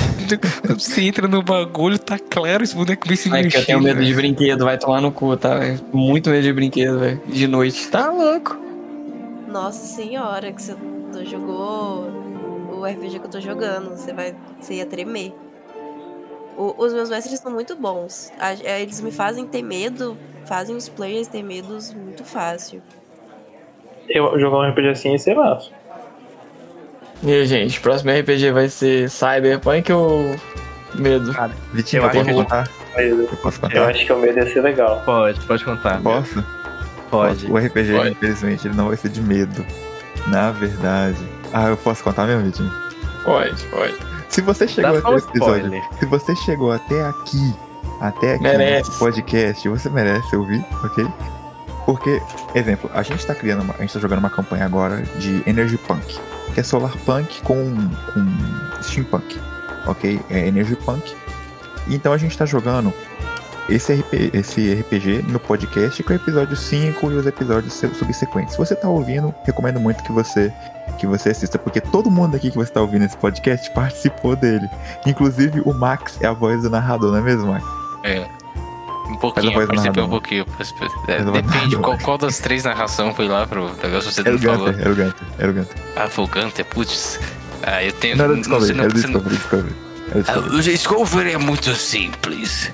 [0.78, 3.60] Você entra no bagulho, tá claro, os bonecos vêm se Ai, que mexendo.
[3.60, 5.56] eu tenho medo de brinquedo, vai tomar no cu, tá?
[5.56, 5.80] velho?
[5.92, 7.20] Muito medo de brinquedo, velho.
[7.26, 7.88] De noite.
[7.88, 8.56] Tá louco.
[9.46, 10.74] Nossa senhora, que você
[11.24, 12.06] jogou
[12.72, 13.90] o RPG que eu tô jogando.
[13.90, 14.34] Você vai.
[14.60, 15.34] Você ia tremer.
[16.58, 18.32] O- os meus mestres são muito bons.
[18.38, 22.82] A- é, Eles me fazem ter medo, fazem os players ter medos muito fácil.
[24.08, 25.70] Eu jogar um RPG assim ia ser massa.
[27.22, 30.34] E aí, gente, próximo RPG vai ser Cyberpunk ou
[30.94, 31.32] Medo?
[31.72, 32.68] Vitinho, Eu eu, acho posso que- contar?
[32.96, 33.88] Eu posso eu contar?
[33.90, 35.02] acho que o medo ia ser legal.
[35.04, 36.00] Pode, pode contar.
[36.02, 36.44] Posso?
[37.10, 37.46] Pode.
[37.50, 38.10] O RPG, Pode.
[38.10, 39.64] infelizmente, ele não vai ser de medo.
[40.28, 41.18] Na verdade.
[41.52, 42.72] Ah, eu posso contar mesmo, Vitinho?
[43.24, 43.94] Pode, pode.
[44.38, 47.54] Se você chegou Dá até um episódio, se você chegou até aqui,
[48.00, 48.88] até aqui Merece.
[48.92, 51.04] no podcast, você merece ouvir, ok?
[51.84, 52.22] Porque,
[52.54, 55.76] exemplo, a gente tá criando, uma, a gente tá jogando uma campanha agora de Energy
[55.78, 56.20] Punk,
[56.54, 57.74] que é Solar Punk com,
[58.14, 59.40] com Steampunk,
[59.88, 60.20] ok?
[60.30, 61.16] É Energy Punk.
[61.88, 62.92] Então a gente tá jogando
[63.68, 68.52] esse, RP, esse RPG no podcast com o episódio 5 e os episódios su- subsequentes.
[68.52, 70.52] Se você tá ouvindo, recomendo muito que você
[70.98, 74.68] que você assista, porque todo mundo aqui que você tá ouvindo esse podcast participou dele.
[75.06, 77.64] Inclusive o Max é a voz do narrador, não é mesmo, Max?
[78.04, 78.26] É.
[79.08, 80.08] Um pouquinho, participei um narrador.
[80.08, 80.46] pouquinho.
[81.08, 84.40] é, depende qual, qual das três narrações foi lá pro negócio você Era não o
[84.42, 84.68] falou.
[84.68, 85.76] Era o Gunter, era o Gunter.
[85.96, 87.18] Ah, foi o Gunter, putz.
[87.62, 88.16] Ah, eu tenho.
[88.16, 89.74] Não era Discovery, não- era Discovery, Discovery.
[90.56, 92.70] O Discovery é muito simples.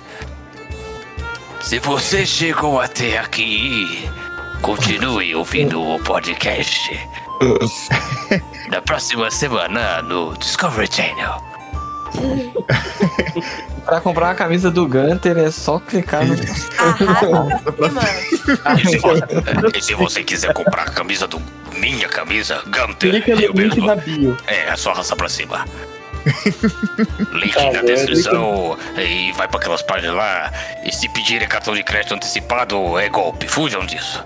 [1.60, 4.08] Se você chegou até aqui,
[4.60, 6.98] continue ouvindo o podcast.
[8.70, 11.42] Na próxima semana no Discovery Channel.
[13.84, 16.34] Pra comprar uma camisa do Gunter é só clicar no.
[18.78, 19.24] E se, você,
[19.76, 21.40] e se você quiser comprar a camisa do.
[21.78, 23.86] Minha camisa, Gunter, Clica eu no link mesmo.
[23.86, 24.36] da bio.
[24.46, 25.64] É, é só arrastar pra cima.
[27.32, 30.50] Link Tá na descrição e vai pra aquelas páginas lá.
[30.84, 33.46] E se pedirem cartão de crédito antecipado, é golpe.
[33.48, 34.24] Fujam disso.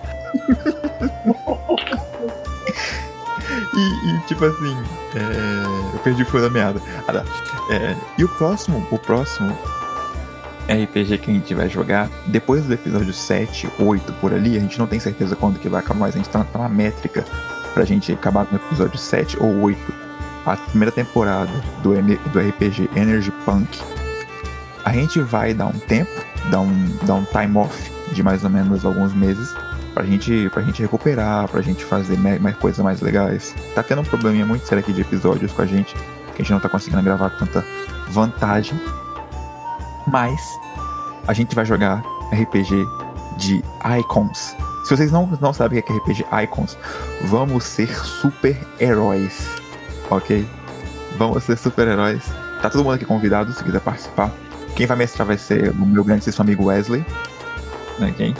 [4.08, 4.76] E, tipo assim,
[5.14, 6.80] é, eu perdi o fio da meada.
[7.06, 7.24] Ah, tá.
[7.70, 9.56] É, e o próximo, o próximo
[10.68, 14.78] RPG que a gente vai jogar, depois do episódio 7, 8 por ali, a gente
[14.78, 17.24] não tem certeza quando que vai acabar, mas a gente tá, tá na métrica
[17.74, 20.08] pra gente acabar no episódio 7 ou 8.
[20.46, 21.50] A primeira temporada
[21.82, 21.92] do,
[22.30, 23.80] do RPG Energy Punk.
[24.84, 26.10] A gente vai dar um tempo,
[26.50, 29.54] dar um, dar um time off de mais ou menos alguns meses
[29.98, 33.52] pra gente, pra gente recuperar, pra gente fazer mais, coisas mais legais.
[33.74, 36.52] Tá tendo um probleminha muito sério aqui de episódios com a gente, que a gente
[36.52, 37.64] não tá conseguindo gravar tanta
[38.10, 38.80] vantagem.
[40.06, 40.40] Mas
[41.26, 42.00] a gente vai jogar
[42.32, 42.86] RPG
[43.38, 43.64] de
[43.98, 44.54] Icons.
[44.84, 46.78] Se vocês não, não sabem o que é RPG Icons,
[47.24, 49.48] vamos ser super-heróis,
[50.08, 50.46] ok?
[51.18, 52.22] Vamos ser super-heróis.
[52.62, 54.30] Tá todo mundo aqui convidado, se quiser participar.
[54.76, 57.04] Quem vai mestrar vai ser o meu grandíssimo amigo Wesley.
[57.98, 58.32] Né, quem?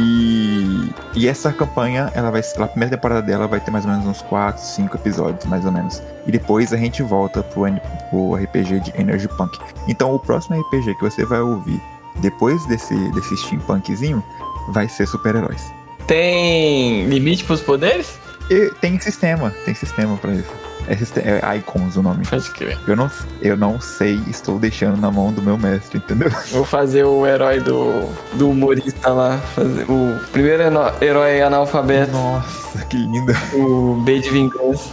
[0.00, 4.06] E, e essa campanha, ela vai a primeira temporada dela vai ter mais ou menos
[4.06, 6.02] uns 4, 5 episódios, mais ou menos.
[6.26, 7.64] E depois a gente volta pro,
[8.08, 9.58] pro RPG de Energy Punk.
[9.86, 11.80] Então o próximo RPG que você vai ouvir
[12.16, 14.24] depois desse, desse steampunkzinho
[14.70, 15.62] vai ser super-heróis.
[16.06, 18.18] Tem limite pros poderes?
[18.50, 20.69] E tem sistema, tem sistema pra isso.
[20.88, 22.26] É, é Icons o nome.
[22.26, 22.78] Pode crer.
[22.86, 26.30] Eu não, eu não sei, estou deixando na mão do meu mestre, entendeu?
[26.50, 29.38] Vou fazer o herói do, do humorista lá.
[29.38, 30.62] Fazer o primeiro
[31.00, 33.32] herói analfabeto, Nossa, que lindo.
[33.54, 34.90] o B de Vingança.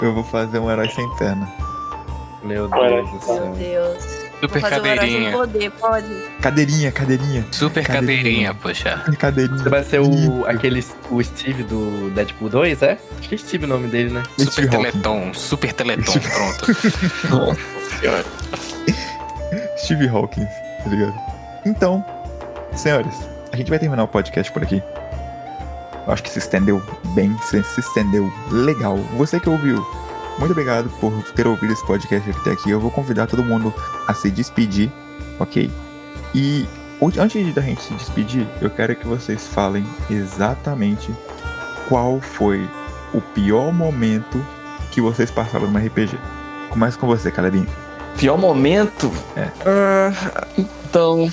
[0.00, 1.48] Eu vou fazer um herói sem perna.
[2.42, 3.54] Meu Deus do Meu céu.
[3.56, 4.21] Deus.
[4.42, 5.30] Super cadeirinha.
[5.30, 6.06] de poder, pode?
[6.40, 7.46] Cadeirinha, cadeirinha.
[7.52, 8.16] Super Cadeirinha.
[8.18, 9.00] cadeirinha, poxa.
[9.18, 9.58] Cadeirinha.
[9.58, 12.98] Você vai ser o, aquele, o Steve do Deadpool 2, é?
[13.18, 14.22] Acho que é Steve o nome dele, né?
[14.36, 14.90] Super Steve Hawking.
[14.90, 16.66] Teleton, Super Teleton, pronto.
[19.78, 20.48] Steve Hawkins,
[20.82, 21.14] tá ligado?
[21.64, 22.04] Então,
[22.74, 23.14] senhores,
[23.52, 24.82] a gente vai terminar o podcast por aqui.
[26.04, 26.82] Eu acho que se estendeu
[27.14, 28.96] bem, se estendeu legal.
[29.16, 29.86] Você que ouviu,
[30.38, 32.70] muito obrigado por ter ouvido esse podcast até aqui.
[32.70, 33.72] Eu vou convidar todo mundo
[34.06, 34.90] a se despedir,
[35.38, 35.70] ok?
[36.34, 36.66] E
[37.18, 41.14] antes da gente se despedir, eu quero que vocês falem exatamente
[41.88, 42.68] qual foi
[43.12, 44.44] o pior momento
[44.90, 46.18] que vocês passaram no RPG.
[46.70, 47.66] Começa com você, Calebinho.
[48.16, 49.10] Pior momento?
[49.36, 49.48] É.
[49.66, 51.30] Ah, então,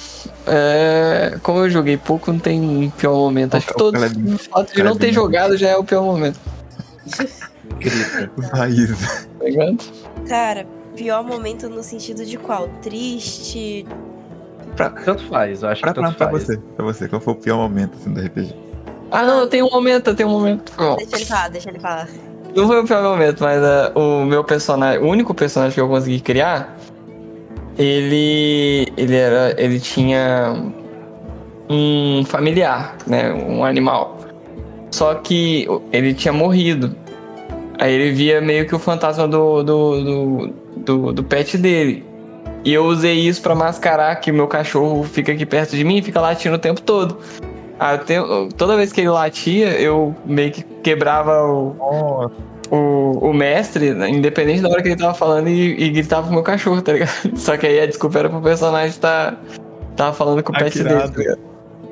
[0.48, 3.56] é, como eu joguei pouco, não tem um pior momento.
[3.56, 4.02] Acho que todos.
[4.02, 6.40] O fato de não ter jogado já é o pior momento,
[7.80, 8.32] Grita.
[8.56, 9.28] Raiz.
[9.40, 9.78] tá ligado?
[10.28, 12.68] Cara, pior momento no sentido de qual?
[12.82, 13.86] Triste.
[15.06, 16.44] Tanto faz, eu acho Pra, que pra, tanto pra faz.
[16.44, 18.56] você, pra você, qual foi o pior momento assim, do RPG?
[19.12, 20.72] Ah, não, tem um momento, tem um momento.
[20.78, 22.08] Bom, Deixa ele falar, deixa ele falar.
[22.56, 25.88] não foi o pior momento, mas ah, o meu personagem, o único personagem que eu
[25.88, 26.78] consegui criar,
[27.78, 28.88] ele.
[28.96, 29.56] Ele era.
[29.62, 30.72] Ele tinha
[31.70, 33.32] um familiar, né?
[33.34, 34.18] Um animal.
[34.92, 36.96] Só que ele tinha morrido.
[37.80, 42.06] Aí ele via meio que o fantasma do, do, do, do, do pet dele.
[42.66, 45.98] E eu usei isso pra mascarar que o meu cachorro fica aqui perto de mim
[45.98, 47.18] e fica latindo o tempo todo.
[47.80, 52.30] Aí eu tenho- toda vez que ele latia, eu meio que quebrava o,
[52.70, 56.34] o, o mestre, né, independente da hora que ele tava falando, e, e gritava pro
[56.34, 57.12] meu cachorro, tá ligado?
[57.40, 59.42] Só que aí a desculpa era pro personagem estar
[59.96, 61.40] tava falando com o Ah, pet dele, tá ligado?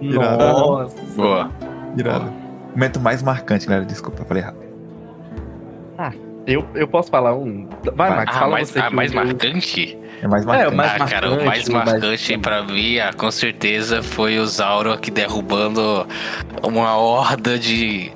[0.01, 0.43] Irado.
[0.43, 0.95] Nossa.
[1.15, 1.51] Boa.
[1.97, 2.33] Irado.
[2.75, 3.85] Momento mais marcante, galera.
[3.85, 4.57] Desculpa, eu falei errado.
[6.47, 7.67] Eu, eu posso falar um.
[7.93, 9.97] Vai, Max, Ah, fala mais, você ah, mais marcante?
[10.21, 10.73] É mais É, marcante.
[10.73, 14.39] o mais ah, cara, o mais marcante, mais- marcante pra mim, ah, com certeza, foi
[14.39, 16.07] o Zauro aqui derrubando
[16.63, 18.11] uma horda de.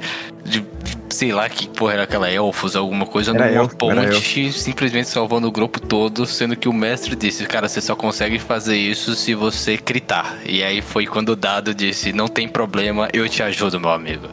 [0.45, 0.65] de
[1.09, 5.51] sei lá que porra era aquela elfos, alguma coisa, Era numa ponte, simplesmente salvando o
[5.51, 9.75] grupo todo, sendo que o mestre disse, cara, você só consegue fazer isso se você
[9.77, 10.37] gritar.
[10.45, 14.29] E aí foi quando o dado disse, não tem problema, eu te ajudo, meu amigo.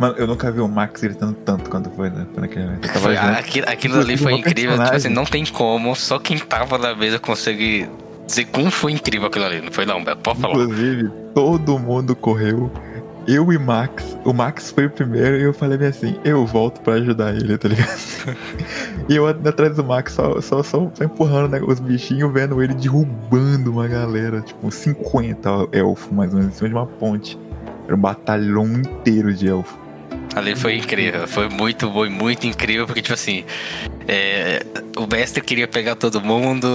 [0.00, 2.26] Mano, eu nunca vi o Max gritando tanto quando foi, né?
[2.32, 2.88] Foi naquele momento.
[2.88, 6.94] Foi- aquilo, aquilo ali foi incrível, tipo assim, não tem como, só quem tava na
[6.96, 7.86] mesa consegue
[8.26, 10.22] dizer como foi incrível aquilo ali, não foi não, Beto?
[10.22, 10.54] Pode falar.
[10.54, 12.72] Inclusive, todo mundo correu.
[13.28, 14.16] Eu e Max.
[14.24, 17.58] O Max foi o primeiro e eu falei bem assim: eu volto pra ajudar ele,
[17.58, 17.90] tá ligado?
[19.06, 22.72] e eu atrás do Max só, só, só, só empurrando né, os bichinhos, vendo ele
[22.72, 27.38] derrubando uma galera, tipo, uns 50 elfos mais ou menos, em cima de uma ponte.
[27.86, 29.89] Era um batalhão inteiro de elfo.
[30.34, 33.44] Ali foi incrível, foi muito bom e muito incrível, porque, tipo assim,
[34.06, 34.64] é,
[34.96, 36.68] o mestre queria pegar todo mundo,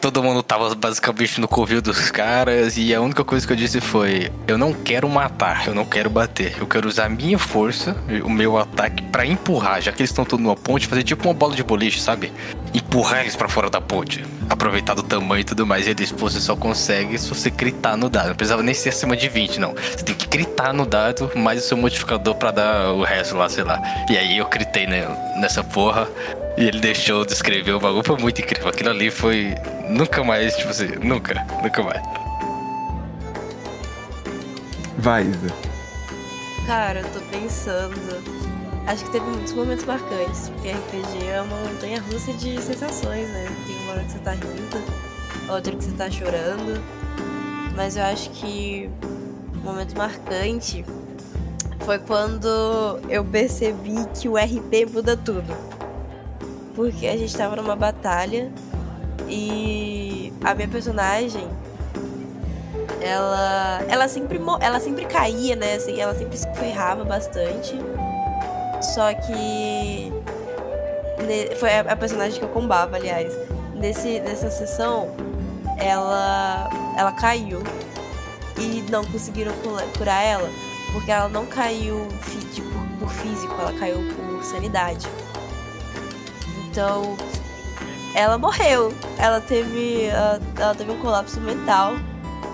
[0.00, 3.80] todo mundo tava basicamente no covil dos caras, e a única coisa que eu disse
[3.80, 7.96] foi: eu não quero matar, eu não quero bater, eu quero usar a minha força,
[8.22, 11.34] o meu ataque, pra empurrar, já que eles estão todos numa ponte, fazer tipo uma
[11.34, 12.32] bola de boliche, sabe?
[12.74, 15.86] Empurrar eles pra fora da ponte, aproveitar do tamanho e tudo mais.
[15.86, 19.16] E pô, você só consegue se você gritar no dado, não precisava nem ser acima
[19.16, 19.74] de 20, não.
[19.74, 23.48] Você tem que gritar no dado, mais o seu modificador pra dar o resto lá,
[23.48, 23.80] sei lá.
[24.10, 25.06] E aí eu gritei né,
[25.40, 26.08] nessa porra.
[26.56, 28.68] E ele deixou de escrever o bagulho, foi muito incrível.
[28.68, 29.54] Aquilo ali foi.
[29.88, 32.00] Nunca mais, tipo assim, nunca, nunca mais.
[34.98, 35.52] Vai, Isa.
[36.66, 38.44] Cara, eu tô pensando.
[38.86, 43.48] Acho que teve muitos momentos marcantes, porque RPG é uma montanha russa de sensações, né?
[43.66, 44.84] Tem uma hora que você tá rindo,
[45.48, 46.82] outra que você tá chorando.
[47.74, 48.88] Mas eu acho que
[49.56, 50.84] um momento marcante
[51.80, 55.73] foi quando eu percebi que o RP muda tudo.
[56.74, 58.50] Porque a gente tava numa batalha
[59.28, 61.48] e a minha personagem
[63.00, 65.74] ela ela sempre ela sempre caía, né?
[65.74, 67.78] Assim, ela sempre se ferrava bastante.
[68.80, 70.12] Só que
[71.58, 73.32] foi a, personagem que eu combava, aliás.
[73.74, 75.14] Nesse nessa sessão
[75.78, 77.62] ela ela caiu
[78.58, 79.52] e não conseguiram
[79.98, 80.48] curar ela
[80.92, 82.06] porque ela não caiu
[82.52, 82.68] tipo,
[83.00, 85.08] por físico, ela caiu por sanidade.
[86.74, 87.16] Então
[88.16, 88.92] ela morreu.
[89.16, 91.94] Ela teve ela, ela teve um colapso mental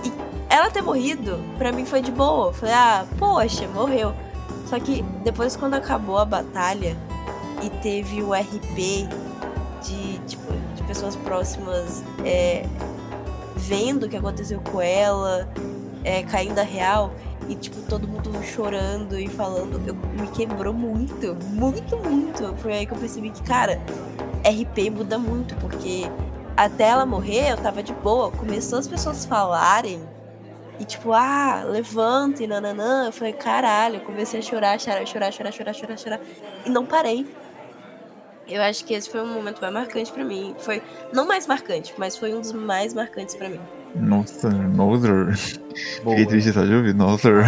[0.04, 0.12] e
[0.50, 2.52] ela ter morrido, pra mim foi de boa.
[2.52, 4.14] Falei, ah, poxa, morreu.
[4.66, 6.94] Só que depois, quando acabou a batalha
[7.62, 9.08] e teve o RP
[9.82, 12.66] de, tipo, de pessoas próximas é,
[13.56, 15.48] vendo o que aconteceu com ela,
[16.04, 17.10] é, caindo a real,
[17.50, 22.54] e, tipo, todo mundo chorando e falando, eu, me quebrou muito, muito, muito.
[22.58, 23.80] Foi aí que eu percebi que, cara,
[24.44, 26.04] RP muda muito, porque
[26.56, 28.30] até ela morrer, eu tava de boa.
[28.30, 30.00] Começou as pessoas falarem.
[30.78, 33.06] E tipo, ah, levanta e nananã.
[33.06, 36.20] Eu falei, caralho, eu comecei a chorar, chorar, chorar, chorar, chorar, chorar, chorar.
[36.64, 37.26] E não parei.
[38.46, 40.54] Eu acho que esse foi um momento mais marcante pra mim.
[40.60, 40.80] Foi,
[41.12, 43.60] não mais marcante, mas foi um dos mais marcantes pra mim.
[43.94, 45.36] Nossa, Nozer.
[46.04, 47.44] Fiquei triste de ouvir, Nozer.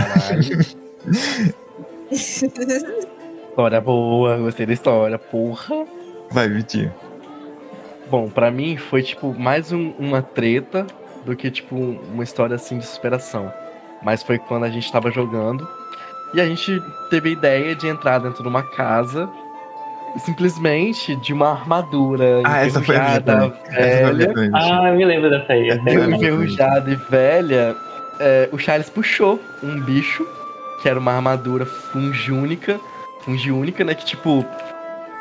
[2.11, 5.87] História boa, gostei da história, porra.
[6.31, 6.93] Vai, Vitinho.
[8.11, 10.87] Bom, pra mim foi tipo mais um- uma treta
[11.25, 13.53] do que tipo uma história assim de superação.
[14.03, 15.67] Mas foi quando a gente tava jogando
[16.35, 19.29] e a gente teve a ideia de entrar dentro de uma casa
[20.19, 23.17] simplesmente de uma armadura Ah, essa foi a minha.
[23.17, 24.51] Essa foi a minha velha.
[24.55, 25.71] Ah, eu me lembro dessa aí.
[25.71, 26.15] Lembro.
[26.15, 27.77] enferrujada e velha.
[28.21, 30.27] é, o Charles puxou um bicho
[30.81, 32.81] que era uma armadura fungiúnica,
[33.21, 33.95] fungiúnica, né?
[33.95, 34.45] Que tipo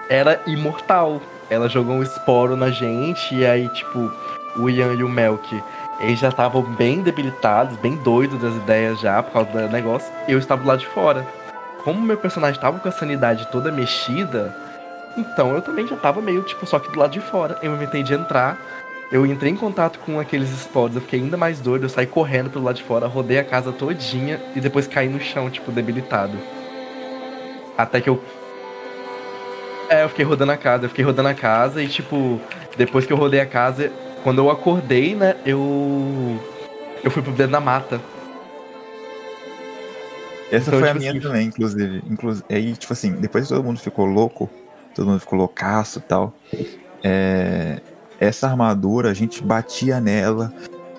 [0.09, 1.21] era imortal.
[1.49, 4.11] Ela jogou um esporo na gente e aí tipo
[4.57, 5.61] o Ian e o Melk
[6.01, 10.11] eles já estavam bem debilitados, bem doidos das ideias já por causa do negócio.
[10.27, 11.25] Eu estava do lado de fora.
[11.83, 14.53] Como meu personagem estava com a sanidade toda mexida,
[15.17, 17.57] então eu também já tava meio tipo só que do lado de fora.
[17.61, 18.57] Eu inventei de entrar.
[19.11, 22.49] Eu entrei em contato com aqueles esporos, eu fiquei ainda mais doido, eu saí correndo
[22.49, 26.37] pelo lado de fora, rodei a casa todinha e depois caí no chão, tipo, debilitado.
[27.77, 28.21] Até que eu.
[29.89, 32.39] É, eu fiquei rodando a casa, eu fiquei rodando a casa e, tipo,
[32.77, 33.91] depois que eu rodei a casa,
[34.23, 36.39] quando eu acordei, né, eu.
[37.03, 37.99] Eu fui pro dentro da mata.
[40.51, 42.03] Essa Então, foi a tipo minha assim- também, inclusive.
[42.09, 44.49] Inclu aí, tipo assim, depois que todo mundo ficou louco,
[44.93, 46.33] todo mundo ficou loucaço e tal,
[47.03, 47.81] é,
[48.19, 50.53] essa armadura, a gente batia nela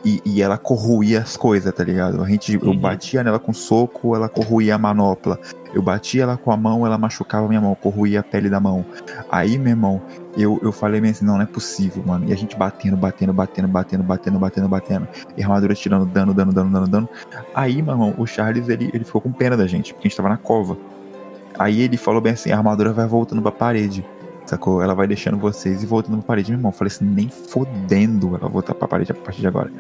[0.04, 2.20] e, e ela corroía as coisas, tá ligado?
[2.22, 2.76] A gente, eu Uhum.
[2.76, 5.38] batia nela com soco, ela corroía a manopla.
[5.72, 8.58] Eu batia ela com a mão, ela machucava a minha mão, corroía a pele da
[8.60, 8.84] mão.
[9.30, 10.02] Aí, meu irmão,
[10.36, 12.28] eu, eu falei meio assim, não, não é possível, mano.
[12.28, 15.08] E a gente batendo, batendo, batendo, batendo, batendo, batendo, batendo.
[15.36, 17.08] E a armadura tirando dano, dano, dano, dano, dano.
[17.54, 20.16] Aí, meu irmão, o Charles, ele, ele ficou com pena da gente, porque a gente
[20.16, 20.76] tava na cova.
[21.58, 24.04] Aí ele falou bem assim, a armadura vai voltando pra parede.
[24.46, 24.82] Sacou?
[24.82, 26.50] Ela vai deixando vocês e voltando pra parede.
[26.50, 29.46] Meu irmão, eu falei assim, nem fodendo ela vai voltar pra parede a partir de
[29.46, 29.70] agora.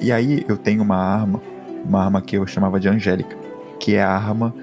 [0.00, 1.40] E aí eu tenho uma arma,
[1.84, 3.36] uma arma que eu chamava de Angélica,
[3.78, 4.54] que é a arma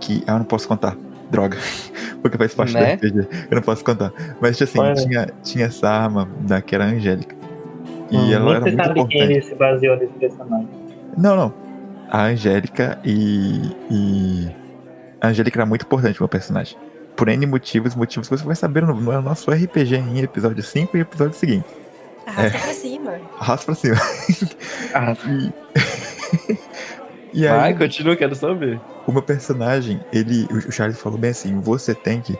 [0.00, 0.22] que.
[0.26, 0.96] Ah, eu não posso contar.
[1.30, 1.56] Droga.
[2.22, 2.96] Porque faz parte Né?
[2.96, 3.28] do RPG.
[3.50, 4.12] Eu não posso contar.
[4.40, 4.94] Mas assim, Olha.
[4.94, 7.34] tinha, tinha essa arma da que era a Angélica.
[8.10, 9.32] E Hum, ela era você muito sabe quem importante.
[9.32, 10.68] ele se baseou nesse personagem.
[11.16, 11.54] Não, não.
[12.10, 13.70] A Angélica e.
[13.90, 14.59] e...
[15.20, 16.76] A Angélica era muito importante pro meu personagem.
[17.16, 20.96] Por N motivos, motivos que você vai saber no, no nosso RPG em episódio 5
[20.96, 21.66] e episódio seguinte.
[22.26, 23.20] Arrasta pra cima.
[23.38, 23.96] Arrasta pra cima.
[24.94, 25.16] Ah,
[27.32, 28.80] E aí, vai, continua, quero saber.
[29.06, 30.46] o meu personagem, ele.
[30.50, 32.36] O Charles falou bem assim: você tem que.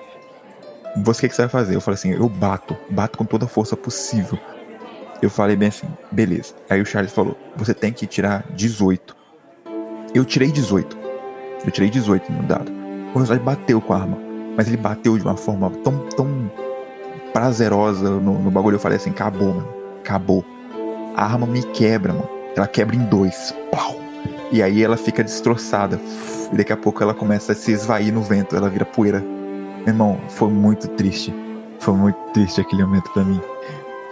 [0.97, 1.77] Você o que, que você vai fazer?
[1.77, 4.39] Eu falei assim: eu bato, bato com toda a força possível.
[5.23, 6.55] Eu falei bem assim: beleza.
[6.69, 9.17] Aí o Charles falou: você tem que tirar 18.
[10.13, 10.99] Eu tirei 18.
[11.65, 12.71] Eu tirei 18 no dado.
[13.11, 14.19] O personagem bateu com a arma.
[14.57, 16.51] Mas ele bateu de uma forma tão, tão
[17.33, 18.77] prazerosa no, no bagulho.
[18.77, 19.69] Eu falei assim: acabou, mano.
[20.01, 20.45] Acabou.
[21.17, 22.29] A arma me quebra, mano.
[22.57, 23.55] Ela quebra em dois.
[23.71, 23.97] Pau.
[24.53, 26.01] E aí ela fica destroçada.
[26.53, 28.57] E daqui a pouco ela começa a se esvair no vento.
[28.57, 29.21] Ela vira poeira.
[29.21, 31.35] Meu irmão, foi muito triste.
[31.79, 33.41] Foi muito triste aquele momento pra mim.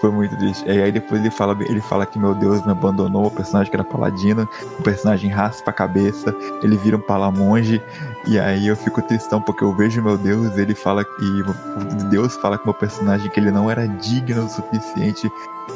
[0.00, 0.64] Foi muito triste.
[0.64, 3.76] E aí depois ele fala, ele fala que meu Deus me abandonou, o personagem que
[3.76, 4.48] era paladino,
[4.78, 7.82] o personagem raspa a cabeça, ele vira um palamonge,
[8.26, 12.36] e aí eu fico tristão porque eu vejo meu Deus, ele fala e o Deus
[12.36, 15.28] fala com o meu personagem que ele não era digno o suficiente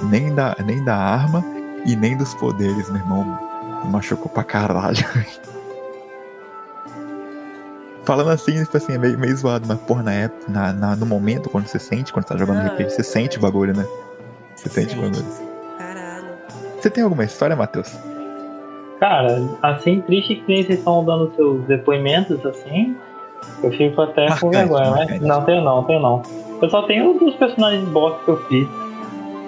[0.05, 1.45] nem da, nem da arma
[1.85, 3.39] e nem dos poderes, meu irmão.
[3.85, 5.05] Me machucou pra caralho.
[8.05, 11.07] Falando assim, tipo assim, é meio, meio zoado, mas porra, na época, na, na- no
[11.07, 13.87] momento, quando você sente, quando você tá jogando Ah, RPG, você sente o bagulho, né?
[14.63, 15.25] Você sente o bagulho.
[15.79, 16.25] Caralho.
[16.81, 17.93] Você tem alguma história, Matheus?
[19.01, 22.97] Cara, assim, triste que nem vocês estão dando seus depoimentos, assim,
[23.65, 25.25] eu fico até com Marcante, vergonha, mas marcante.
[25.25, 26.23] não tenho não, tenho não.
[26.61, 28.69] Eu só tenho dos personagens boss que eu fiz.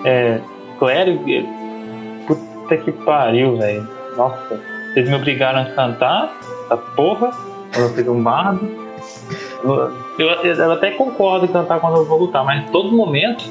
[0.04, 0.40] É.
[0.80, 1.24] Clérigo.
[2.26, 3.88] Puta que pariu, velho.
[4.16, 4.60] Nossa.
[4.92, 6.32] Vocês me obrigaram a cantar
[6.66, 7.30] essa porra.
[7.78, 8.68] Eu fiz um bardo.
[9.62, 13.44] Eu, eu- eu até concordo em cantar quando eu vou lutar, mas em todo momento,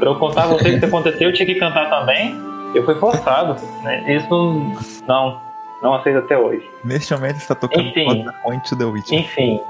[0.00, 2.36] pra eu contar a vocês o que aconteceu, eu tinha que cantar também.
[2.74, 3.56] Eu fui forçado.
[3.82, 4.16] Né?
[4.16, 4.28] Isso
[5.06, 5.40] não.
[5.82, 5.94] Não.
[5.94, 6.68] Aceito até hoje.
[6.84, 8.26] Neste momento você tá tocando Enfim.
[8.42, 9.12] Point to the Witch.
[9.12, 9.60] Enfim,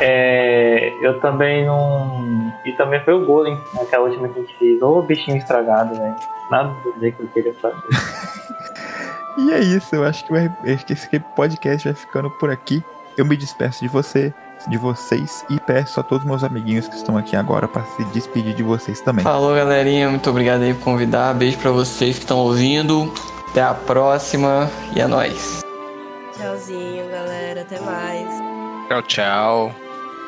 [0.00, 2.52] é, eu também não.
[2.64, 4.82] E também foi o Golem, naquela última que a gente fez.
[4.82, 6.16] Ô bichinho estragado, velho.
[6.50, 7.76] Nada a o que ele fazer.
[9.38, 12.82] E é isso, eu acho que, vai, acho que esse podcast vai ficando por aqui.
[13.16, 14.34] Eu me despeço de você.
[14.66, 18.54] De vocês e peço a todos meus amiguinhos que estão aqui agora para se despedir
[18.54, 19.22] de vocês também.
[19.24, 20.08] Falou, galerinha.
[20.08, 21.34] Muito obrigado aí por convidar.
[21.34, 23.12] Beijo pra vocês que estão ouvindo.
[23.50, 25.64] Até a próxima e é nóis.
[26.36, 27.62] Tchauzinho, galera.
[27.62, 28.28] Até mais.
[28.88, 29.74] Tchau, tchau.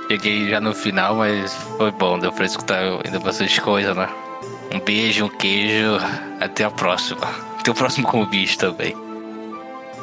[0.08, 2.18] Cheguei já no final, mas foi bom.
[2.18, 4.08] Deu pra escutar ainda bastante coisa, né?
[4.74, 5.98] Um beijo, um queijo.
[6.40, 7.28] Até a próxima.
[7.58, 8.96] Até o próximo convite também.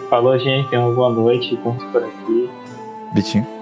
[0.10, 0.76] Falou, gente.
[0.76, 1.60] Uma boa noite.
[1.64, 2.50] Vamos por aqui.
[3.14, 3.57] Vitinho.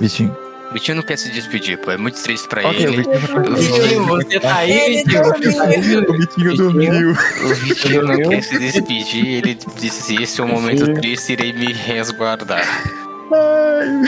[0.00, 0.36] Vitinho.
[0.70, 1.90] O Vitinho não quer se despedir, pô.
[1.90, 3.02] É muito triste pra Ok, o ele.
[3.06, 5.22] O Vitinho, você tá aí, Ele Vitinho?
[5.22, 5.50] dormiu.
[5.52, 5.96] Você tá aí?
[5.96, 7.10] O Vitinho dormiu.
[7.10, 9.26] o Vitinho não quer se despedir.
[9.38, 12.66] Ele disse: Esse é um momento triste, irei me resguardar.
[13.32, 14.02] Ai.